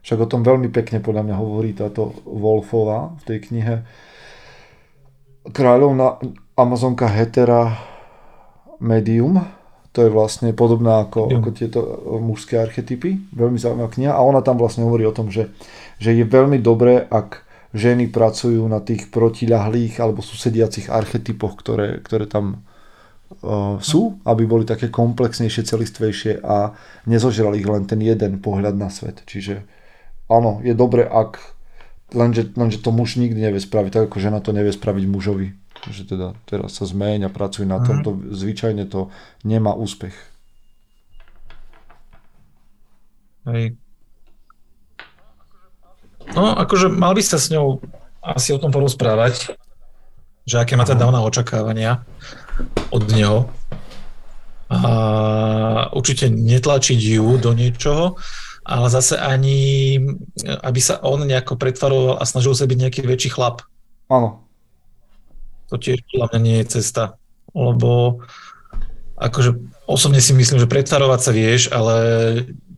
Však 0.00 0.24
o 0.24 0.30
tom 0.30 0.40
veľmi 0.40 0.72
pekne 0.72 1.04
podľa 1.04 1.28
mňa 1.28 1.36
hovorí 1.36 1.76
táto 1.76 2.16
Wolfová 2.24 3.12
v 3.20 3.22
tej 3.28 3.38
knihe 3.52 3.74
Kráľovna 5.52 6.16
Amazonka 6.56 7.08
Hetera 7.08 7.76
Medium, 8.80 9.57
to 9.98 10.06
je 10.06 10.14
vlastne 10.14 10.54
podobná 10.54 11.02
ako, 11.10 11.26
ako 11.26 11.50
tieto 11.50 11.82
mužské 12.22 12.54
archetypy, 12.54 13.18
veľmi 13.34 13.58
zaujímavá 13.58 13.90
kniha 13.90 14.14
a 14.14 14.22
ona 14.22 14.46
tam 14.46 14.54
vlastne 14.54 14.86
hovorí 14.86 15.02
o 15.02 15.10
tom, 15.10 15.26
že, 15.26 15.50
že 15.98 16.14
je 16.14 16.22
veľmi 16.22 16.62
dobré, 16.62 17.02
ak 17.02 17.42
ženy 17.74 18.06
pracujú 18.06 18.62
na 18.70 18.78
tých 18.78 19.10
protiľahlých 19.10 19.98
alebo 19.98 20.22
susediacich 20.22 20.86
archetypoch, 20.86 21.58
ktoré, 21.58 21.98
ktoré 21.98 22.30
tam 22.30 22.62
uh, 23.42 23.82
sú, 23.82 24.22
aby 24.22 24.46
boli 24.46 24.62
také 24.62 24.86
komplexnejšie, 24.86 25.66
celistvejšie 25.66 26.46
a 26.46 26.78
nezožral 27.10 27.58
ich 27.58 27.66
len 27.66 27.90
ten 27.90 27.98
jeden 27.98 28.38
pohľad 28.38 28.78
na 28.78 28.94
svet. 28.94 29.26
Čiže 29.26 29.66
áno, 30.30 30.62
je 30.62 30.78
dobre, 30.78 31.10
ak 31.10 31.42
lenže, 32.14 32.54
lenže 32.54 32.78
to 32.78 32.94
muž 32.94 33.18
nikdy 33.18 33.50
nevie 33.50 33.58
spraviť, 33.58 33.90
tak 33.90 34.04
ako 34.14 34.22
žena 34.22 34.38
to 34.38 34.54
nevie 34.54 34.70
spraviť 34.70 35.04
mužovi. 35.10 35.67
Že 35.86 36.02
teda 36.10 36.28
teraz 36.50 36.74
sa 36.74 36.84
zmeň 36.88 37.28
a 37.28 37.30
pracuj 37.30 37.62
na 37.62 37.78
tom, 37.78 38.02
to 38.02 38.18
zvyčajne 38.34 38.90
to 38.90 39.14
nemá 39.46 39.78
úspech. 39.78 40.16
Hej. 43.46 43.78
No, 46.34 46.52
akože 46.52 46.92
mal 46.92 47.16
by 47.16 47.22
sa 47.24 47.38
s 47.40 47.48
ňou 47.48 47.80
asi 48.20 48.52
o 48.52 48.60
tom 48.60 48.68
porozprávať, 48.68 49.56
že 50.44 50.56
aké 50.60 50.76
má 50.76 50.84
teda 50.84 51.08
ona 51.08 51.24
očakávania 51.24 52.04
od 52.92 53.04
neho. 53.08 53.48
A 54.68 55.88
určite 55.96 56.28
netlačiť 56.28 57.00
ju 57.00 57.40
do 57.40 57.56
niečoho, 57.56 58.20
ale 58.68 58.92
zase 58.92 59.16
ani, 59.16 59.96
aby 60.44 60.80
sa 60.84 61.00
on 61.00 61.24
nejako 61.24 61.56
pretvaroval 61.56 62.20
a 62.20 62.28
snažil 62.28 62.52
sa 62.52 62.68
byť 62.68 62.76
nejaký 62.76 63.00
väčší 63.00 63.32
chlap. 63.32 63.64
Áno. 64.12 64.44
To 65.68 65.76
tiež 65.76 66.00
podľa 66.08 66.26
mňa 66.32 66.40
nie 66.40 66.56
je 66.64 66.80
cesta, 66.80 67.20
lebo 67.52 68.22
akože 69.18 69.50
osobne 69.84 70.22
si 70.22 70.32
myslím, 70.32 70.62
že 70.62 70.70
pretvarovať 70.70 71.20
sa 71.20 71.32
vieš, 71.34 71.62
ale 71.74 71.94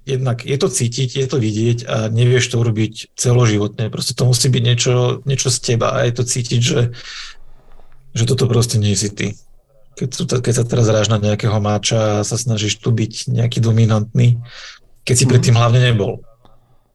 jednak 0.09 0.43
je 0.43 0.57
to 0.59 0.69
cítiť, 0.73 1.09
je 1.23 1.27
to 1.29 1.37
vidieť 1.39 1.79
a 1.87 1.97
nevieš 2.11 2.51
to 2.51 2.57
urobiť 2.59 3.15
celoživotne. 3.15 3.93
Proste 3.93 4.17
to 4.17 4.27
musí 4.27 4.51
byť 4.51 4.63
niečo, 4.65 4.95
niečo 5.29 5.53
z 5.53 5.59
teba 5.75 5.95
a 5.95 6.09
je 6.09 6.13
to 6.17 6.25
cítiť, 6.27 6.61
že, 6.61 6.81
že 8.17 8.25
toto 8.27 8.51
proste 8.51 8.81
nie 8.81 8.97
si 8.97 9.13
ty. 9.13 9.39
Keď, 9.95 10.41
keď 10.41 10.55
sa 10.57 10.65
teraz 10.65 10.89
ráš 10.89 11.13
na 11.13 11.21
nejakého 11.21 11.61
máča 11.61 12.23
a 12.23 12.27
sa 12.27 12.41
snažíš 12.41 12.81
tu 12.81 12.91
byť 12.91 13.29
nejaký 13.31 13.61
dominantný, 13.61 14.41
keď 15.05 15.15
si 15.15 15.29
predtým 15.29 15.55
hlavne 15.55 15.83
nebol. 15.93 16.25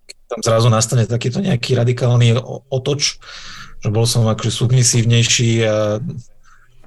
Keď 0.10 0.18
tam 0.26 0.41
zrazu 0.41 0.68
nastane 0.74 1.06
takýto 1.06 1.39
nejaký 1.39 1.78
radikálny 1.78 2.34
otoč, 2.74 3.22
že 3.86 3.94
bol 3.94 4.10
som 4.10 4.26
akože 4.26 4.50
submisívnejší 4.50 5.52
a 5.70 6.02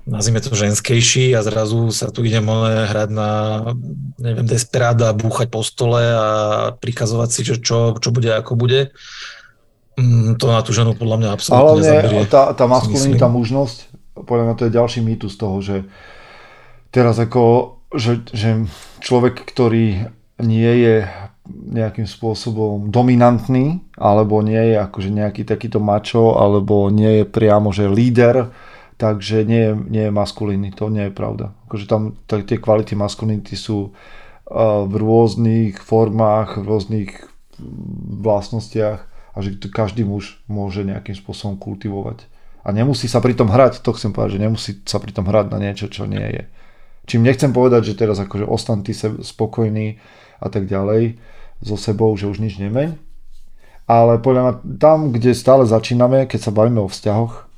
nazvime 0.02 0.42
to 0.42 0.50
ženskejší 0.50 1.36
a 1.38 1.46
zrazu 1.46 1.94
sa 1.94 2.10
tu 2.10 2.26
idem 2.26 2.42
hrať 2.50 3.10
na 3.14 3.30
neviem, 4.18 4.48
desperáda, 4.48 5.14
búchať 5.14 5.46
po 5.46 5.62
stole 5.62 6.02
a 6.02 6.26
prikazovať 6.74 7.28
si, 7.30 7.40
že 7.46 7.62
čo, 7.62 7.94
čo 8.00 8.10
bude, 8.10 8.34
ako 8.34 8.58
bude. 8.58 8.90
Mm, 9.94 10.40
to 10.40 10.50
na 10.50 10.64
tú 10.66 10.74
ženu 10.74 10.98
podľa 10.98 11.16
mňa 11.22 11.28
absolútne 11.38 11.90
Ale 12.02 12.26
tá, 12.26 12.50
tá 12.56 12.64
maskulinita, 12.66 13.30
mužnosť, 13.30 13.76
podľa 14.26 14.44
mňa 14.50 14.54
to 14.58 14.64
je 14.66 14.76
ďalší 14.78 15.00
mýtus 15.06 15.38
toho, 15.38 15.62
že 15.62 15.86
teraz 16.90 17.14
ako, 17.20 17.78
že, 17.94 18.26
že 18.34 18.66
človek, 18.98 19.44
ktorý 19.46 20.10
nie 20.42 20.72
je 20.82 20.96
nejakým 21.48 22.04
spôsobom 22.04 22.92
dominantný, 22.92 23.80
alebo 23.96 24.44
nie 24.44 24.72
je 24.72 24.76
akože 24.78 25.10
nejaký 25.10 25.42
takýto 25.48 25.80
mačo, 25.80 26.36
alebo 26.36 26.92
nie 26.92 27.22
je 27.22 27.24
priamo, 27.24 27.72
že 27.72 27.88
líder, 27.88 28.52
takže 29.00 29.48
nie 29.48 29.62
je, 29.68 29.72
nie 29.76 30.04
je 30.08 30.12
maskulínny. 30.12 30.70
To 30.76 30.92
nie 30.92 31.08
je 31.08 31.12
pravda. 31.14 31.56
Akože 31.66 31.84
tam 31.88 32.18
tak, 32.28 32.44
tie 32.44 32.60
kvality 32.60 32.94
maskulinity 32.94 33.56
sú 33.56 33.90
uh, 33.90 34.84
v 34.84 34.94
rôznych 34.98 35.80
formách, 35.80 36.60
v 36.60 36.66
rôznych 36.66 37.10
vlastnostiach 38.22 39.00
a 39.34 39.38
že 39.38 39.58
to 39.58 39.70
každý 39.70 40.02
muž 40.02 40.42
môže 40.50 40.82
nejakým 40.82 41.14
spôsobom 41.14 41.58
kultivovať. 41.58 42.26
A 42.66 42.74
nemusí 42.74 43.06
sa 43.08 43.22
pri 43.22 43.38
tom 43.38 43.48
hrať, 43.48 43.80
to 43.80 43.94
chcem 43.94 44.12
povedať, 44.12 44.36
že 44.36 44.44
nemusí 44.44 44.70
sa 44.84 44.98
pri 44.98 45.14
tom 45.14 45.24
hrať 45.30 45.46
na 45.54 45.58
niečo, 45.62 45.86
čo 45.88 46.04
nie 46.04 46.20
je. 46.20 46.44
Čím 47.08 47.24
nechcem 47.24 47.54
povedať, 47.54 47.94
že 47.94 47.98
teraz 47.98 48.20
akože 48.20 48.44
ostan 48.44 48.84
ty 48.84 48.92
spokojný 48.98 49.96
a 50.42 50.46
tak 50.52 50.68
ďalej 50.68 51.16
so 51.62 51.76
sebou, 51.76 52.14
že 52.14 52.30
už 52.30 52.38
nič 52.38 52.58
nemeň. 52.58 52.98
Ale 53.88 54.20
podľa 54.20 54.42
mňa 54.44 54.54
tam, 54.76 55.12
kde 55.16 55.32
stále 55.32 55.64
začíname, 55.64 56.28
keď 56.28 56.48
sa 56.48 56.52
bavíme 56.52 56.84
o 56.84 56.92
vzťahoch, 56.92 57.48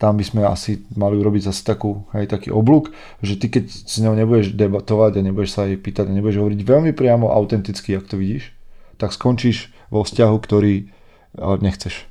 tam 0.00 0.16
by 0.16 0.24
sme 0.24 0.40
asi 0.48 0.80
mali 0.96 1.20
urobiť 1.20 1.52
zase 1.52 1.60
takú, 1.60 2.08
hej, 2.16 2.24
taký 2.24 2.48
oblúk, 2.48 2.88
že 3.20 3.36
ty 3.36 3.52
keď 3.52 3.68
s 3.68 3.96
ňou 4.00 4.16
nebudeš 4.16 4.56
debatovať 4.56 5.20
a 5.20 5.24
nebudeš 5.24 5.56
sa 5.56 5.68
jej 5.68 5.76
pýtať 5.76 6.08
a 6.08 6.16
nebudeš 6.16 6.40
hovoriť 6.40 6.60
veľmi 6.64 6.92
priamo, 6.96 7.28
autenticky, 7.28 7.96
ak 7.96 8.08
to 8.08 8.16
vidíš, 8.16 8.56
tak 8.96 9.12
skončíš 9.12 9.68
vo 9.92 10.00
vzťahu, 10.00 10.36
ktorý 10.40 10.88
nechceš. 11.36 12.08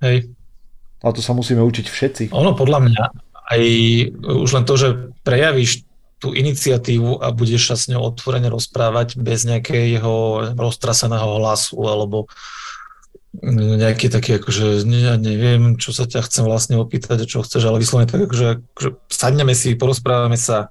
Hej. 0.00 0.32
A 1.04 1.12
to 1.12 1.20
sa 1.20 1.36
musíme 1.36 1.60
učiť 1.60 1.86
všetci. 1.88 2.24
Ono 2.32 2.56
podľa 2.56 2.78
mňa 2.88 3.04
aj 3.52 3.62
už 4.46 4.50
len 4.56 4.64
to, 4.64 4.74
že 4.80 4.88
prejavíš 5.20 5.84
tú 6.22 6.30
iniciatívu 6.30 7.18
a 7.18 7.34
budeš 7.34 7.74
sa 7.74 7.76
s 7.76 7.90
ňou 7.90 8.14
otvorene 8.14 8.46
rozprávať 8.46 9.18
bez 9.18 9.42
nejakého 9.42 10.54
roztraseného 10.54 11.42
hlasu 11.42 11.82
alebo 11.82 12.30
nejaký 13.42 14.06
taký, 14.12 14.38
akože 14.38 14.86
ja 14.86 15.18
neviem, 15.18 15.74
čo 15.80 15.90
sa 15.90 16.06
ťa 16.06 16.22
chcem 16.30 16.44
vlastne 16.46 16.78
opýtať, 16.78 17.26
čo 17.26 17.42
chceš, 17.42 17.64
ale 17.66 17.82
vyslovene 17.82 18.06
tak, 18.06 18.28
akože, 18.28 18.62
akože 18.76 18.90
sadneme 19.08 19.56
si, 19.56 19.74
porozprávame 19.74 20.38
sa, 20.38 20.70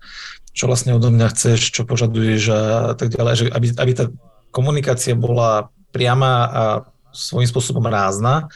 čo 0.56 0.70
vlastne 0.70 0.95
odo 0.95 1.12
mňa 1.12 1.28
chceš, 1.36 1.74
čo 1.74 1.84
požaduješ 1.84 2.43
a 2.54 2.93
tak 2.95 3.12
ďalej, 3.12 3.34
že 3.36 3.43
aby, 3.52 3.68
aby 3.76 3.91
tá 3.97 4.06
komunikácia 4.54 5.18
bola 5.18 5.74
priama 5.91 6.32
a 6.47 6.64
svojím 7.12 7.49
spôsobom 7.49 7.84
rázna, 7.84 8.47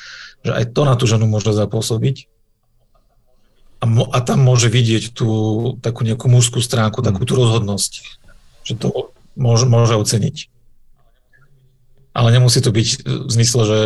že 0.45 0.53
aj 0.53 0.65
to 0.71 0.81
na 0.87 0.95
tú 0.95 1.09
ženu 1.09 1.27
môže 1.27 1.51
zapôsobiť. 1.51 2.29
A, 3.80 3.86
mo, 3.86 4.07
a 4.09 4.19
tam 4.23 4.41
môže 4.41 4.71
vidieť 4.71 5.11
tú 5.11 5.30
takú 5.84 6.07
nejakú 6.07 6.32
mužskú 6.32 6.63
stránku, 6.63 7.03
takú 7.03 7.28
tú 7.28 7.36
rozhodnosť, 7.36 7.91
že 8.65 8.73
to 8.80 9.13
môže, 9.36 9.67
môže 9.67 9.95
oceniť. 9.99 10.49
Ale 12.15 12.32
nemusí 12.32 12.63
to 12.63 12.71
byť 12.71 12.88
v 13.03 13.32
zmysle, 13.32 13.61
že 13.67 13.80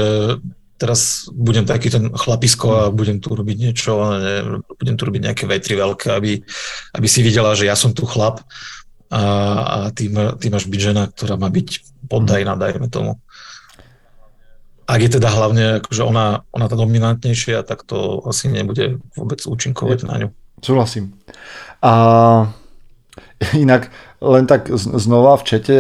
teraz 0.80 1.28
budem 1.36 1.68
taký 1.68 1.92
ten 1.92 2.08
chlapisko 2.14 2.68
a 2.72 2.94
budem 2.94 3.20
tu 3.20 3.36
robiť 3.36 3.58
niečo, 3.60 3.92
ne, 4.16 4.64
budem 4.80 4.96
tu 4.96 5.04
robiť 5.04 5.22
nejaké 5.28 5.44
vetry 5.44 5.76
veľké, 5.76 6.08
aby, 6.16 6.40
aby 6.96 7.08
si 7.10 7.20
videla, 7.20 7.52
že 7.58 7.68
ja 7.68 7.76
som 7.76 7.92
tu 7.92 8.08
chlap 8.08 8.40
a, 9.12 9.22
a 9.60 9.78
ty, 9.92 10.08
ty 10.14 10.48
máš 10.48 10.70
byť 10.72 10.80
žena, 10.80 11.12
ktorá 11.12 11.36
má 11.36 11.52
byť 11.52 11.68
poddajná, 12.08 12.56
dajme 12.56 12.88
tomu. 12.88 13.20
Ak 14.90 15.06
je 15.06 15.22
teda 15.22 15.30
hlavne 15.30 15.86
akože 15.86 16.02
ona, 16.02 16.42
ona 16.50 16.66
tá 16.66 16.74
dominantnejšia, 16.74 17.62
tak 17.62 17.86
to 17.86 18.26
asi 18.26 18.50
nebude 18.50 18.98
vôbec 19.14 19.38
účinkovať 19.46 20.10
na 20.10 20.16
ňu. 20.26 20.28
Súhlasím. 20.66 21.14
A 21.86 21.94
inak 23.54 23.94
len 24.18 24.50
tak 24.50 24.74
znova 24.74 25.38
v 25.38 25.46
čete 25.46 25.76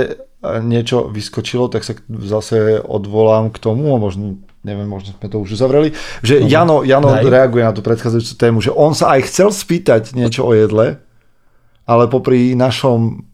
niečo 0.45 1.09
vyskočilo, 1.09 1.73
tak 1.73 1.83
sa 1.83 1.97
zase 2.07 2.77
odvolám 2.79 3.49
k 3.49 3.57
tomu, 3.57 3.91
a 3.91 3.99
možno 3.99 4.37
neviem, 4.63 4.87
možno 4.87 5.15
sme 5.15 5.27
to 5.31 5.41
už 5.41 5.57
uzavreli, 5.57 5.95
že 6.21 6.43
Jano, 6.45 6.83
Jano 6.83 7.15
reaguje 7.19 7.63
na 7.63 7.73
tú 7.73 7.81
predchádzajúcu 7.81 8.33
tému, 8.37 8.57
že 8.61 8.71
on 8.71 8.91
sa 8.91 9.15
aj 9.17 9.25
chcel 9.31 9.49
spýtať 9.49 10.13
niečo 10.15 10.45
o 10.47 10.51
jedle, 10.53 10.99
ale 11.87 12.11
popri 12.11 12.53
našom 12.53 13.25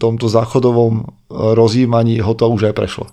tomto 0.00 0.26
záchodovom 0.30 1.12
rozjímaní 1.28 2.22
ho 2.24 2.32
to 2.32 2.48
už 2.48 2.72
aj 2.72 2.74
prešlo. 2.74 3.06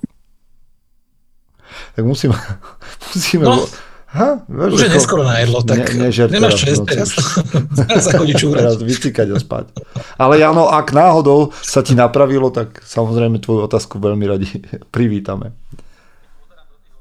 Tak 1.96 2.04
musím, 2.06 2.34
musíme... 3.16 3.46
No. 3.46 3.66
Ha, 4.14 4.46
vieš, 4.46 4.78
Už 4.78 4.82
je 4.86 4.94
neskoro 4.94 5.26
na 5.26 5.42
jedlo, 5.42 5.66
tak 5.66 5.90
ne, 5.98 6.14
nemáš 6.14 6.62
čest 6.62 6.86
teraz. 6.86 7.18
Teraz 7.90 8.06
sa 8.06 8.22
chodí 8.22 8.38
čúrať. 8.38 8.62
Teraz 8.62 8.78
vycikať 8.78 9.28
a 9.34 9.42
spať. 9.42 9.74
Ale 10.22 10.38
Jano, 10.38 10.70
ak 10.70 10.94
náhodou 10.94 11.50
sa 11.66 11.82
ti 11.82 11.98
napravilo, 11.98 12.54
tak 12.54 12.86
samozrejme 12.86 13.42
tvoju 13.42 13.66
otázku 13.66 13.98
veľmi 13.98 14.26
radi 14.30 14.62
privítame. 14.94 15.58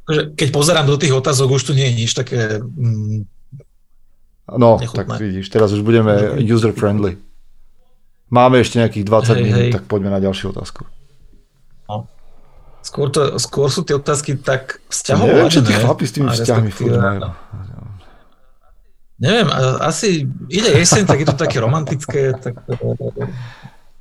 Keď 0.09 0.49
pozerám 0.57 0.89
do 0.89 0.97
tých 0.97 1.13
otázok, 1.13 1.61
už 1.61 1.63
tu 1.69 1.73
nie 1.77 1.85
je 1.93 1.95
nič 2.01 2.17
také 2.17 2.65
mm, 2.65 3.29
No, 4.57 4.77
nechutné. 4.81 5.05
tak 5.07 5.21
vidíš, 5.21 5.49
teraz 5.49 5.73
už 5.73 5.85
budeme 5.87 6.41
user-friendly. 6.41 7.17
Máme 8.33 8.61
ešte 8.65 8.81
nejakých 8.81 9.05
20 9.05 9.37
hej, 9.37 9.43
minút, 9.45 9.65
hej. 9.69 9.73
tak 9.77 9.85
poďme 9.85 10.11
na 10.13 10.21
ďalšiu 10.21 10.57
otázku. 10.57 10.89
No. 11.89 12.09
Skôr, 12.83 13.15
to, 13.15 13.39
skôr 13.39 13.71
sú 13.71 13.87
tie 13.87 13.95
otázky 13.95 14.35
tak 14.43 14.83
vzťahové. 14.91 15.31
Neviem, 15.31 15.55
čo 15.55 15.63
tí 15.63 15.73
chlapi 15.73 16.05
s 16.05 16.13
tými 16.19 16.29
vzťahmi 16.35 16.71
furt 16.75 16.99
majú. 16.99 17.31
Neviem, 19.23 19.49
asi 19.79 20.27
ide 20.51 20.83
jeseň, 20.83 21.07
tak 21.07 21.23
je 21.23 21.29
to 21.31 21.39
také 21.39 21.63
romantické, 21.63 22.35
tak 22.35 22.59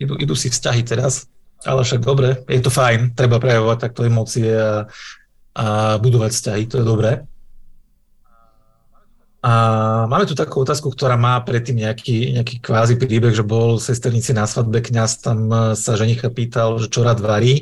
idú, 0.01 0.17
idú 0.17 0.33
si 0.33 0.49
vzťahy 0.49 0.81
teraz, 0.81 1.29
ale 1.61 1.85
však 1.85 2.01
dobre, 2.01 2.41
je 2.49 2.57
to 2.57 2.73
fajn, 2.73 3.13
treba 3.13 3.37
prejavovať 3.37 3.77
takto 3.77 4.01
emócie 4.01 4.49
a, 4.49 4.89
a 5.53 5.65
budovať 6.01 6.31
vzťahy, 6.33 6.63
to 6.65 6.81
je 6.81 6.85
dobré. 6.89 7.21
A 9.45 9.53
máme 10.09 10.25
tu 10.25 10.33
takú 10.33 10.65
otázku, 10.65 10.89
ktorá 10.89 11.21
má 11.21 11.37
predtým 11.45 11.85
nejaký, 11.85 12.41
nejaký 12.41 12.57
kvázi 12.57 12.97
príbeh, 12.97 13.37
že 13.37 13.45
bol 13.45 13.77
sesternici 13.77 14.33
na 14.33 14.49
svadbe, 14.49 14.81
kňaz 14.81 15.21
tam 15.21 15.49
sa 15.77 15.93
ženicha 16.01 16.33
pýtal, 16.33 16.81
že 16.81 16.89
čo 16.89 17.05
rád 17.05 17.21
varí 17.21 17.61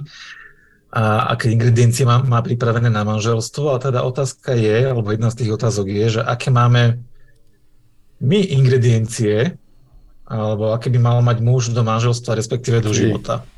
a 0.89 1.37
aké 1.37 1.53
ingrediencie 1.53 2.01
má, 2.01 2.25
má 2.25 2.41
pripravené 2.41 2.89
na 2.89 3.05
manželstvo. 3.05 3.77
A 3.77 3.77
teda 3.77 4.01
otázka 4.01 4.57
je, 4.57 4.89
alebo 4.89 5.13
jedna 5.13 5.29
z 5.29 5.45
tých 5.45 5.53
otázok 5.53 5.85
je, 5.85 6.05
že 6.17 6.21
aké 6.25 6.49
máme 6.49 6.97
my 8.19 8.39
ingrediencie, 8.41 9.53
alebo 10.25 10.73
aké 10.73 10.89
by 10.89 10.97
mal 10.97 11.21
mať 11.21 11.45
muž 11.45 11.69
do 11.69 11.85
manželstva, 11.85 12.37
respektíve 12.37 12.81
do 12.81 12.93
života. 12.93 13.45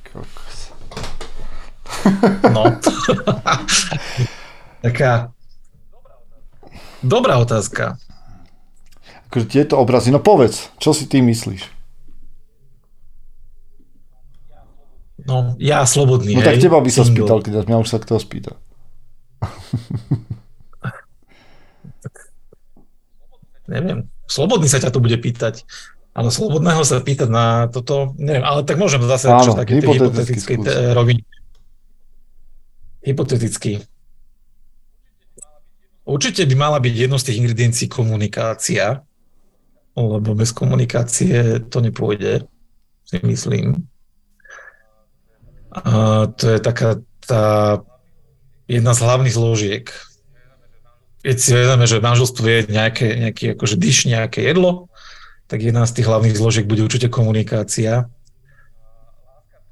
No. 2.49 2.65
Taká 4.81 5.29
dobrá 7.03 7.37
otázka. 7.37 8.01
Akože 9.29 9.45
tieto 9.45 9.77
obrazy, 9.77 10.09
no 10.09 10.17
povedz, 10.17 10.73
čo 10.81 10.97
si 10.97 11.05
ty 11.05 11.21
myslíš? 11.21 11.80
No, 15.31 15.55
ja 15.55 15.87
slobodný, 15.87 16.35
No 16.35 16.43
hej, 16.43 16.47
tak 16.51 16.59
teba 16.59 16.83
by 16.83 16.91
sa 16.91 17.07
single. 17.07 17.23
spýtal, 17.23 17.39
keď 17.39 17.53
mňa 17.63 17.77
už 17.79 17.87
sa 17.87 17.97
kto 17.97 18.19
spýta. 18.19 18.59
Neviem, 23.65 24.11
slobodný 24.27 24.67
sa 24.67 24.83
ťa 24.83 24.91
to 24.91 24.99
bude 24.99 25.15
pýtať. 25.15 25.63
Ale 26.11 26.27
slobodného 26.27 26.83
sa 26.83 26.99
pýtať 26.99 27.31
na 27.31 27.71
toto, 27.71 28.11
neviem, 28.19 28.43
ale 28.43 28.67
tak 28.67 28.75
môžem 28.75 28.99
zase 29.07 29.31
Áno, 29.31 29.47
čo 29.47 29.55
také 29.55 29.79
hypotetické 29.79 30.35
skús. 30.35 30.67
te- 30.67 30.91
roviny. 30.91 31.23
Hypoteticky. 33.01 33.79
Určite 36.03 36.43
by 36.43 36.55
mala 36.59 36.83
byť 36.83 36.93
jednou 36.97 37.15
z 37.15 37.31
tých 37.31 37.39
ingrediencií 37.39 37.87
komunikácia, 37.87 39.07
lebo 39.95 40.35
bez 40.35 40.51
komunikácie 40.51 41.63
to 41.71 41.79
nepôjde, 41.79 42.43
si 43.07 43.17
myslím. 43.23 43.87
A 45.71 46.27
to 46.35 46.51
je 46.51 46.59
taká 46.59 46.99
tá 47.23 47.79
jedna 48.67 48.91
z 48.91 49.03
hlavných 49.03 49.35
zložiek. 49.35 49.85
Keď 51.21 51.37
si 51.37 51.51
vezmeme, 51.53 51.85
že 51.87 52.03
manželstvo 52.03 52.43
je 52.43 52.59
nejaké, 52.67 53.07
nejaký 53.23 53.55
akože 53.55 53.75
dyš, 53.77 54.09
nejaké 54.09 54.43
jedlo, 54.43 54.91
tak 55.47 55.61
jedna 55.63 55.85
z 55.87 56.01
tých 56.01 56.07
hlavných 56.07 56.35
zložiek 56.35 56.65
bude 56.67 56.83
určite 56.83 57.07
komunikácia. 57.07 58.09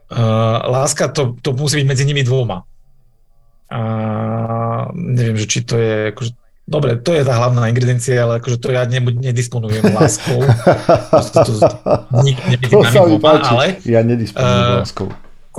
Uh, 0.09 0.59
láska, 0.65 1.09
to, 1.09 1.37
to 1.41 1.53
musí 1.53 1.81
byť 1.81 1.87
medzi 1.87 2.03
nimi 2.05 2.23
dvoma. 2.25 2.65
A 3.69 3.79
neviem, 4.93 5.37
že 5.37 5.45
či 5.45 5.59
to 5.61 5.77
je 5.77 6.15
akože, 6.15 6.31
Dobre, 6.69 7.01
to 7.01 7.17
je 7.17 7.25
tá 7.25 7.33
hlavná 7.33 7.65
ingrediencia, 7.65 8.13
ale 8.21 8.37
akože 8.37 8.61
to 8.61 8.69
ja 8.69 8.85
ne, 8.85 9.01
nedisponujem 9.01 9.89
láskou. 9.89 10.37
Proste 11.09 11.41
to 11.41 11.57
nik 12.21 12.37
nevidím 12.45 12.77
To 12.77 12.85
sa 12.85 13.01
mi 13.09 13.17
páči. 13.17 13.49
ale 13.49 13.65
Ja 13.89 14.05
nedisponujem 14.05 14.61
Eh, 14.61 14.77
láskou. 14.85 15.09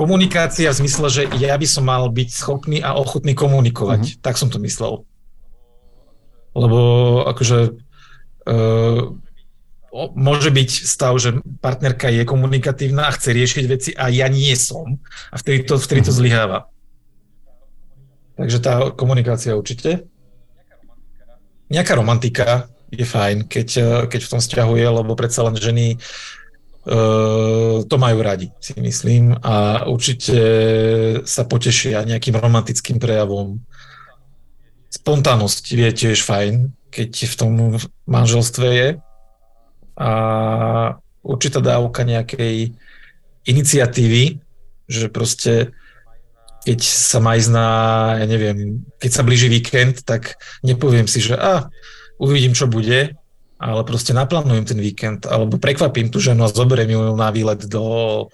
Komunikácia 0.01 0.73
v 0.73 0.79
zmysle, 0.81 1.07
že 1.13 1.21
ja 1.37 1.53
by 1.53 1.67
som 1.69 1.85
mal 1.85 2.09
byť 2.09 2.29
schopný 2.33 2.81
a 2.81 2.97
ochotný 2.97 3.37
komunikovať. 3.37 4.01
Mhm. 4.01 4.17
Tak 4.25 4.33
som 4.41 4.49
to 4.49 4.57
myslel. 4.65 5.05
Lebo 6.57 6.79
akože 7.29 7.77
uh, 8.49 9.13
môže 10.17 10.49
byť 10.49 10.69
stav, 10.89 11.13
že 11.21 11.37
partnerka 11.61 12.09
je 12.09 12.25
komunikatívna 12.25 13.07
a 13.07 13.13
chce 13.13 13.29
riešiť 13.29 13.65
veci 13.69 13.91
a 13.93 14.09
ja 14.09 14.25
nie 14.25 14.51
som. 14.57 14.97
A 15.29 15.35
vtedy 15.37 15.69
to, 15.69 15.77
vtedy 15.77 16.01
to 16.01 16.11
Mhm. 16.11 16.17
zlyháva. 16.17 16.59
Takže 18.41 18.57
tá 18.57 18.89
komunikácia 18.97 19.53
určite. 19.53 20.09
Nejaká 21.69 21.93
romantika 21.93 22.67
je 22.91 23.05
fajn, 23.05 23.47
keď, 23.47 23.69
eh, 23.77 23.85
keď 24.09 24.21
v 24.25 24.31
tom 24.33 24.41
vzťahu 24.41 24.73
je, 24.75 24.87
lebo 24.89 25.11
predsa 25.13 25.45
len 25.45 25.55
ženy 25.55 26.01
to 26.81 27.95
majú 28.01 28.17
radi, 28.25 28.49
si 28.57 28.73
myslím. 28.77 29.37
A 29.45 29.85
určite 29.85 30.37
sa 31.29 31.45
potešia 31.45 32.01
nejakým 32.05 32.33
romantickým 32.37 32.97
prejavom. 32.97 33.61
Spontánnosť 34.89 35.63
je 35.71 35.89
tiež 35.93 36.25
fajn, 36.25 36.73
keď 36.89 37.11
v 37.29 37.35
tom 37.37 37.51
manželstve 38.09 38.67
je. 38.67 38.89
A 40.01 40.11
určitá 41.21 41.61
dávka 41.61 42.01
nejakej 42.01 42.73
iniciatívy, 43.45 44.41
že 44.89 45.07
proste 45.13 45.71
keď 46.61 46.79
sa 46.85 47.17
má 47.17 47.33
ísť 47.37 47.49
na, 47.49 47.67
ja 48.21 48.25
neviem, 48.29 48.85
keď 49.01 49.11
sa 49.17 49.25
blíži 49.25 49.49
víkend, 49.49 50.05
tak 50.05 50.37
nepoviem 50.61 51.09
si, 51.09 51.17
že 51.17 51.33
a, 51.33 51.73
uvidím, 52.21 52.53
čo 52.53 52.69
bude, 52.69 53.17
ale 53.61 53.85
proste 53.85 54.09
naplánujem 54.17 54.65
ten 54.65 54.79
víkend, 54.81 55.29
alebo 55.29 55.61
prekvapím 55.61 56.09
tu 56.09 56.17
ženu 56.17 56.41
a 56.41 56.49
zoberiem 56.49 56.97
ju 56.97 57.01
na 57.13 57.29
výlet 57.29 57.61
do 57.69 58.25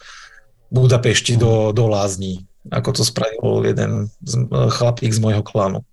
Budapešti, 0.72 1.36
do, 1.36 1.76
do 1.76 1.88
Lázní, 1.92 2.48
ako 2.72 2.96
to 2.96 3.04
spravil 3.04 3.68
jeden 3.68 4.08
z, 4.24 4.48
chlapík 4.52 5.12
z 5.12 5.20
môjho 5.20 5.44
klanu. 5.44 5.84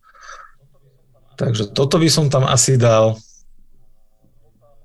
Takže 1.35 1.74
toto 1.74 1.99
by 1.99 2.07
som 2.07 2.30
tam 2.30 2.47
asi 2.47 2.78
dal. 2.78 3.18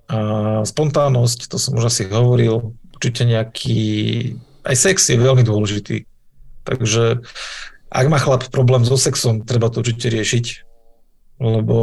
A 0.09 0.17
spontánnosť, 0.65 1.45
to 1.45 1.61
som 1.61 1.77
už 1.77 1.93
asi 1.93 2.09
hovoril, 2.09 2.73
určite 2.97 3.29
nejaký, 3.29 3.81
aj 4.65 4.75
sex 4.77 5.13
je 5.13 5.21
veľmi 5.21 5.45
dôležitý. 5.45 6.09
Takže 6.65 7.21
ak 7.93 8.05
má 8.09 8.17
chlap 8.17 8.49
problém 8.49 8.81
so 8.81 8.97
sexom, 8.97 9.45
treba 9.45 9.69
to 9.69 9.85
určite 9.85 10.09
riešiť, 10.09 10.45
lebo 11.37 11.77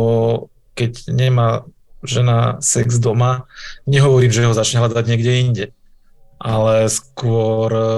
keď 0.74 1.14
nemá 1.14 1.62
žena 2.09 2.59
sex 2.64 2.96
doma, 2.98 3.50
nehovorím, 3.84 4.32
že 4.32 4.46
ho 4.46 4.57
začne 4.57 4.82
hľadať 4.82 5.04
niekde 5.07 5.32
inde, 5.42 5.64
ale 6.40 6.88
skôr 6.88 7.70
e, 7.72 7.88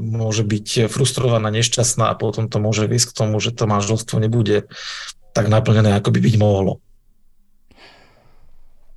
môže 0.00 0.42
byť 0.42 0.90
frustrovaná, 0.90 1.50
nešťastná 1.50 2.10
a 2.10 2.18
potom 2.18 2.46
to 2.46 2.62
môže 2.62 2.86
viesť 2.86 3.14
k 3.14 3.16
tomu, 3.24 3.38
že 3.38 3.54
to 3.54 3.68
manželstvo 3.68 4.20
nebude 4.20 4.68
tak 5.34 5.50
naplnené, 5.50 5.98
ako 5.98 6.14
by 6.14 6.20
byť 6.22 6.34
mohlo. 6.38 6.78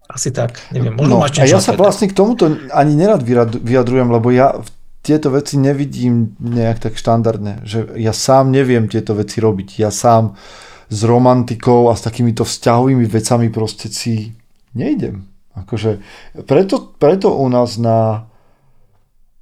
Asi 0.07 0.31
tak, 0.31 0.63
neviem, 0.71 0.95
možno 0.95 1.19
No, 1.19 1.21
máš 1.21 1.35
a 1.43 1.49
ja 1.49 1.59
sa 1.59 1.75
vlastne 1.75 2.07
k 2.07 2.15
tomuto 2.15 2.47
ani 2.71 2.93
nerad 2.95 3.27
vyjadrujem, 3.59 4.07
lebo 4.07 4.31
ja 4.31 4.55
v 4.55 4.67
tieto 5.03 5.35
veci 5.35 5.59
nevidím 5.59 6.35
nejak 6.39 6.79
tak 6.79 6.93
štandardne, 6.95 7.67
že 7.67 7.91
ja 7.99 8.15
sám 8.15 8.51
neviem 8.51 8.87
tieto 8.87 9.15
veci 9.15 9.43
robiť. 9.43 9.83
Ja 9.83 9.91
sám 9.91 10.39
s 10.87 10.99
romantikou 11.03 11.91
a 11.91 11.99
s 11.99 12.07
takýmito 12.07 12.47
vzťahovými 12.47 13.03
vecami 13.03 13.51
proste 13.51 13.91
si 13.91 14.31
nejdem. 14.77 15.25
Akože, 15.57 16.05
preto, 16.45 16.93
preto 17.01 17.33
u 17.33 17.49
nás 17.49 17.81
na 17.81 18.29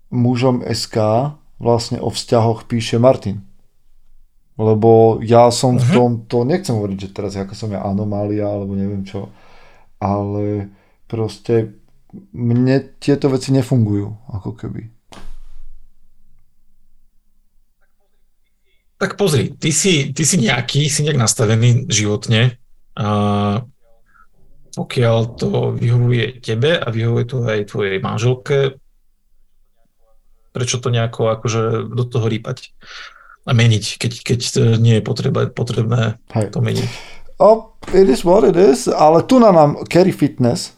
mužom 0.08 0.64
SK 0.64 0.96
vlastne 1.60 2.00
o 2.00 2.08
vzťahoch 2.08 2.64
píše 2.66 2.96
Martin. 2.96 3.44
Lebo 4.56 5.20
ja 5.20 5.52
som 5.52 5.76
v 5.76 5.84
Mhm. 5.84 5.92
tom, 5.92 6.10
to 6.32 6.38
nechcem 6.48 6.80
hovoriť, 6.80 6.98
že 6.98 7.10
teraz 7.12 7.36
ako 7.36 7.52
som 7.52 7.76
ja 7.76 7.84
anomália, 7.84 8.48
alebo 8.48 8.72
neviem 8.72 9.04
čo, 9.04 9.28
ale 10.00 10.72
proste 11.12 11.76
mne 12.32 12.96
tieto 13.04 13.28
veci 13.28 13.52
nefungujú, 13.52 14.08
ako 14.32 14.56
keby. 14.56 14.88
Tak 18.96 19.20
pozri, 19.20 19.52
ty 19.60 19.76
si, 19.76 20.16
ty 20.16 20.24
si 20.24 20.40
nejaký, 20.40 20.88
si 20.88 21.04
nejak 21.04 21.20
nastavený 21.20 21.92
životne 21.92 22.56
pokiaľ 24.76 25.18
to 25.40 25.50
vyhovuje 25.72 26.44
tebe 26.44 26.76
a 26.76 26.88
vyhovuje 26.92 27.26
to 27.26 27.38
aj 27.42 27.72
tvojej 27.72 27.98
manželke, 28.00 28.76
prečo 30.52 30.80
to 30.80 30.92
nejako 30.92 31.32
akože 31.32 31.62
do 31.92 32.04
toho 32.04 32.28
rýpať 32.28 32.72
a 33.46 33.52
meniť, 33.52 34.00
keď, 34.00 34.12
keď 34.24 34.40
nie 34.80 35.00
je 35.00 35.04
potreba, 35.04 35.48
potrebné 35.48 36.18
Hej. 36.34 36.52
to 36.52 36.60
meniť. 36.60 36.90
Oh, 37.38 37.76
it 37.92 38.08
is 38.08 38.24
what 38.24 38.48
it 38.48 38.56
is, 38.56 38.88
ale 38.88 39.24
tu 39.24 39.40
na 39.40 39.52
nám 39.52 39.84
Kerry 39.86 40.16
Fitness 40.16 40.72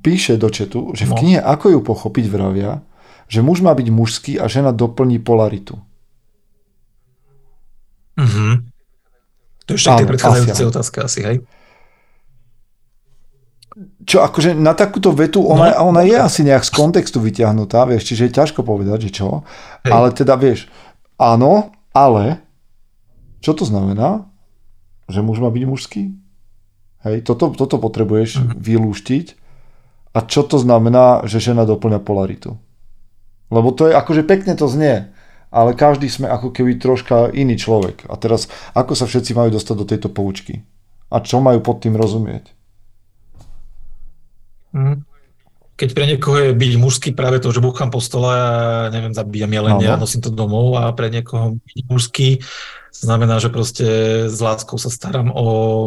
píše 0.00 0.40
do 0.40 0.48
četu, 0.48 0.96
že 0.96 1.04
v 1.04 1.12
No. 1.12 1.18
knihe 1.20 1.40
Ako 1.40 1.76
ju 1.76 1.80
pochopiť 1.84 2.24
vravia, 2.26 2.80
že 3.28 3.44
muž 3.44 3.60
má 3.60 3.76
byť 3.76 3.88
mužský 3.92 4.32
a 4.40 4.48
žena 4.48 4.72
doplní 4.72 5.20
polaritu. 5.20 5.76
Mhm. 8.16 8.72
To 9.64 9.70
je 9.72 9.78
ešte 9.78 9.92
Áno, 9.92 10.08
predchádzajúcej 10.08 10.52
asi 10.56 10.64
áno. 10.66 10.72
otázke 10.72 10.98
asi, 11.00 11.20
hej? 11.22 11.36
Čo 14.00 14.24
akože 14.24 14.56
na 14.56 14.72
takúto 14.72 15.12
vetu, 15.12 15.44
ona, 15.44 15.76
No. 15.76 15.92
ona 15.92 16.02
je 16.02 16.16
asi 16.16 16.40
nejak 16.40 16.64
z 16.64 16.72
kontextu 16.72 17.20
vyťahnutá, 17.20 17.84
vieš, 17.84 18.08
čiže 18.08 18.26
je 18.26 18.36
ťažko 18.36 18.64
povedať, 18.64 19.06
že 19.06 19.20
čo. 19.20 19.44
Hej. 19.84 19.92
Ale 19.92 20.08
teda 20.10 20.34
vieš, 20.34 20.66
áno, 21.16 21.68
ale 21.92 22.40
čo 23.40 23.52
to 23.52 23.64
znamená? 23.64 24.24
Že 25.08 25.20
muž 25.20 25.38
má 25.38 25.50
byť 25.50 25.64
mužský? 25.66 26.02
Hej, 27.00 27.24
toto, 27.24 27.52
toto 27.52 27.76
potrebuješ 27.76 28.40
Mhm. 28.40 28.56
vylúštiť. 28.56 29.26
A 30.10 30.26
čo 30.26 30.42
to 30.42 30.58
znamená, 30.58 31.22
že 31.24 31.38
žena 31.38 31.62
doplňa 31.62 32.00
polaritu? 32.00 32.58
Lebo 33.48 33.70
to 33.70 33.86
je, 33.86 33.94
akože 33.94 34.22
pekne 34.24 34.54
to 34.54 34.66
znie, 34.66 35.10
ale 35.50 35.74
každý 35.74 36.06
sme 36.06 36.26
ako 36.26 36.50
keby 36.50 36.78
troška 36.78 37.30
iný 37.30 37.54
človek. 37.54 38.06
A 38.06 38.14
teraz, 38.14 38.46
ako 38.74 38.94
sa 38.94 39.06
všetci 39.06 39.34
majú 39.34 39.54
dostať 39.54 39.74
do 39.76 39.86
tejto 39.86 40.08
poučky? 40.08 40.62
A 41.10 41.18
čo 41.22 41.38
majú 41.38 41.58
pod 41.60 41.82
tým 41.82 41.94
rozumieť? 41.94 42.54
Mhm. 44.70 45.02
keď 45.80 45.88
pre 45.96 46.04
niekoho 46.04 46.36
je 46.36 46.50
byť 46.52 46.72
mužský 46.76 47.10
práve 47.16 47.40
to, 47.40 47.48
že 47.50 47.64
búcham 47.64 47.88
po 47.88 48.04
stole 48.04 48.30
a 48.30 48.50
neviem, 48.92 49.16
zabíjam 49.16 49.48
jelenia 49.48 49.96
a 49.96 50.00
nosím 50.00 50.20
to 50.20 50.28
domov 50.28 50.76
a 50.76 50.92
pre 50.92 51.08
niekoho 51.08 51.56
byť 51.56 51.78
mužský 51.88 52.28
znamená, 52.92 53.40
že 53.40 53.48
proste 53.48 53.86
s 54.28 54.38
láskou 54.38 54.76
sa 54.76 54.92
starám 54.92 55.32
o 55.32 55.46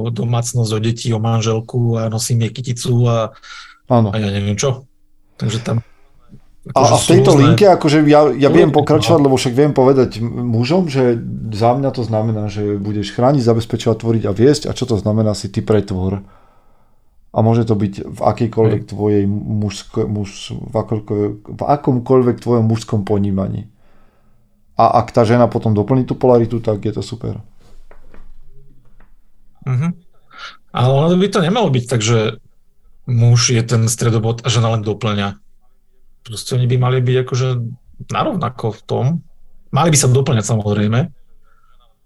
domácnosť, 0.09 0.71
o 0.73 0.79
deti, 0.81 1.13
o 1.13 1.21
manželku 1.21 2.01
a 2.01 2.09
nosím 2.09 2.47
jej 2.47 2.51
kyticu 2.51 3.05
a, 3.05 3.37
a 3.87 4.15
ja 4.17 4.29
neviem 4.33 4.57
čo. 4.57 4.89
Takže 5.37 5.61
tam 5.61 5.85
a, 6.71 6.79
a 6.79 6.95
v 6.95 7.03
tejto 7.03 7.35
rôzne... 7.35 7.43
linke, 7.43 7.67
akože 7.67 8.07
ja, 8.07 8.31
ja 8.31 8.47
viem 8.47 8.71
pokračovať, 8.71 9.19
lebo 9.19 9.35
však 9.35 9.51
viem 9.51 9.75
povedať 9.75 10.23
mužom, 10.23 10.87
že 10.87 11.19
za 11.51 11.75
mňa 11.75 11.91
to 11.91 12.07
znamená, 12.07 12.47
že 12.47 12.79
budeš 12.79 13.11
chrániť, 13.11 13.43
zabezpečovať, 13.43 13.99
tvoriť 13.99 14.23
a 14.23 14.31
viesť 14.31 14.63
a 14.65 14.75
čo 14.75 14.87
to 14.87 14.95
znamená 14.95 15.35
si 15.35 15.51
ty 15.51 15.59
pretvor. 15.59 16.23
A 17.33 17.41
môže 17.41 17.65
to 17.65 17.73
byť 17.73 17.93
v 18.13 18.19
akýkoľvek 18.21 18.81
tvojej 18.85 19.25
mužsko, 19.25 20.05
muž, 20.05 20.53
v, 20.53 20.75
v 21.41 21.61
akomkoľvek 21.65 22.37
tvojom 22.37 22.65
mužskom 22.69 23.01
ponímaní. 23.09 23.73
A 24.77 25.01
ak 25.01 25.09
tá 25.09 25.25
žena 25.25 25.49
potom 25.49 25.73
doplní 25.73 26.05
tú 26.05 26.13
polaritu, 26.13 26.61
tak 26.61 26.85
je 26.85 26.93
to 26.93 27.01
super. 27.01 27.41
Mm-hmm. 29.65 29.91
Ale 30.73 30.89
ono 30.93 31.17
by 31.17 31.27
to 31.29 31.39
nemalo 31.41 31.69
byť 31.69 31.85
tak, 31.89 32.01
že 32.01 32.37
muž 33.05 33.53
je 33.53 33.61
ten 33.65 33.85
stredobod 33.89 34.41
a 34.45 34.47
žena 34.49 34.73
len 34.73 34.81
doplňa. 34.85 35.37
Proste 36.23 36.55
oni 36.57 36.65
by 36.69 36.77
mali 36.77 36.97
byť 37.01 37.15
akože 37.25 37.47
narovnako 38.09 38.65
v 38.77 38.81
tom. 38.85 39.05
Mali 39.73 39.89
by 39.89 39.97
sa 39.97 40.09
doplňať 40.09 40.45
samozrejme, 40.45 40.99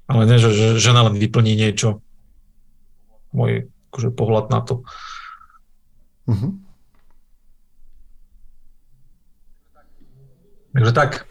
ale 0.08 0.22
nie, 0.24 0.40
že 0.40 0.80
žena 0.80 1.04
len 1.08 1.20
vyplní 1.20 1.54
niečo. 1.56 2.00
Môj 3.36 3.68
akože 3.92 4.10
pohľad 4.16 4.52
na 4.52 4.60
to. 4.64 4.88
Mm-hmm. 6.28 6.52
Takže 10.78 10.94
tak. 10.94 11.26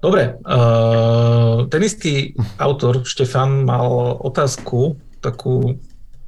Dobre. 0.00 0.38
Uh, 0.46 1.66
ten 1.68 1.82
istý 1.82 2.32
autor, 2.56 3.04
Štefan, 3.04 3.66
mal 3.66 4.16
otázku 4.22 4.96
takú 5.20 5.76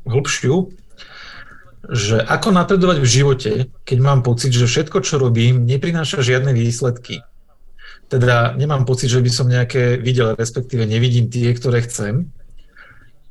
hĺbšiu, 0.04 0.74
že 1.88 2.20
ako 2.20 2.52
napredovať 2.52 2.98
v 3.00 3.08
živote, 3.08 3.52
keď 3.86 3.98
mám 4.02 4.20
pocit, 4.26 4.52
že 4.52 4.68
všetko, 4.68 5.06
čo 5.06 5.22
robím, 5.22 5.64
neprináša 5.64 6.20
žiadne 6.20 6.52
výsledky. 6.52 7.22
Teda 8.12 8.52
nemám 8.58 8.84
pocit, 8.84 9.08
že 9.08 9.24
by 9.24 9.30
som 9.32 9.48
nejaké 9.48 9.96
videl, 9.96 10.36
respektíve 10.36 10.84
nevidím 10.84 11.32
tie, 11.32 11.54
ktoré 11.56 11.80
chcem. 11.86 12.28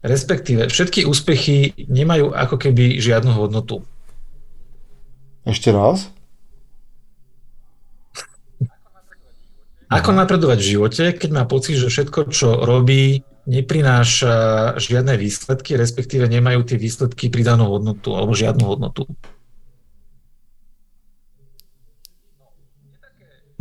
Respektíve 0.02 0.66
všetky 0.66 1.06
úspechy 1.06 1.78
nemajú 1.78 2.34
ako 2.34 2.58
keby 2.58 2.98
žiadnu 2.98 3.38
hodnotu. 3.38 3.86
Ešte 5.46 5.70
raz? 5.70 6.10
Ako 9.92 10.16
napredovať 10.16 10.58
v 10.64 10.70
živote, 10.74 11.04
keď 11.14 11.30
má 11.36 11.44
pocit, 11.46 11.76
že 11.78 11.92
všetko, 11.92 12.32
čo 12.32 12.64
robí, 12.64 13.28
neprináša 13.44 14.34
žiadne 14.80 15.20
výsledky, 15.20 15.76
respektíve 15.76 16.30
nemajú 16.32 16.64
tie 16.64 16.78
výsledky 16.80 17.28
pridanú 17.28 17.68
hodnotu 17.68 18.16
alebo 18.16 18.32
žiadnu 18.32 18.64
hodnotu? 18.64 19.04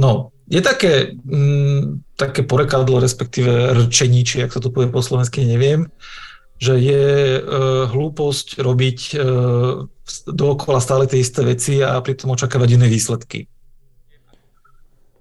No, 0.00 0.32
je 0.48 0.60
také, 0.64 1.12
mm, 1.18 2.16
také 2.16 2.46
porekadlo, 2.46 3.02
respektíve 3.02 3.76
rčení, 3.86 4.24
či 4.24 4.40
ak 4.40 4.54
sa 4.54 4.60
to 4.62 4.72
povie 4.72 4.88
po 4.88 5.04
slovensky, 5.04 5.44
neviem, 5.44 5.92
že 6.60 6.76
je 6.76 7.04
e, 7.40 7.42
hlúposť 7.88 8.60
robiť 8.60 8.98
e, 9.10 9.24
dookola 10.28 10.78
stále 10.84 11.08
tie 11.08 11.24
isté 11.24 11.40
veci 11.40 11.80
a 11.80 11.96
pritom 12.04 12.36
očakávať 12.36 12.76
iné 12.76 12.86
výsledky. 12.92 13.48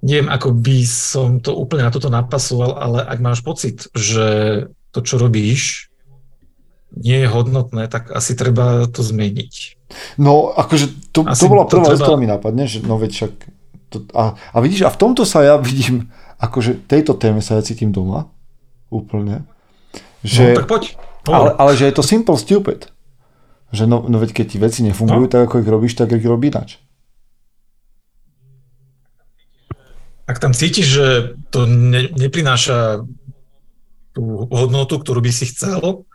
Neviem, 0.04 0.28
ako 0.28 0.52
by 0.52 0.78
som 0.84 1.40
to 1.40 1.56
úplne 1.56 1.88
na 1.88 1.92
toto 1.92 2.12
napasoval, 2.12 2.76
ale 2.76 3.00
ak 3.04 3.20
máš 3.24 3.40
pocit, 3.40 3.88
že 3.96 4.68
to, 4.92 5.00
čo 5.00 5.16
robíš, 5.16 5.92
nie 6.92 7.24
je 7.24 7.28
hodnotné, 7.32 7.88
tak 7.88 8.12
asi 8.12 8.36
treba 8.36 8.88
to 8.92 9.00
zmeniť. 9.00 9.80
No, 10.20 10.52
akože 10.52 11.16
to, 11.16 11.24
to 11.24 11.46
bola 11.48 11.68
prvá 11.68 11.96
vec, 11.96 12.04
ktorá 12.04 12.20
mi 12.20 12.28
napadne, 12.28 12.68
že 12.68 12.84
no 12.84 13.00
veď 13.00 13.12
však 13.16 13.34
to, 13.90 13.98
a, 14.12 14.36
a 14.36 14.58
vidíš, 14.60 14.86
a 14.86 14.94
v 14.94 15.00
tomto 15.00 15.24
sa 15.24 15.40
ja 15.42 15.56
vidím, 15.58 16.12
akože 16.40 16.88
tejto 16.88 17.16
téme 17.16 17.40
sa 17.40 17.58
ja 17.60 17.64
cítim 17.64 17.96
doma, 17.96 18.28
úplne. 18.92 19.48
Že, 20.24 20.44
no, 20.44 20.60
tak 20.64 20.68
poď. 20.68 20.84
Ale, 21.28 21.52
ale 21.58 21.72
že 21.76 21.90
je 21.90 21.96
to 21.96 22.04
simple 22.06 22.38
stupid. 22.40 22.88
Že 23.70 23.86
no, 23.86 24.06
no 24.08 24.18
veď 24.18 24.42
keď 24.42 24.46
ti 24.50 24.58
veci 24.58 24.80
nefungujú 24.82 25.26
no. 25.28 25.32
tak, 25.32 25.50
ako 25.50 25.62
ich 25.62 25.70
robíš, 25.70 25.94
tak 26.00 26.16
ich 26.16 26.26
robí 26.26 26.50
inač. 26.50 26.82
Ak 30.30 30.38
tam 30.38 30.54
cítiš, 30.54 30.88
že 30.88 31.06
to 31.50 31.66
ne, 31.66 32.14
neprináša 32.14 33.02
tú 34.14 34.46
hodnotu, 34.50 35.02
ktorú 35.02 35.26
by 35.26 35.32
si 35.34 35.50
chcel, 35.50 36.06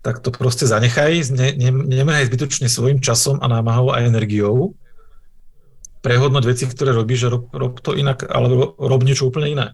tak 0.00 0.24
to 0.24 0.32
proste 0.32 0.64
zanechaj, 0.64 1.28
ne, 1.36 1.52
ne, 1.52 1.70
nemenaj 1.72 2.28
zbytočne 2.32 2.72
svojim 2.72 3.04
časom 3.04 3.40
a 3.44 3.46
námahou 3.48 3.92
a 3.92 4.04
energiou. 4.04 4.72
Prehodnoť 6.00 6.44
veci, 6.46 6.64
ktoré 6.64 6.94
robíš, 6.94 7.28
že 7.28 7.32
rob, 7.32 7.44
rob 7.52 7.74
to 7.84 7.92
inak, 7.92 8.24
alebo 8.24 8.72
rob 8.78 9.00
niečo 9.04 9.28
úplne 9.28 9.48
iné. 9.52 9.66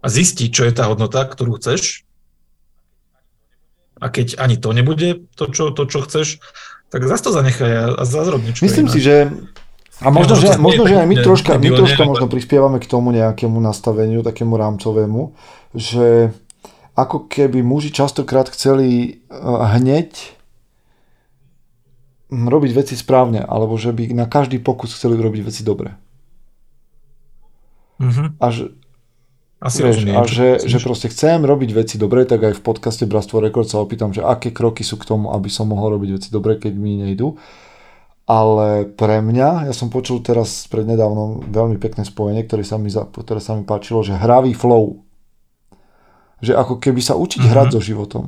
A 0.00 0.06
zisti, 0.08 0.52
čo 0.52 0.64
je 0.64 0.72
tá 0.72 0.88
hodnota, 0.88 1.24
ktorú 1.24 1.60
chceš 1.60 2.03
a 4.04 4.06
keď 4.12 4.36
ani 4.36 4.60
to 4.60 4.76
nebude, 4.76 5.24
to, 5.32 5.48
čo, 5.48 5.72
to, 5.72 5.88
čo 5.88 6.04
chceš, 6.04 6.44
tak 6.92 7.08
zase 7.08 7.24
to 7.24 7.32
zanechaj 7.32 7.96
a 7.96 8.04
zase 8.04 8.28
rob 8.28 8.44
niečo 8.44 8.60
Myslím 8.60 8.86
iné. 8.86 8.92
si, 8.92 9.00
že 9.00 9.32
a 10.04 10.12
možno, 10.12 10.36
že, 10.36 10.60
možno, 10.60 10.84
že 10.84 11.00
aj 11.00 11.08
my 11.08 11.16
troška, 11.22 11.52
my 11.56 11.70
troška 11.72 12.02
možno 12.04 12.26
prispievame 12.28 12.82
k 12.82 12.90
tomu 12.90 13.14
nejakému 13.16 13.56
nastaveniu, 13.62 14.20
takému 14.20 14.58
rámcovému, 14.58 15.32
že 15.72 16.34
ako 16.92 17.30
keby 17.30 17.64
muži 17.64 17.94
častokrát 17.94 18.50
chceli 18.52 18.90
eh, 18.90 19.34
hneď 19.78 20.12
hm, 22.28 22.46
robiť 22.50 22.70
veci 22.76 22.94
správne, 22.98 23.40
alebo 23.40 23.80
že 23.80 23.96
by 23.96 24.12
na 24.12 24.28
každý 24.28 24.60
pokus 24.60 24.92
chceli 24.92 25.16
robiť 25.16 25.40
veci 25.46 25.62
dobre. 25.64 25.96
Mm-hmm. 28.02 28.42
A 28.42 28.46
že, 28.50 28.74
asi 29.64 29.80
vieš, 29.80 30.04
rozumiem, 30.04 30.20
a 30.20 30.28
že, 30.28 30.48
že 30.68 30.76
proste 30.76 31.08
chcem 31.08 31.40
robiť 31.40 31.70
veci 31.72 31.96
dobre, 31.96 32.28
tak 32.28 32.44
aj 32.44 32.60
v 32.60 32.62
podcaste 32.62 33.08
Bratstvo 33.08 33.40
Rekord 33.40 33.64
sa 33.64 33.80
opýtam, 33.80 34.12
že 34.12 34.20
aké 34.20 34.52
kroky 34.52 34.84
sú 34.84 35.00
k 35.00 35.08
tomu, 35.08 35.32
aby 35.32 35.48
som 35.48 35.72
mohol 35.72 35.96
robiť 35.96 36.10
veci 36.20 36.28
dobre, 36.28 36.60
keď 36.60 36.76
mi 36.76 37.00
nejdu. 37.00 37.40
Ale 38.28 38.88
pre 38.88 39.24
mňa, 39.24 39.68
ja 39.68 39.74
som 39.76 39.88
počul 39.88 40.20
teraz 40.20 40.68
prednedávnom 40.68 41.48
veľmi 41.48 41.80
pekné 41.80 42.04
spojenie, 42.04 42.44
ktoré 42.44 42.64
sa 42.64 42.76
mi, 42.76 42.92
ktoré 42.92 43.40
sa 43.40 43.56
mi 43.56 43.64
páčilo, 43.64 44.04
že 44.04 44.16
hravý 44.16 44.52
flow. 44.52 45.00
Že 46.44 46.60
ako 46.60 46.74
keby 46.80 47.00
sa 47.00 47.16
učiť 47.16 47.40
mm-hmm. 47.40 47.52
hrať 47.52 47.68
so 47.72 47.80
životom. 47.80 48.24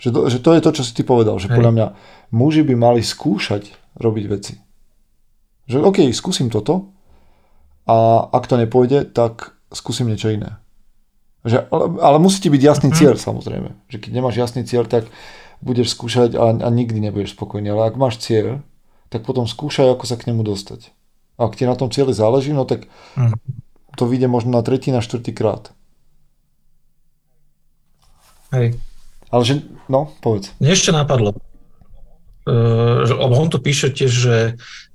Že 0.00 0.08
to, 0.12 0.20
že 0.28 0.38
to 0.40 0.50
je 0.52 0.60
to, 0.64 0.70
čo 0.76 0.82
si 0.84 0.92
ty 0.92 1.02
povedal, 1.04 1.36
že 1.40 1.48
Hej. 1.48 1.56
podľa 1.60 1.72
mňa 1.72 1.86
muži 2.32 2.64
by 2.64 2.74
mali 2.76 3.00
skúšať 3.00 3.72
robiť 4.00 4.24
veci. 4.28 4.54
Že 5.68 5.80
OK, 5.80 5.98
skúsim 6.12 6.48
toto 6.48 6.92
a 7.88 8.28
ak 8.32 8.44
to 8.48 8.56
nepôjde, 8.56 9.12
tak 9.12 9.56
skúsim 9.72 10.08
niečo 10.08 10.32
iné. 10.32 10.60
Že, 11.42 11.66
ale, 11.74 11.84
ale 11.98 12.16
musí 12.22 12.38
ti 12.38 12.48
byť 12.48 12.62
jasný 12.62 12.88
mm-hmm. 12.94 13.00
cieľ 13.02 13.14
samozrejme. 13.18 13.70
Že 13.90 13.98
keď 13.98 14.10
nemáš 14.14 14.36
jasný 14.38 14.62
cieľ, 14.62 14.86
tak 14.86 15.10
budeš 15.58 15.94
skúšať 15.94 16.38
a, 16.38 16.54
a 16.54 16.68
nikdy 16.70 17.02
nebudeš 17.02 17.34
spokojný. 17.34 17.74
Ale 17.74 17.90
ak 17.90 17.98
máš 17.98 18.22
cieľ, 18.22 18.62
tak 19.10 19.26
potom 19.26 19.50
skúšaj, 19.50 19.90
ako 19.90 20.06
sa 20.06 20.14
k 20.14 20.30
nemu 20.30 20.46
dostať. 20.46 20.94
A 21.42 21.50
ak 21.50 21.58
ti 21.58 21.66
na 21.66 21.74
tom 21.74 21.90
cieli 21.90 22.14
záleží, 22.14 22.54
no 22.54 22.62
tak 22.62 22.86
mm-hmm. 23.18 23.98
to 23.98 24.04
vyjde 24.06 24.30
možno 24.30 24.54
na 24.54 24.62
tretí, 24.62 24.94
na 24.94 25.02
štvrtý 25.02 25.34
krát. 25.34 25.74
Hej. 28.54 28.78
Ale 29.32 29.42
že, 29.42 29.64
no, 29.88 30.12
povedz. 30.20 30.52
Mne 30.60 30.76
ešte 30.76 30.92
napadlo, 30.92 31.32
uh, 31.32 33.02
že 33.08 33.16
on 33.16 33.48
to 33.48 33.58
píše 33.58 33.90
tiež, 33.90 34.12
že 34.12 34.36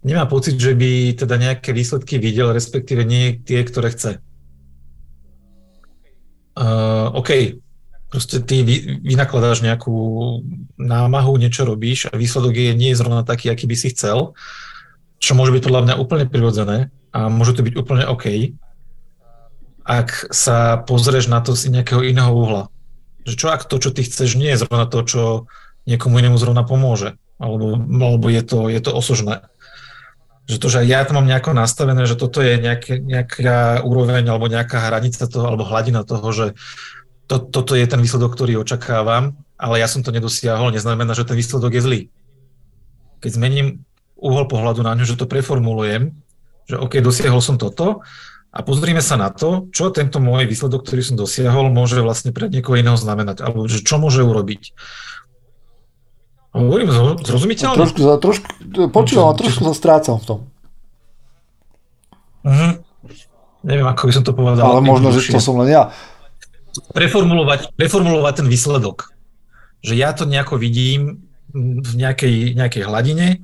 nemá 0.05 0.29
pocit, 0.29 0.61
že 0.61 0.77
by 0.77 1.17
teda 1.17 1.35
nejaké 1.41 1.73
výsledky 1.73 2.21
videl, 2.21 2.53
respektíve 2.53 3.01
nie 3.01 3.41
tie, 3.41 3.65
ktoré 3.65 3.91
chce 3.91 4.21
uh, 6.57 7.13
OK, 7.13 7.61
proste 8.09 8.41
ty 8.41 8.65
vy, 8.65 8.99
vynakladáš 9.05 9.61
nejakú 9.61 9.93
námahu, 10.81 11.37
niečo 11.37 11.67
robíš 11.67 12.09
a 12.09 12.17
výsledok 12.17 12.57
je 12.57 12.73
nie 12.73 12.89
je 12.91 12.99
zrovna 12.99 13.21
taký, 13.21 13.53
aký 13.53 13.69
by 13.69 13.75
si 13.77 13.93
chcel, 13.93 14.33
čo 15.21 15.37
môže 15.37 15.53
byť 15.53 15.61
podľa 15.63 15.83
mňa 15.85 15.95
úplne 16.01 16.25
prirodzené 16.25 16.89
a 17.13 17.29
môže 17.29 17.53
to 17.53 17.65
byť 17.65 17.73
úplne 17.77 18.03
OK, 18.09 18.57
ak 19.87 20.33
sa 20.35 20.83
pozrieš 20.83 21.31
na 21.31 21.39
to 21.39 21.55
z 21.55 21.71
nejakého 21.71 22.03
iného 22.03 22.33
uhla. 22.33 22.67
Že 23.23 23.33
čo 23.39 23.47
ak 23.51 23.67
to, 23.67 23.75
čo 23.79 23.89
ty 23.95 24.03
chceš, 24.03 24.35
nie 24.35 24.51
je 24.51 24.67
zrovna 24.67 24.87
to, 24.87 24.99
čo 25.03 25.21
niekomu 25.87 26.19
inému 26.19 26.35
zrovna 26.35 26.67
pomôže, 26.67 27.15
alebo, 27.39 27.79
alebo 27.79 28.27
je, 28.27 28.43
to, 28.43 28.67
je 28.67 28.81
to 28.83 28.91
osožné 28.91 29.47
že 30.47 30.57
to, 30.63 30.67
že 30.71 30.87
ja 30.87 31.03
to 31.03 31.11
mám 31.11 31.27
nejako 31.27 31.51
nastavené, 31.51 32.07
že 32.07 32.15
toto 32.15 32.39
je 32.39 32.55
nejaké, 32.55 33.03
nejaká 33.03 33.83
úroveň 33.83 34.23
alebo 34.31 34.47
nejaká 34.47 34.79
hranica 34.79 35.27
toho, 35.27 35.43
alebo 35.43 35.67
hladina 35.67 36.07
toho, 36.07 36.23
že 36.31 36.55
to, 37.27 37.43
toto 37.43 37.75
je 37.75 37.83
ten 37.83 37.99
výsledok, 37.99 38.39
ktorý 38.39 38.63
očakávam, 38.63 39.35
ale 39.59 39.83
ja 39.83 39.91
som 39.91 39.99
to 39.99 40.15
nedosiahol, 40.15 40.71
neznamená, 40.71 41.11
že 41.11 41.27
ten 41.27 41.35
výsledok 41.35 41.75
je 41.75 41.81
zlý. 41.83 42.01
Keď 43.19 43.31
zmením 43.35 43.83
uhol 44.15 44.47
pohľadu 44.47 44.87
na 44.87 44.95
ňu, 44.95 45.03
že 45.03 45.19
to 45.19 45.27
preformulujem, 45.27 46.15
že 46.63 46.79
OK, 46.79 47.03
dosiahol 47.03 47.43
som 47.43 47.59
toto 47.59 48.07
a 48.55 48.59
pozrime 48.63 49.03
sa 49.03 49.19
na 49.19 49.27
to, 49.27 49.67
čo 49.75 49.91
tento 49.91 50.23
môj 50.23 50.47
výsledok, 50.47 50.87
ktorý 50.87 51.01
som 51.03 51.19
dosiahol, 51.19 51.67
môže 51.67 51.99
vlastne 51.99 52.31
pre 52.31 52.47
niekoho 52.47 52.79
iného 52.79 52.95
znamenať, 52.95 53.43
alebo 53.43 53.67
že 53.67 53.83
čo 53.83 53.99
môže 53.99 54.23
urobiť. 54.23 54.71
Hovorím 56.57 56.89
zrozumiteľne? 57.21 57.77
Trošku, 57.77 58.01
trošku, 58.01 58.47
počúvam, 58.89 59.37
trošku 59.37 59.61
sa 59.69 59.73
strácam 59.77 60.17
v 60.17 60.25
tom. 60.25 60.39
Uh-huh. 62.41 62.71
Neviem, 63.61 63.87
ako 63.87 64.09
by 64.09 64.13
som 64.13 64.23
to 64.25 64.33
povedal. 64.33 64.65
Ale 64.65 64.81
možno, 64.81 65.13
že 65.13 65.29
to 65.29 65.37
som 65.37 65.59
len 65.61 65.69
ja. 65.69 65.93
Preformulovať, 66.93 67.73
preformulovať 67.77 68.33
ten 68.43 68.47
výsledok. 68.47 69.13
Že 69.85 69.93
ja 69.97 70.09
to 70.13 70.25
nejako 70.25 70.57
vidím 70.57 71.27
v 71.53 71.91
nejakej, 71.95 72.53
nejakej 72.57 72.83
hladine, 72.85 73.41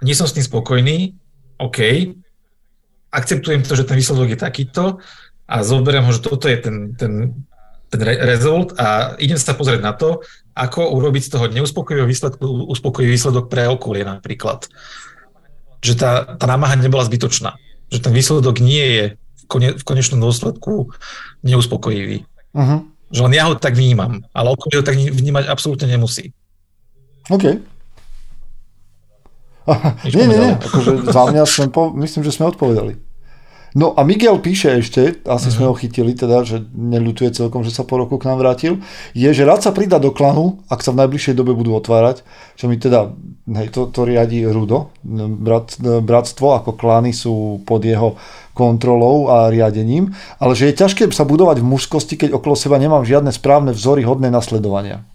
nie 0.00 0.14
som 0.16 0.24
s 0.24 0.32
tým 0.32 0.46
spokojný, 0.46 1.12
OK, 1.60 1.78
akceptujem 3.12 3.66
to, 3.66 3.74
že 3.76 3.84
ten 3.84 3.98
výsledok 3.98 4.32
je 4.32 4.38
takýto 4.38 4.84
a 5.44 5.54
zoberiem 5.60 6.06
ho, 6.06 6.12
že 6.14 6.24
toto 6.24 6.46
je 6.46 6.56
ten, 6.56 6.94
ten, 6.94 7.34
ten 7.90 8.00
result 8.06 8.72
a 8.78 9.18
idem 9.18 9.36
sa 9.36 9.52
pozrieť 9.52 9.82
na 9.82 9.92
to, 9.92 10.22
ako 10.54 10.94
urobiť 10.98 11.22
z 11.26 11.30
toho 11.36 11.44
neuspokojivého 11.50 12.08
výsledku 12.08 12.44
uspokojivý 12.70 13.14
výsledok 13.14 13.46
pre 13.50 13.70
okolie 13.70 14.02
napríklad. 14.02 14.66
Že 15.80 15.92
tá, 15.96 16.10
tá 16.36 16.44
námaha 16.44 16.76
nebola 16.76 17.06
zbytočná. 17.06 17.56
Že 17.88 17.98
ten 18.04 18.12
výsledok 18.12 18.60
nie 18.60 18.84
je 18.84 19.04
v, 19.16 19.44
kone, 19.48 19.68
v 19.78 19.82
konečnom 19.82 20.20
dôsledku 20.20 20.92
neuspokojivý. 21.42 22.28
Uh-huh. 22.54 22.84
Že 23.10 23.20
len 23.26 23.32
ja 23.34 23.50
ho 23.50 23.58
tak 23.58 23.74
vnímam, 23.74 24.22
ale 24.30 24.54
okolie 24.54 24.78
ho 24.78 24.86
tak 24.86 24.98
vnímať 24.98 25.50
absolútne 25.50 25.90
nemusí. 25.90 26.30
OK. 27.30 27.58
nie, 30.06 30.24
nie, 30.26 30.38
nie. 30.38 30.54
Akože 30.58 31.10
za 31.10 31.22
mňa 31.30 31.42
sme 31.46 31.66
po, 31.70 31.94
myslím, 31.94 32.22
že 32.26 32.34
sme 32.34 32.50
odpovedali. 32.50 33.09
No 33.70 33.94
a 33.94 34.02
Miguel 34.02 34.34
píše 34.42 34.82
ešte, 34.82 35.22
asi 35.22 35.46
uh-huh. 35.46 35.54
sme 35.54 35.64
ho 35.70 35.74
chytili 35.78 36.10
teda, 36.10 36.42
že 36.42 36.66
neľutuje 36.74 37.30
celkom, 37.30 37.62
že 37.62 37.70
sa 37.70 37.86
po 37.86 38.02
roku 38.02 38.18
k 38.18 38.26
nám 38.26 38.42
vrátil, 38.42 38.82
je, 39.14 39.30
že 39.30 39.46
rád 39.46 39.62
sa 39.62 39.70
pridá 39.70 40.02
do 40.02 40.10
klanu, 40.10 40.58
ak 40.66 40.82
sa 40.82 40.90
v 40.90 41.06
najbližšej 41.06 41.38
dobe 41.38 41.54
budú 41.54 41.78
otvárať, 41.78 42.26
čo 42.58 42.66
mi 42.66 42.82
teda, 42.82 43.14
hej, 43.62 43.70
to, 43.70 43.86
to 43.94 44.02
riadi 44.02 44.42
Rudo, 44.42 44.90
brat, 45.38 45.78
bratstvo, 45.78 46.58
ako 46.58 46.74
klany 46.74 47.14
sú 47.14 47.62
pod 47.62 47.86
jeho 47.86 48.18
kontrolou 48.58 49.30
a 49.30 49.46
riadením, 49.54 50.10
ale 50.42 50.58
že 50.58 50.74
je 50.74 50.78
ťažké 50.82 51.06
sa 51.14 51.22
budovať 51.22 51.62
v 51.62 51.70
mužskosti, 51.70 52.18
keď 52.18 52.34
okolo 52.34 52.58
seba 52.58 52.74
nemám 52.74 53.06
žiadne 53.06 53.30
správne 53.30 53.70
vzory 53.70 54.02
hodné 54.02 54.34
nasledovania 54.34 55.06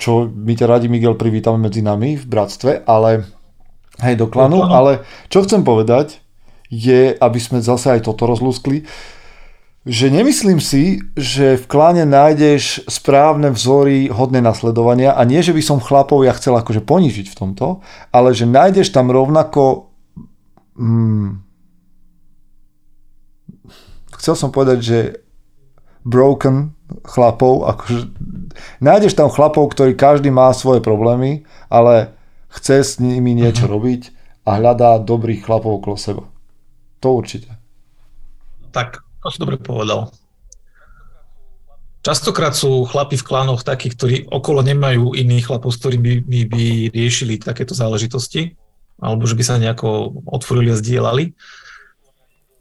čo 0.00 0.24
my 0.24 0.56
ťa 0.56 0.64
radi, 0.66 0.88
Miguel, 0.88 1.12
privítame 1.12 1.60
medzi 1.60 1.84
nami 1.84 2.16
v 2.16 2.24
bratstve, 2.24 2.88
ale 2.88 3.28
hej, 4.00 4.16
do 4.16 4.32
klanu, 4.32 4.64
do 4.64 4.66
klanu. 4.66 4.72
ale 4.72 4.92
čo 5.28 5.44
chcem 5.44 5.60
povedať, 5.60 6.24
je, 6.70 7.12
aby 7.18 7.38
sme 7.42 7.58
zase 7.58 7.98
aj 7.98 8.06
toto 8.06 8.30
rozlúskli, 8.30 8.86
že 9.84 10.12
nemyslím 10.12 10.60
si, 10.60 11.00
že 11.16 11.56
v 11.56 11.64
kláne 11.66 12.04
nájdeš 12.04 12.84
správne 12.86 13.50
vzory 13.50 14.12
hodné 14.12 14.38
nasledovania 14.44 15.16
a 15.16 15.24
nie, 15.24 15.40
že 15.40 15.56
by 15.56 15.62
som 15.64 15.82
chlapov 15.82 16.22
ja 16.22 16.36
chcel 16.36 16.54
akože 16.54 16.84
ponížiť 16.84 17.26
v 17.32 17.38
tomto, 17.38 17.80
ale 18.14 18.36
že 18.36 18.44
nájdeš 18.44 18.92
tam 18.92 19.08
rovnako 19.08 19.90
hmm, 20.76 21.42
chcel 24.20 24.36
som 24.36 24.52
povedať, 24.52 24.78
že 24.84 24.98
broken 26.04 26.76
chlapov, 27.08 27.64
akože 27.72 28.12
nájdeš 28.84 29.16
tam 29.16 29.32
chlapov, 29.32 29.72
ktorí 29.72 29.96
každý 29.96 30.28
má 30.28 30.52
svoje 30.52 30.84
problémy, 30.84 31.48
ale 31.72 32.12
chce 32.52 32.84
s 32.84 32.92
nimi 33.00 33.32
niečo 33.32 33.64
uh-huh. 33.64 33.74
robiť 33.80 34.02
a 34.44 34.60
hľadá 34.60 35.00
dobrých 35.00 35.44
chlapov 35.48 35.80
okolo 35.80 35.96
seba. 35.96 36.24
To 37.00 37.08
určite. 37.16 37.48
Tak, 38.70 39.00
to 39.24 39.28
si 39.32 39.38
dobre 39.40 39.56
povedal. 39.56 40.12
Častokrát 42.00 42.56
sú 42.56 42.88
chlapi 42.88 43.20
v 43.20 43.26
klánoch 43.26 43.60
takí, 43.60 43.92
ktorí 43.92 44.24
okolo 44.32 44.64
nemajú 44.64 45.12
iných 45.12 45.52
chlapov, 45.52 45.76
s 45.76 45.80
ktorými 45.84 46.24
by, 46.24 46.40
by 46.48 46.64
riešili 46.96 47.36
takéto 47.36 47.76
záležitosti, 47.76 48.56
alebo 49.00 49.28
že 49.28 49.36
by 49.36 49.44
sa 49.44 49.60
nejako 49.60 50.20
otvorili 50.24 50.72
a 50.72 50.80
zdieľali 50.80 51.36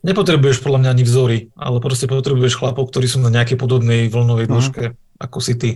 nepotrebuješ 0.03 0.63
podľa 0.63 0.79
mňa 0.85 0.89
ani 0.95 1.03
vzory, 1.03 1.37
ale 1.59 1.83
proste 1.83 2.07
potrebuješ 2.07 2.59
chlapov, 2.59 2.87
ktorí 2.91 3.07
sú 3.09 3.19
na 3.19 3.31
nejakej 3.31 3.59
podobnej 3.59 4.07
vlnovej 4.07 4.47
mhm. 4.47 4.51
dĺžke, 4.51 4.83
mm. 4.91 4.95
ako 5.19 5.37
si 5.43 5.53
ty. 5.59 5.71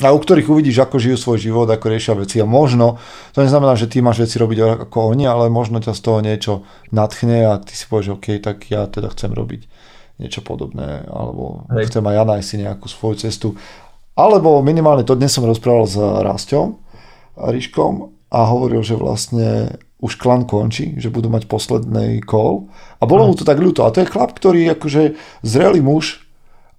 A 0.00 0.08
u 0.08 0.18
ktorých 0.18 0.48
uvidíš, 0.48 0.80
ako 0.80 0.96
žijú 0.96 1.20
svoj 1.20 1.38
život, 1.38 1.68
ako 1.68 1.92
riešia 1.92 2.16
veci. 2.16 2.40
A 2.40 2.48
možno, 2.48 2.96
to 3.36 3.44
neznamená, 3.44 3.76
že 3.76 3.92
ty 3.92 4.00
máš 4.00 4.24
veci 4.24 4.40
robiť 4.40 4.88
ako 4.88 5.12
oni, 5.12 5.28
ale 5.28 5.52
možno 5.52 5.84
ťa 5.84 5.92
z 5.92 6.00
toho 6.00 6.18
niečo 6.24 6.52
nadchne 6.88 7.44
a 7.44 7.60
ty 7.60 7.76
si 7.76 7.84
povieš, 7.84 8.16
OK, 8.16 8.40
tak 8.40 8.72
ja 8.72 8.88
teda 8.88 9.12
chcem 9.12 9.36
robiť 9.36 9.68
niečo 10.16 10.40
podobné, 10.40 11.04
alebo 11.12 11.68
Hej. 11.76 11.92
chcem 11.92 12.04
aj 12.08 12.14
ja 12.14 12.24
nájsť 12.24 12.46
si 12.46 12.56
nejakú 12.64 12.86
svoju 12.88 13.14
cestu. 13.20 13.48
Alebo 14.16 14.64
minimálne 14.64 15.04
to 15.04 15.12
dnes 15.12 15.32
som 15.32 15.44
rozprával 15.44 15.84
s 15.84 15.96
Rastom, 16.00 16.80
Ríškom 17.36 18.12
a 18.32 18.38
hovoril, 18.48 18.80
že 18.80 18.96
vlastne 18.96 19.76
už 20.02 20.18
klan 20.18 20.48
končí, 20.48 20.98
že 20.98 21.14
budú 21.14 21.30
mať 21.30 21.46
posledný 21.46 22.24
call. 22.26 22.66
A 22.98 23.06
bolo 23.06 23.30
mu 23.30 23.38
to 23.38 23.46
tak 23.46 23.62
ľúto. 23.62 23.86
A 23.86 23.92
to 23.94 24.02
je 24.02 24.10
chlap, 24.10 24.34
ktorý 24.34 24.74
akože 24.74 25.14
zrelý 25.46 25.78
muž, 25.78 26.26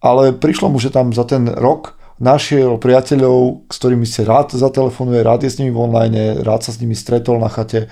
ale 0.04 0.36
prišlo 0.36 0.68
mu, 0.68 0.78
že 0.78 0.92
tam 0.92 1.16
za 1.16 1.24
ten 1.24 1.48
rok 1.48 1.96
našiel 2.22 2.78
priateľov, 2.78 3.70
s 3.70 3.76
ktorými 3.82 4.06
si 4.06 4.22
rád 4.26 4.54
zatelefonuje, 4.54 5.26
rád 5.26 5.46
je 5.46 5.52
s 5.54 5.58
nimi 5.62 5.74
v 5.74 5.82
online, 5.82 6.42
rád 6.46 6.66
sa 6.66 6.72
s 6.74 6.82
nimi 6.82 6.94
stretol 6.94 7.42
na 7.42 7.50
chate 7.50 7.90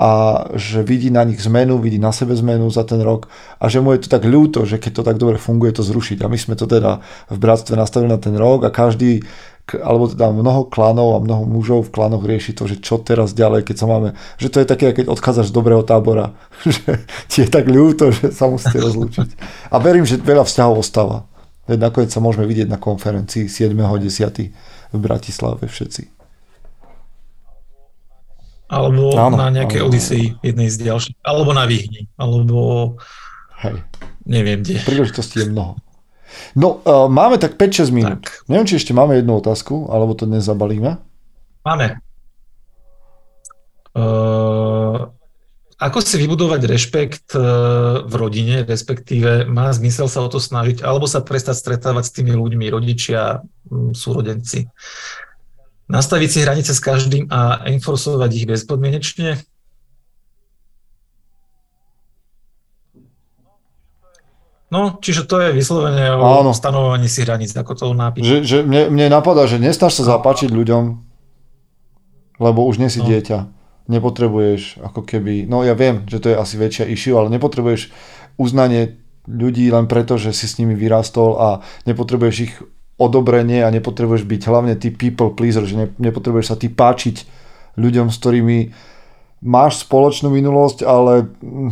a 0.00 0.44
že 0.56 0.80
vidí 0.80 1.12
na 1.12 1.28
nich 1.28 1.44
zmenu, 1.44 1.76
vidí 1.76 2.00
na 2.00 2.08
sebe 2.08 2.32
zmenu 2.32 2.72
za 2.72 2.88
ten 2.88 3.04
rok 3.04 3.28
a 3.60 3.68
že 3.68 3.84
mu 3.84 3.92
je 3.92 4.08
to 4.08 4.08
tak 4.08 4.24
ľúto, 4.24 4.64
že 4.64 4.80
keď 4.80 4.92
to 4.96 5.02
tak 5.04 5.16
dobre 5.20 5.36
funguje, 5.36 5.76
to 5.76 5.84
zrušiť. 5.84 6.24
A 6.24 6.32
my 6.32 6.40
sme 6.40 6.56
to 6.56 6.64
teda 6.64 7.04
v 7.28 7.36
bratstve 7.36 7.76
nastavili 7.76 8.08
na 8.08 8.16
ten 8.16 8.32
rok 8.32 8.64
a 8.64 8.72
každý 8.72 9.20
alebo 9.78 10.10
teda 10.10 10.34
mnoho 10.34 10.66
klanov 10.66 11.14
a 11.14 11.22
mnoho 11.22 11.46
mužov 11.46 11.86
v 11.86 11.94
klanoch 11.94 12.26
rieši 12.26 12.58
to, 12.58 12.66
že 12.66 12.82
čo 12.82 12.98
teraz 12.98 13.30
ďalej, 13.38 13.62
keď 13.62 13.76
sa 13.78 13.86
máme, 13.86 14.18
že 14.34 14.50
to 14.50 14.58
je 14.58 14.66
také, 14.66 14.90
keď 14.90 15.06
odchádzaš 15.06 15.54
z 15.54 15.54
dobrého 15.54 15.86
tábora, 15.86 16.34
že 16.66 17.06
ti 17.30 17.46
je 17.46 17.48
tak 17.52 17.70
ľúto, 17.70 18.10
že 18.10 18.34
sa 18.34 18.50
musíte 18.50 18.82
rozlúčiť. 18.82 19.28
A 19.70 19.78
verím, 19.78 20.02
že 20.02 20.18
veľa 20.18 20.42
vzťahov 20.42 20.82
ostáva. 20.82 21.29
Veď 21.70 21.78
nakoniec 21.86 22.10
sa 22.10 22.18
môžeme 22.18 22.50
vidieť 22.50 22.66
na 22.66 22.82
konferencii 22.82 23.46
7.10. 23.46 24.90
v 24.90 24.98
Bratislave 24.98 25.70
všetci. 25.70 26.10
Alebo 28.70 29.14
áno, 29.14 29.38
na 29.38 29.54
nejaké 29.54 29.78
Odyssey 29.78 30.34
jednej 30.42 30.66
z 30.66 30.90
ďalších. 30.90 31.22
Alebo 31.22 31.54
na 31.54 31.70
Výhni. 31.70 32.10
Alebo 32.18 32.58
Hej. 33.62 33.86
neviem 34.26 34.66
kde. 34.66 34.82
Príležitosti 34.82 35.42
je 35.42 35.50
mnoho. 35.50 35.78
No, 36.58 36.82
uh, 36.82 37.06
máme 37.10 37.38
tak 37.38 37.54
5-6 37.54 37.90
minút. 37.94 38.22
Tak. 38.22 38.46
Neviem, 38.50 38.66
či 38.66 38.78
ešte 38.78 38.94
máme 38.94 39.18
jednu 39.18 39.38
otázku, 39.38 39.90
alebo 39.90 40.14
to 40.14 40.26
dnes 40.26 40.46
zabalíme. 40.46 40.98
Máme. 41.66 41.98
Uh, 43.94 45.10
ako 45.80 46.04
si 46.04 46.20
vybudovať 46.20 46.60
rešpekt 46.68 47.32
uh, 47.32 48.04
v 48.04 48.14
rodine, 48.20 48.68
respektíve 48.68 49.48
má 49.48 49.72
zmysel 49.72 50.12
sa 50.12 50.20
o 50.20 50.28
to 50.28 50.36
snažiť, 50.36 50.84
alebo 50.84 51.08
sa 51.08 51.24
prestať 51.24 51.56
stretávať 51.56 52.04
s 52.04 52.14
tými 52.20 52.36
ľuďmi, 52.36 52.68
rodičia, 52.68 53.40
súrodenci. 53.96 54.68
Nastaviť 55.88 56.28
si 56.28 56.38
hranice 56.44 56.76
s 56.76 56.84
každým 56.84 57.32
a 57.32 57.64
enforcovať 57.66 58.30
ich 58.36 58.46
bezpodmienečne? 58.46 59.40
No, 64.70 65.02
čiže 65.02 65.26
to 65.26 65.42
je 65.42 65.50
vyslovene 65.50 66.14
o 66.14 66.22
Áno. 66.46 66.54
stanovovaní 66.54 67.10
si 67.10 67.26
hraníc, 67.26 67.50
ako 67.58 67.72
to 67.74 67.84
napíš. 67.90 68.22
Že, 68.22 68.36
že 68.46 68.58
mne, 68.62 68.86
mne 68.94 69.06
napadá, 69.10 69.50
že 69.50 69.58
nestáš 69.58 69.98
sa 69.98 70.14
zapáčiť 70.14 70.46
ľuďom, 70.46 70.84
lebo 72.38 72.60
už 72.70 72.78
nie 72.78 72.86
si 72.86 73.02
no. 73.02 73.10
dieťa. 73.10 73.59
Nepotrebuješ 73.90 74.78
ako 74.86 75.02
keby, 75.02 75.50
no 75.50 75.66
ja 75.66 75.74
viem, 75.74 76.06
že 76.06 76.22
to 76.22 76.30
je 76.30 76.38
asi 76.38 76.54
väčšia 76.54 76.86
issue, 76.86 77.18
ale 77.18 77.26
nepotrebuješ 77.34 77.90
uznanie 78.38 79.02
ľudí 79.26 79.66
len 79.68 79.90
preto, 79.90 80.14
že 80.14 80.30
si 80.30 80.46
s 80.46 80.56
nimi 80.62 80.78
vyrastol 80.78 81.36
a 81.36 81.48
nepotrebuješ 81.90 82.36
ich 82.38 82.54
odobrenie 83.00 83.64
a 83.64 83.72
nepotrebuješ 83.72 84.28
byť 84.28 84.42
hlavne 84.46 84.74
ty 84.76 84.92
people 84.92 85.32
pleaser, 85.32 85.64
že 85.64 85.74
ne, 85.74 85.86
nepotrebuješ 85.98 86.46
sa 86.52 86.56
ty 86.56 86.68
páčiť 86.68 87.24
ľuďom, 87.80 88.12
s 88.12 88.16
ktorými 88.20 88.58
máš 89.40 89.88
spoločnú 89.88 90.28
minulosť, 90.28 90.84
ale 90.84 91.32
mm, 91.40 91.70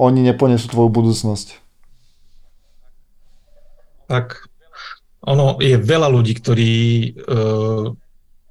oni 0.00 0.20
neponesú 0.24 0.72
tvoju 0.72 0.88
budúcnosť. 0.88 1.60
Tak 4.08 4.48
ono 5.28 5.60
je 5.60 5.76
veľa 5.76 6.08
ľudí, 6.08 6.32
ktorí 6.40 6.72
e, 6.72 7.10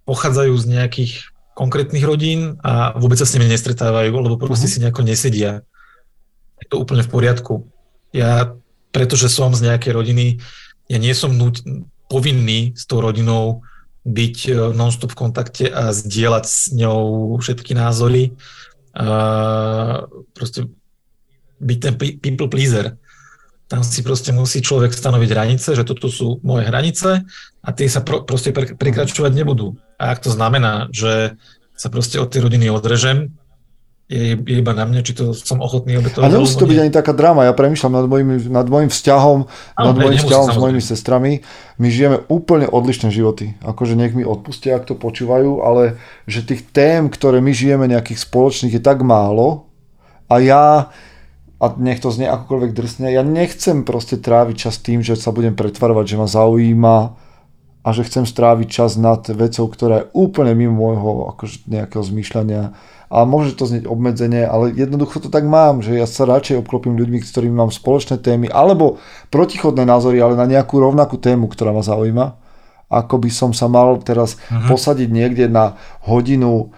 pochádzajú 0.06 0.54
z 0.56 0.66
nejakých 0.78 1.14
konkrétnych 1.62 2.02
rodín 2.02 2.58
a 2.66 2.98
vôbec 2.98 3.22
sa 3.22 3.30
s 3.30 3.38
nimi 3.38 3.46
nestretávajú, 3.54 4.10
lebo 4.10 4.42
proste 4.42 4.66
uh-huh. 4.66 4.82
si 4.82 4.82
nejako 4.82 5.06
nesedia. 5.06 5.62
Je 6.58 6.66
to 6.66 6.82
úplne 6.82 7.06
v 7.06 7.14
poriadku. 7.14 7.70
Ja, 8.10 8.58
pretože 8.90 9.30
som 9.30 9.54
z 9.54 9.70
nejakej 9.70 9.94
rodiny, 9.94 10.26
ja 10.90 10.98
nie 10.98 11.14
som 11.14 11.38
nuť, 11.38 11.62
povinný 12.10 12.74
s 12.74 12.90
tou 12.90 13.00
rodinou 13.00 13.62
byť 14.04 14.38
e, 14.50 14.52
non-stop 14.74 15.14
v 15.14 15.20
kontakte 15.22 15.66
a 15.70 15.94
zdieľať 15.94 16.44
s 16.50 16.74
ňou 16.74 17.38
všetky 17.38 17.78
názory. 17.78 18.34
A 18.92 20.10
proste 20.34 20.68
byť 21.62 21.78
ten 21.78 21.94
people 22.20 22.50
pleaser. 22.50 22.98
Tam 23.72 23.86
si 23.86 24.04
proste 24.04 24.36
musí 24.36 24.60
človek 24.60 24.92
stanoviť 24.92 25.30
hranice, 25.32 25.78
že 25.78 25.88
toto 25.88 26.12
sú 26.12 26.44
moje 26.44 26.68
hranice 26.68 27.24
a 27.64 27.70
tie 27.72 27.88
sa 27.88 28.04
pro, 28.04 28.28
proste 28.28 28.52
pre, 28.52 28.76
prekračovať 28.76 29.32
nebudú. 29.32 29.80
A 30.02 30.18
ak 30.18 30.26
to 30.26 30.34
znamená, 30.34 30.90
že 30.90 31.38
sa 31.78 31.94
proste 31.94 32.18
od 32.18 32.34
tej 32.34 32.50
rodiny 32.50 32.74
odrežem, 32.74 33.38
je, 34.12 34.36
je 34.36 34.56
iba 34.60 34.76
na 34.76 34.84
mne, 34.84 35.08
či 35.08 35.16
to 35.16 35.32
som 35.32 35.64
ochotný 35.64 35.96
obetovať. 35.96 36.28
A 36.28 36.34
nemusí 36.36 36.60
to 36.60 36.68
byť 36.68 36.80
ani 36.84 36.92
taká 36.92 37.16
drama. 37.16 37.48
Ja 37.48 37.56
premyšľam 37.56 37.94
nad 37.96 38.06
mojim, 38.12 38.30
nad 38.52 38.68
mojim 38.68 38.92
vzťahom, 38.92 39.40
ano, 39.48 39.86
nad 39.88 39.96
mojim 39.96 40.20
vzťahom 40.20 40.48
s 40.52 40.60
mojimi 40.60 40.84
sestrami. 40.84 41.32
My 41.80 41.88
žijeme 41.88 42.18
úplne 42.28 42.68
odlišné 42.68 43.08
životy. 43.08 43.56
Akože 43.64 43.96
nech 43.96 44.12
mi 44.12 44.28
odpustia, 44.28 44.76
ak 44.76 44.92
to 44.92 45.00
počúvajú, 45.00 45.64
ale 45.64 45.96
že 46.28 46.44
tých 46.44 46.68
tém, 46.76 47.08
ktoré 47.08 47.40
my 47.40 47.56
žijeme 47.56 47.88
nejakých 47.88 48.20
spoločných 48.20 48.76
je 48.76 48.84
tak 48.84 49.00
málo 49.00 49.72
a 50.28 50.44
ja 50.44 50.92
a 51.62 51.66
nech 51.78 52.04
to 52.04 52.10
znie 52.12 52.26
akokoľvek 52.26 52.74
drsne, 52.74 53.14
ja 53.14 53.22
nechcem 53.22 53.86
proste 53.86 54.18
tráviť 54.18 54.56
čas 54.58 54.82
tým, 54.82 55.06
že 55.06 55.14
sa 55.14 55.30
budem 55.30 55.54
pretvarovať, 55.54 56.06
že 56.10 56.20
ma 56.20 56.28
zaujíma 56.28 56.98
a 57.82 57.90
že 57.98 58.06
chcem 58.06 58.30
stráviť 58.30 58.68
čas 58.70 58.94
nad 58.98 59.26
vecou, 59.26 59.66
ktorá 59.66 60.06
je 60.06 60.10
úplne 60.14 60.54
mimo 60.54 60.78
môjho 60.78 61.34
akože 61.34 61.66
nejakého 61.66 62.04
zmýšľania 62.06 62.78
a 63.12 63.28
môže 63.28 63.60
to 63.60 63.68
znieť 63.68 63.92
obmedzenie, 63.92 64.48
ale 64.48 64.72
jednoducho 64.72 65.20
to 65.20 65.28
tak 65.28 65.44
mám, 65.44 65.84
že 65.84 66.00
ja 66.00 66.08
sa 66.08 66.24
radšej 66.24 66.64
obklopím 66.64 66.96
ľuďmi, 66.96 67.20
s 67.20 67.36
ktorými 67.36 67.60
mám 67.60 67.68
spoločné 67.68 68.24
témy, 68.24 68.48
alebo 68.48 69.04
protichodné 69.28 69.84
názory, 69.84 70.24
ale 70.24 70.40
na 70.40 70.48
nejakú 70.48 70.80
rovnakú 70.80 71.20
tému, 71.20 71.52
ktorá 71.52 71.76
ma 71.76 71.84
zaujíma, 71.84 72.40
ako 72.88 73.16
by 73.20 73.30
som 73.34 73.52
sa 73.52 73.68
mal 73.68 74.00
teraz 74.00 74.40
uh-huh. 74.40 74.72
posadiť 74.72 75.10
niekde 75.12 75.52
na 75.52 75.76
hodinu 76.08 76.72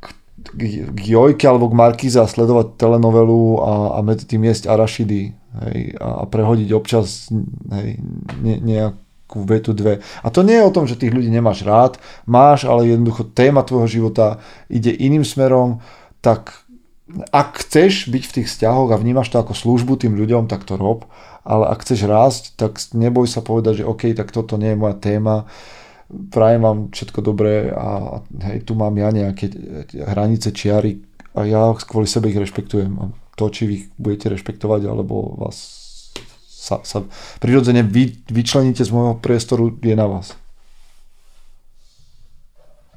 k, 0.00 0.16
k, 0.56 0.60
k 0.96 1.00
Jojke 1.12 1.44
alebo 1.44 1.68
k 1.68 1.76
Markize 1.76 2.16
a 2.16 2.24
sledovať 2.24 2.80
telenovelu 2.80 3.40
a, 3.60 3.72
a 3.96 3.98
medzi 4.00 4.24
tým 4.24 4.48
jesť 4.48 4.72
arašidy 4.72 5.36
hej, 5.36 5.80
a, 6.00 6.08
a 6.20 6.28
prehodiť 6.28 6.72
občas 6.72 7.28
hej, 7.72 8.00
ne, 8.40 8.54
nejak 8.64 8.96
ku 9.26 9.42
vetu 9.42 9.74
dve. 9.74 10.02
A 10.22 10.30
to 10.30 10.46
nie 10.46 10.58
je 10.58 10.66
o 10.66 10.74
tom, 10.74 10.86
že 10.86 10.98
tých 10.98 11.14
ľudí 11.14 11.30
nemáš 11.30 11.66
rád, 11.66 11.98
máš, 12.26 12.66
ale 12.66 12.94
jednoducho 12.94 13.26
téma 13.34 13.66
tvojho 13.66 13.86
života 13.90 14.38
ide 14.70 14.94
iným 14.94 15.26
smerom, 15.26 15.82
tak 16.22 16.66
ak 17.30 17.62
chceš 17.62 18.10
byť 18.10 18.22
v 18.26 18.34
tých 18.40 18.48
vzťahoch 18.50 18.90
a 18.90 18.98
vnímaš 18.98 19.30
to 19.30 19.38
ako 19.38 19.54
službu 19.54 19.94
tým 19.98 20.18
ľuďom, 20.18 20.50
tak 20.50 20.66
to 20.66 20.74
rob, 20.74 21.06
ale 21.46 21.70
ak 21.70 21.86
chceš 21.86 22.10
rásť, 22.10 22.42
tak 22.58 22.82
neboj 22.94 23.30
sa 23.30 23.46
povedať, 23.46 23.82
že 23.82 23.88
OK, 23.88 24.10
tak 24.14 24.34
toto 24.34 24.58
nie 24.58 24.74
je 24.74 24.80
moja 24.80 24.98
téma, 24.98 25.46
prajem 26.10 26.62
vám 26.62 26.78
všetko 26.90 27.18
dobré 27.22 27.70
a 27.70 28.22
hej, 28.50 28.66
tu 28.66 28.74
mám 28.74 28.94
ja 28.98 29.10
nejaké 29.14 29.50
hranice, 29.94 30.50
čiary 30.50 31.02
a 31.34 31.46
ja 31.46 31.70
kvôli 31.74 32.10
sebe 32.10 32.30
ich 32.30 32.38
rešpektujem. 32.38 32.92
A 32.98 33.04
to, 33.38 33.52
či 33.54 33.62
vy 33.68 33.74
ich 33.78 33.86
budete 34.00 34.32
rešpektovať, 34.32 34.88
alebo 34.88 35.38
vás 35.38 35.85
sa, 36.66 36.82
sa 36.82 37.06
prirodzene 37.38 37.86
vy, 37.86 38.18
vyčleníte 38.26 38.82
z 38.82 38.90
môjho 38.90 39.14
priestoru, 39.22 39.70
je 39.78 39.94
na 39.94 40.10
vás. 40.10 40.34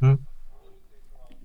Hm. 0.02 0.18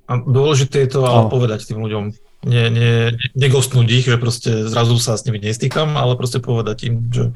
A 0.08 0.12
dôležité 0.24 0.88
je 0.88 0.96
to 0.96 1.00
ale 1.04 1.28
povedať 1.28 1.68
tým 1.68 1.84
ľuďom. 1.84 2.04
Nie, 2.44 2.68
nie, 2.68 3.16
negostnúť 3.36 3.88
ich, 3.88 4.04
že 4.08 4.20
proste 4.20 4.68
zrazu 4.68 5.00
sa 5.00 5.16
s 5.16 5.24
nimi 5.24 5.40
nestýkam, 5.40 5.96
ale 5.96 6.16
proste 6.16 6.44
povedať 6.44 6.92
im, 6.92 7.08
že 7.08 7.32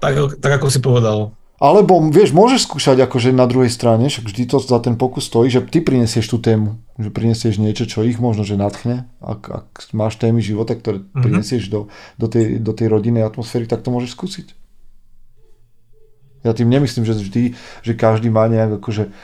tak, 0.00 0.40
tak 0.40 0.60
ako 0.60 0.68
si 0.68 0.80
povedal, 0.84 1.32
alebo 1.54 2.02
vieš, 2.10 2.34
môžeš 2.34 2.66
skúšať 2.66 3.06
akože 3.06 3.30
na 3.30 3.46
druhej 3.46 3.70
strane, 3.70 4.10
však 4.10 4.26
vždy 4.26 4.42
to 4.50 4.58
za 4.58 4.78
ten 4.82 4.98
pokus 4.98 5.30
stojí, 5.30 5.54
že 5.54 5.62
ty 5.62 5.78
prinesieš 5.78 6.26
tú 6.34 6.42
tému, 6.42 6.82
že 6.98 7.14
prinesieš 7.14 7.62
niečo, 7.62 7.86
čo 7.86 8.02
ich 8.02 8.18
možno 8.18 8.42
že 8.42 8.58
nadchne. 8.58 9.06
Ak, 9.22 9.46
ak 9.46 9.94
máš 9.94 10.18
témy 10.18 10.42
života, 10.42 10.74
ktoré 10.74 11.06
mm-hmm. 11.06 11.22
prinesieš 11.22 11.70
do, 11.70 11.86
do, 12.18 12.26
tej, 12.26 12.58
do 12.58 12.74
tej 12.74 12.90
rodinnej 12.90 13.22
atmosféry, 13.22 13.70
tak 13.70 13.86
to 13.86 13.94
môžeš 13.94 14.18
skúsiť. 14.18 14.46
Ja 16.42 16.52
tým 16.52 16.68
nemyslím, 16.74 17.06
že 17.06 17.14
vždy, 17.16 17.56
že 17.86 17.92
každý 17.94 18.34
má 18.34 18.50
nejak 18.50 18.82
akože 18.82 19.14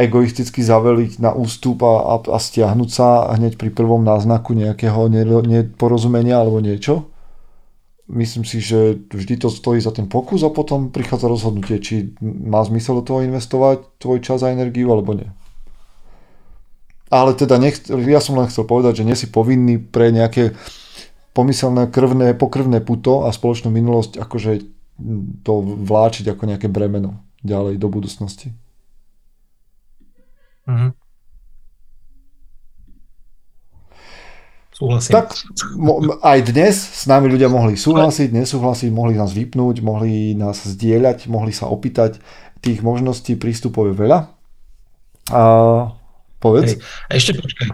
egoisticky 0.00 0.64
zaveliť 0.64 1.20
na 1.20 1.36
ústup 1.36 1.84
a, 1.84 2.16
a, 2.16 2.24
a 2.24 2.38
stiahnuť 2.40 2.88
sa 2.88 3.36
hneď 3.36 3.60
pri 3.60 3.68
prvom 3.68 4.00
náznaku 4.00 4.56
nejakého 4.56 5.12
neporozumenia 5.44 6.40
alebo 6.40 6.64
niečo 6.64 7.09
myslím 8.10 8.44
si, 8.44 8.58
že 8.58 8.98
vždy 9.10 9.46
to 9.46 9.48
stojí 9.48 9.78
za 9.78 9.94
ten 9.94 10.10
pokus 10.10 10.42
a 10.42 10.50
potom 10.50 10.90
prichádza 10.90 11.30
rozhodnutie, 11.30 11.78
či 11.78 11.94
má 12.22 12.60
zmysel 12.66 13.00
do 13.00 13.06
toho 13.06 13.20
investovať 13.22 13.86
tvoj 14.02 14.18
čas 14.20 14.42
a 14.42 14.50
energiu 14.50 14.90
alebo 14.90 15.14
nie. 15.14 15.30
Ale 17.10 17.34
teda 17.34 17.58
nech, 17.58 17.82
ja 17.90 18.22
som 18.22 18.38
len 18.38 18.46
chcel 18.46 18.66
povedať, 18.66 19.02
že 19.02 19.06
nie 19.06 19.18
si 19.18 19.26
povinný 19.26 19.82
pre 19.82 20.14
nejaké 20.14 20.54
pomyselné 21.34 21.90
krvné, 21.90 22.34
pokrvné 22.34 22.82
puto 22.82 23.26
a 23.26 23.34
spoločnú 23.34 23.70
minulosť 23.70 24.18
akože 24.18 24.52
to 25.42 25.52
vláčiť 25.62 26.30
ako 26.30 26.42
nejaké 26.50 26.68
bremeno 26.68 27.22
ďalej 27.42 27.80
do 27.80 27.88
budúcnosti. 27.88 28.52
Mm-hmm. 30.68 30.99
Súhlasím. 34.80 35.12
Tak 35.12 35.36
aj 36.24 36.38
dnes 36.48 36.72
s 36.72 37.04
nami 37.04 37.28
ľudia 37.28 37.52
mohli 37.52 37.76
súhlasiť, 37.76 38.32
nesúhlasiť, 38.32 38.88
mohli 38.88 39.12
nás 39.12 39.28
vypnúť, 39.36 39.84
mohli 39.84 40.32
nás 40.32 40.64
zdieľať, 40.64 41.28
mohli 41.28 41.52
sa 41.52 41.68
opýtať. 41.68 42.16
Tých 42.64 42.80
možností 42.80 43.36
prístupov 43.36 43.92
je 43.92 43.94
veľa. 44.00 44.18
A 45.36 45.42
povedz. 46.40 46.80
Hej. 46.80 47.12
Ešte 47.12 47.32
počkaj. 47.36 47.68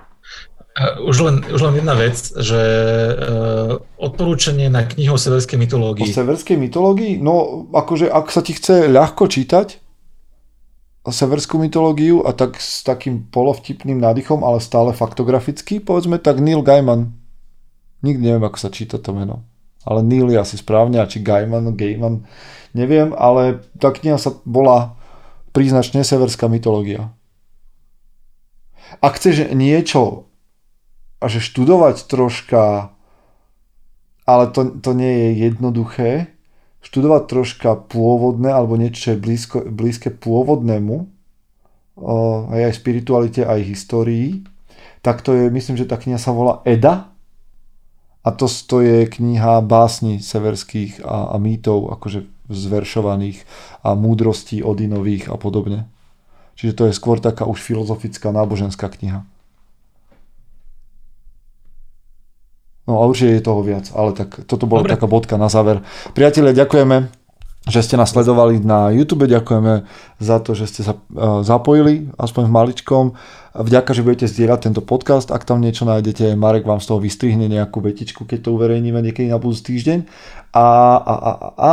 Už 1.06 1.16
len, 1.24 1.36
už 1.46 1.60
len 1.62 1.74
jedna 1.78 1.94
vec, 1.94 2.18
že 2.20 2.60
uh, 3.14 3.80
odporúčanie 3.96 4.66
na 4.66 4.84
knihu 4.84 5.14
o 5.14 5.22
severskej 5.22 5.56
mytológii. 5.62 6.04
O 6.04 6.12
severskej 6.12 6.58
mytológii? 6.58 7.22
No, 7.22 7.64
akože 7.70 8.10
ak 8.10 8.34
sa 8.34 8.42
ti 8.42 8.52
chce 8.52 8.90
ľahko 8.90 9.30
čítať, 9.30 9.85
severskú 11.14 11.62
mytológiu 11.62 12.26
a 12.26 12.34
tak 12.34 12.58
s 12.58 12.82
takým 12.82 13.26
polovtipným 13.30 13.98
nádychom, 14.02 14.42
ale 14.42 14.58
stále 14.58 14.90
faktograficky, 14.90 15.78
povedzme, 15.78 16.18
tak 16.18 16.42
Neil 16.42 16.62
Gaiman. 16.62 17.14
Nikdy 18.02 18.22
neviem, 18.22 18.46
ako 18.46 18.58
sa 18.58 18.70
číta 18.70 18.98
to 18.98 19.14
meno. 19.14 19.46
Ale 19.86 20.02
Neil 20.02 20.26
je 20.30 20.38
asi 20.38 20.56
správne, 20.58 20.98
a 20.98 21.06
či 21.06 21.22
Gaiman, 21.22 21.78
Gaiman, 21.78 22.26
neviem, 22.74 23.14
ale 23.14 23.62
tá 23.78 23.94
kniha 23.94 24.18
sa 24.18 24.34
bola 24.42 24.98
príznačne 25.54 26.02
severská 26.02 26.50
mytológia. 26.50 27.14
Ak 29.00 29.18
chceš 29.18 29.50
niečo 29.54 30.30
a 31.18 31.26
že 31.26 31.40
študovať 31.40 32.06
troška, 32.06 32.92
ale 34.26 34.44
to, 34.52 34.74
to 34.82 34.90
nie 34.92 35.10
je 35.10 35.28
jednoduché, 35.48 36.35
študovať 36.86 37.22
troška 37.26 37.70
pôvodné 37.90 38.54
alebo 38.54 38.78
niečo, 38.78 39.10
čo 39.10 39.10
je 39.16 39.18
blízko, 39.18 39.58
blízke 39.66 40.14
pôvodnému, 40.14 41.10
aj, 42.54 42.60
aj 42.70 42.74
spiritualite, 42.78 43.42
aj 43.42 43.66
histórii, 43.66 44.46
tak 45.02 45.26
to 45.26 45.34
je, 45.34 45.50
myslím, 45.50 45.74
že 45.74 45.88
tá 45.88 45.98
kniha 45.98 46.18
sa 46.20 46.30
volá 46.30 46.62
Eda 46.62 47.10
a 48.22 48.28
to, 48.30 48.46
to 48.46 48.86
je 48.86 49.10
kniha 49.10 49.66
básni 49.66 50.22
severských 50.22 51.02
a, 51.02 51.34
a 51.34 51.36
mýtov, 51.42 51.90
akože 51.98 52.26
zveršovaných 52.46 53.42
a 53.82 53.98
múdrostí 53.98 54.62
Odinových 54.62 55.26
a 55.30 55.34
podobne. 55.34 55.90
Čiže 56.54 56.72
to 56.72 56.82
je 56.86 56.94
skôr 56.94 57.18
taká 57.18 57.44
už 57.44 57.58
filozofická 57.58 58.30
náboženská 58.30 58.86
kniha. 58.86 59.26
No 62.86 63.02
a 63.02 63.06
určite 63.10 63.42
je 63.42 63.46
toho 63.46 63.66
viac, 63.66 63.90
ale 63.98 64.14
tak 64.14 64.46
toto 64.46 64.70
bola 64.70 64.86
Dobre. 64.86 64.94
taká 64.94 65.10
bodka 65.10 65.34
na 65.34 65.50
záver. 65.50 65.82
Priatelia, 66.14 66.54
ďakujeme, 66.54 67.10
že 67.66 67.82
ste 67.82 67.98
nás 67.98 68.14
sledovali 68.14 68.62
na 68.62 68.94
YouTube, 68.94 69.26
ďakujeme 69.26 69.82
za 70.22 70.38
to, 70.38 70.54
že 70.54 70.70
ste 70.70 70.80
sa 70.86 70.94
uh, 70.94 71.42
zapojili, 71.42 72.14
aspoň 72.14 72.46
v 72.46 72.54
maličkom. 72.54 73.04
Vďaka, 73.58 73.90
že 73.90 74.06
budete 74.06 74.30
zdieľať 74.30 74.70
tento 74.70 74.82
podcast, 74.86 75.34
ak 75.34 75.42
tam 75.42 75.58
niečo 75.58 75.82
nájdete, 75.82 76.38
Marek 76.38 76.62
vám 76.62 76.78
z 76.78 76.94
toho 76.94 77.02
vystrihne 77.02 77.50
nejakú 77.50 77.82
vetičku, 77.82 78.22
keď 78.22 78.46
to 78.46 78.54
uverejníme 78.54 79.02
niekedy 79.02 79.34
na 79.34 79.42
budúci 79.42 79.74
týždeň. 79.74 80.06
A, 80.54 80.66
a, 81.02 81.14
a, 81.18 81.30
a 81.58 81.72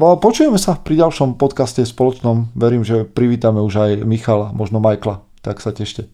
počujeme 0.00 0.56
sa 0.56 0.80
pri 0.80 1.04
ďalšom 1.04 1.36
podcaste 1.36 1.84
spoločnom. 1.84 2.48
Verím, 2.56 2.80
že 2.80 3.04
privítame 3.04 3.60
už 3.60 3.74
aj 3.84 3.90
Michala, 4.08 4.48
možno 4.56 4.80
Michaela. 4.80 5.28
Tak 5.44 5.60
sa 5.60 5.76
tešte. 5.76 6.08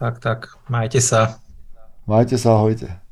Tak, 0.00 0.16
tak. 0.24 0.56
Majte 0.64 1.04
sa. 1.04 1.42
Majte 2.08 2.40
sa, 2.40 2.56
ahojte. 2.56 3.09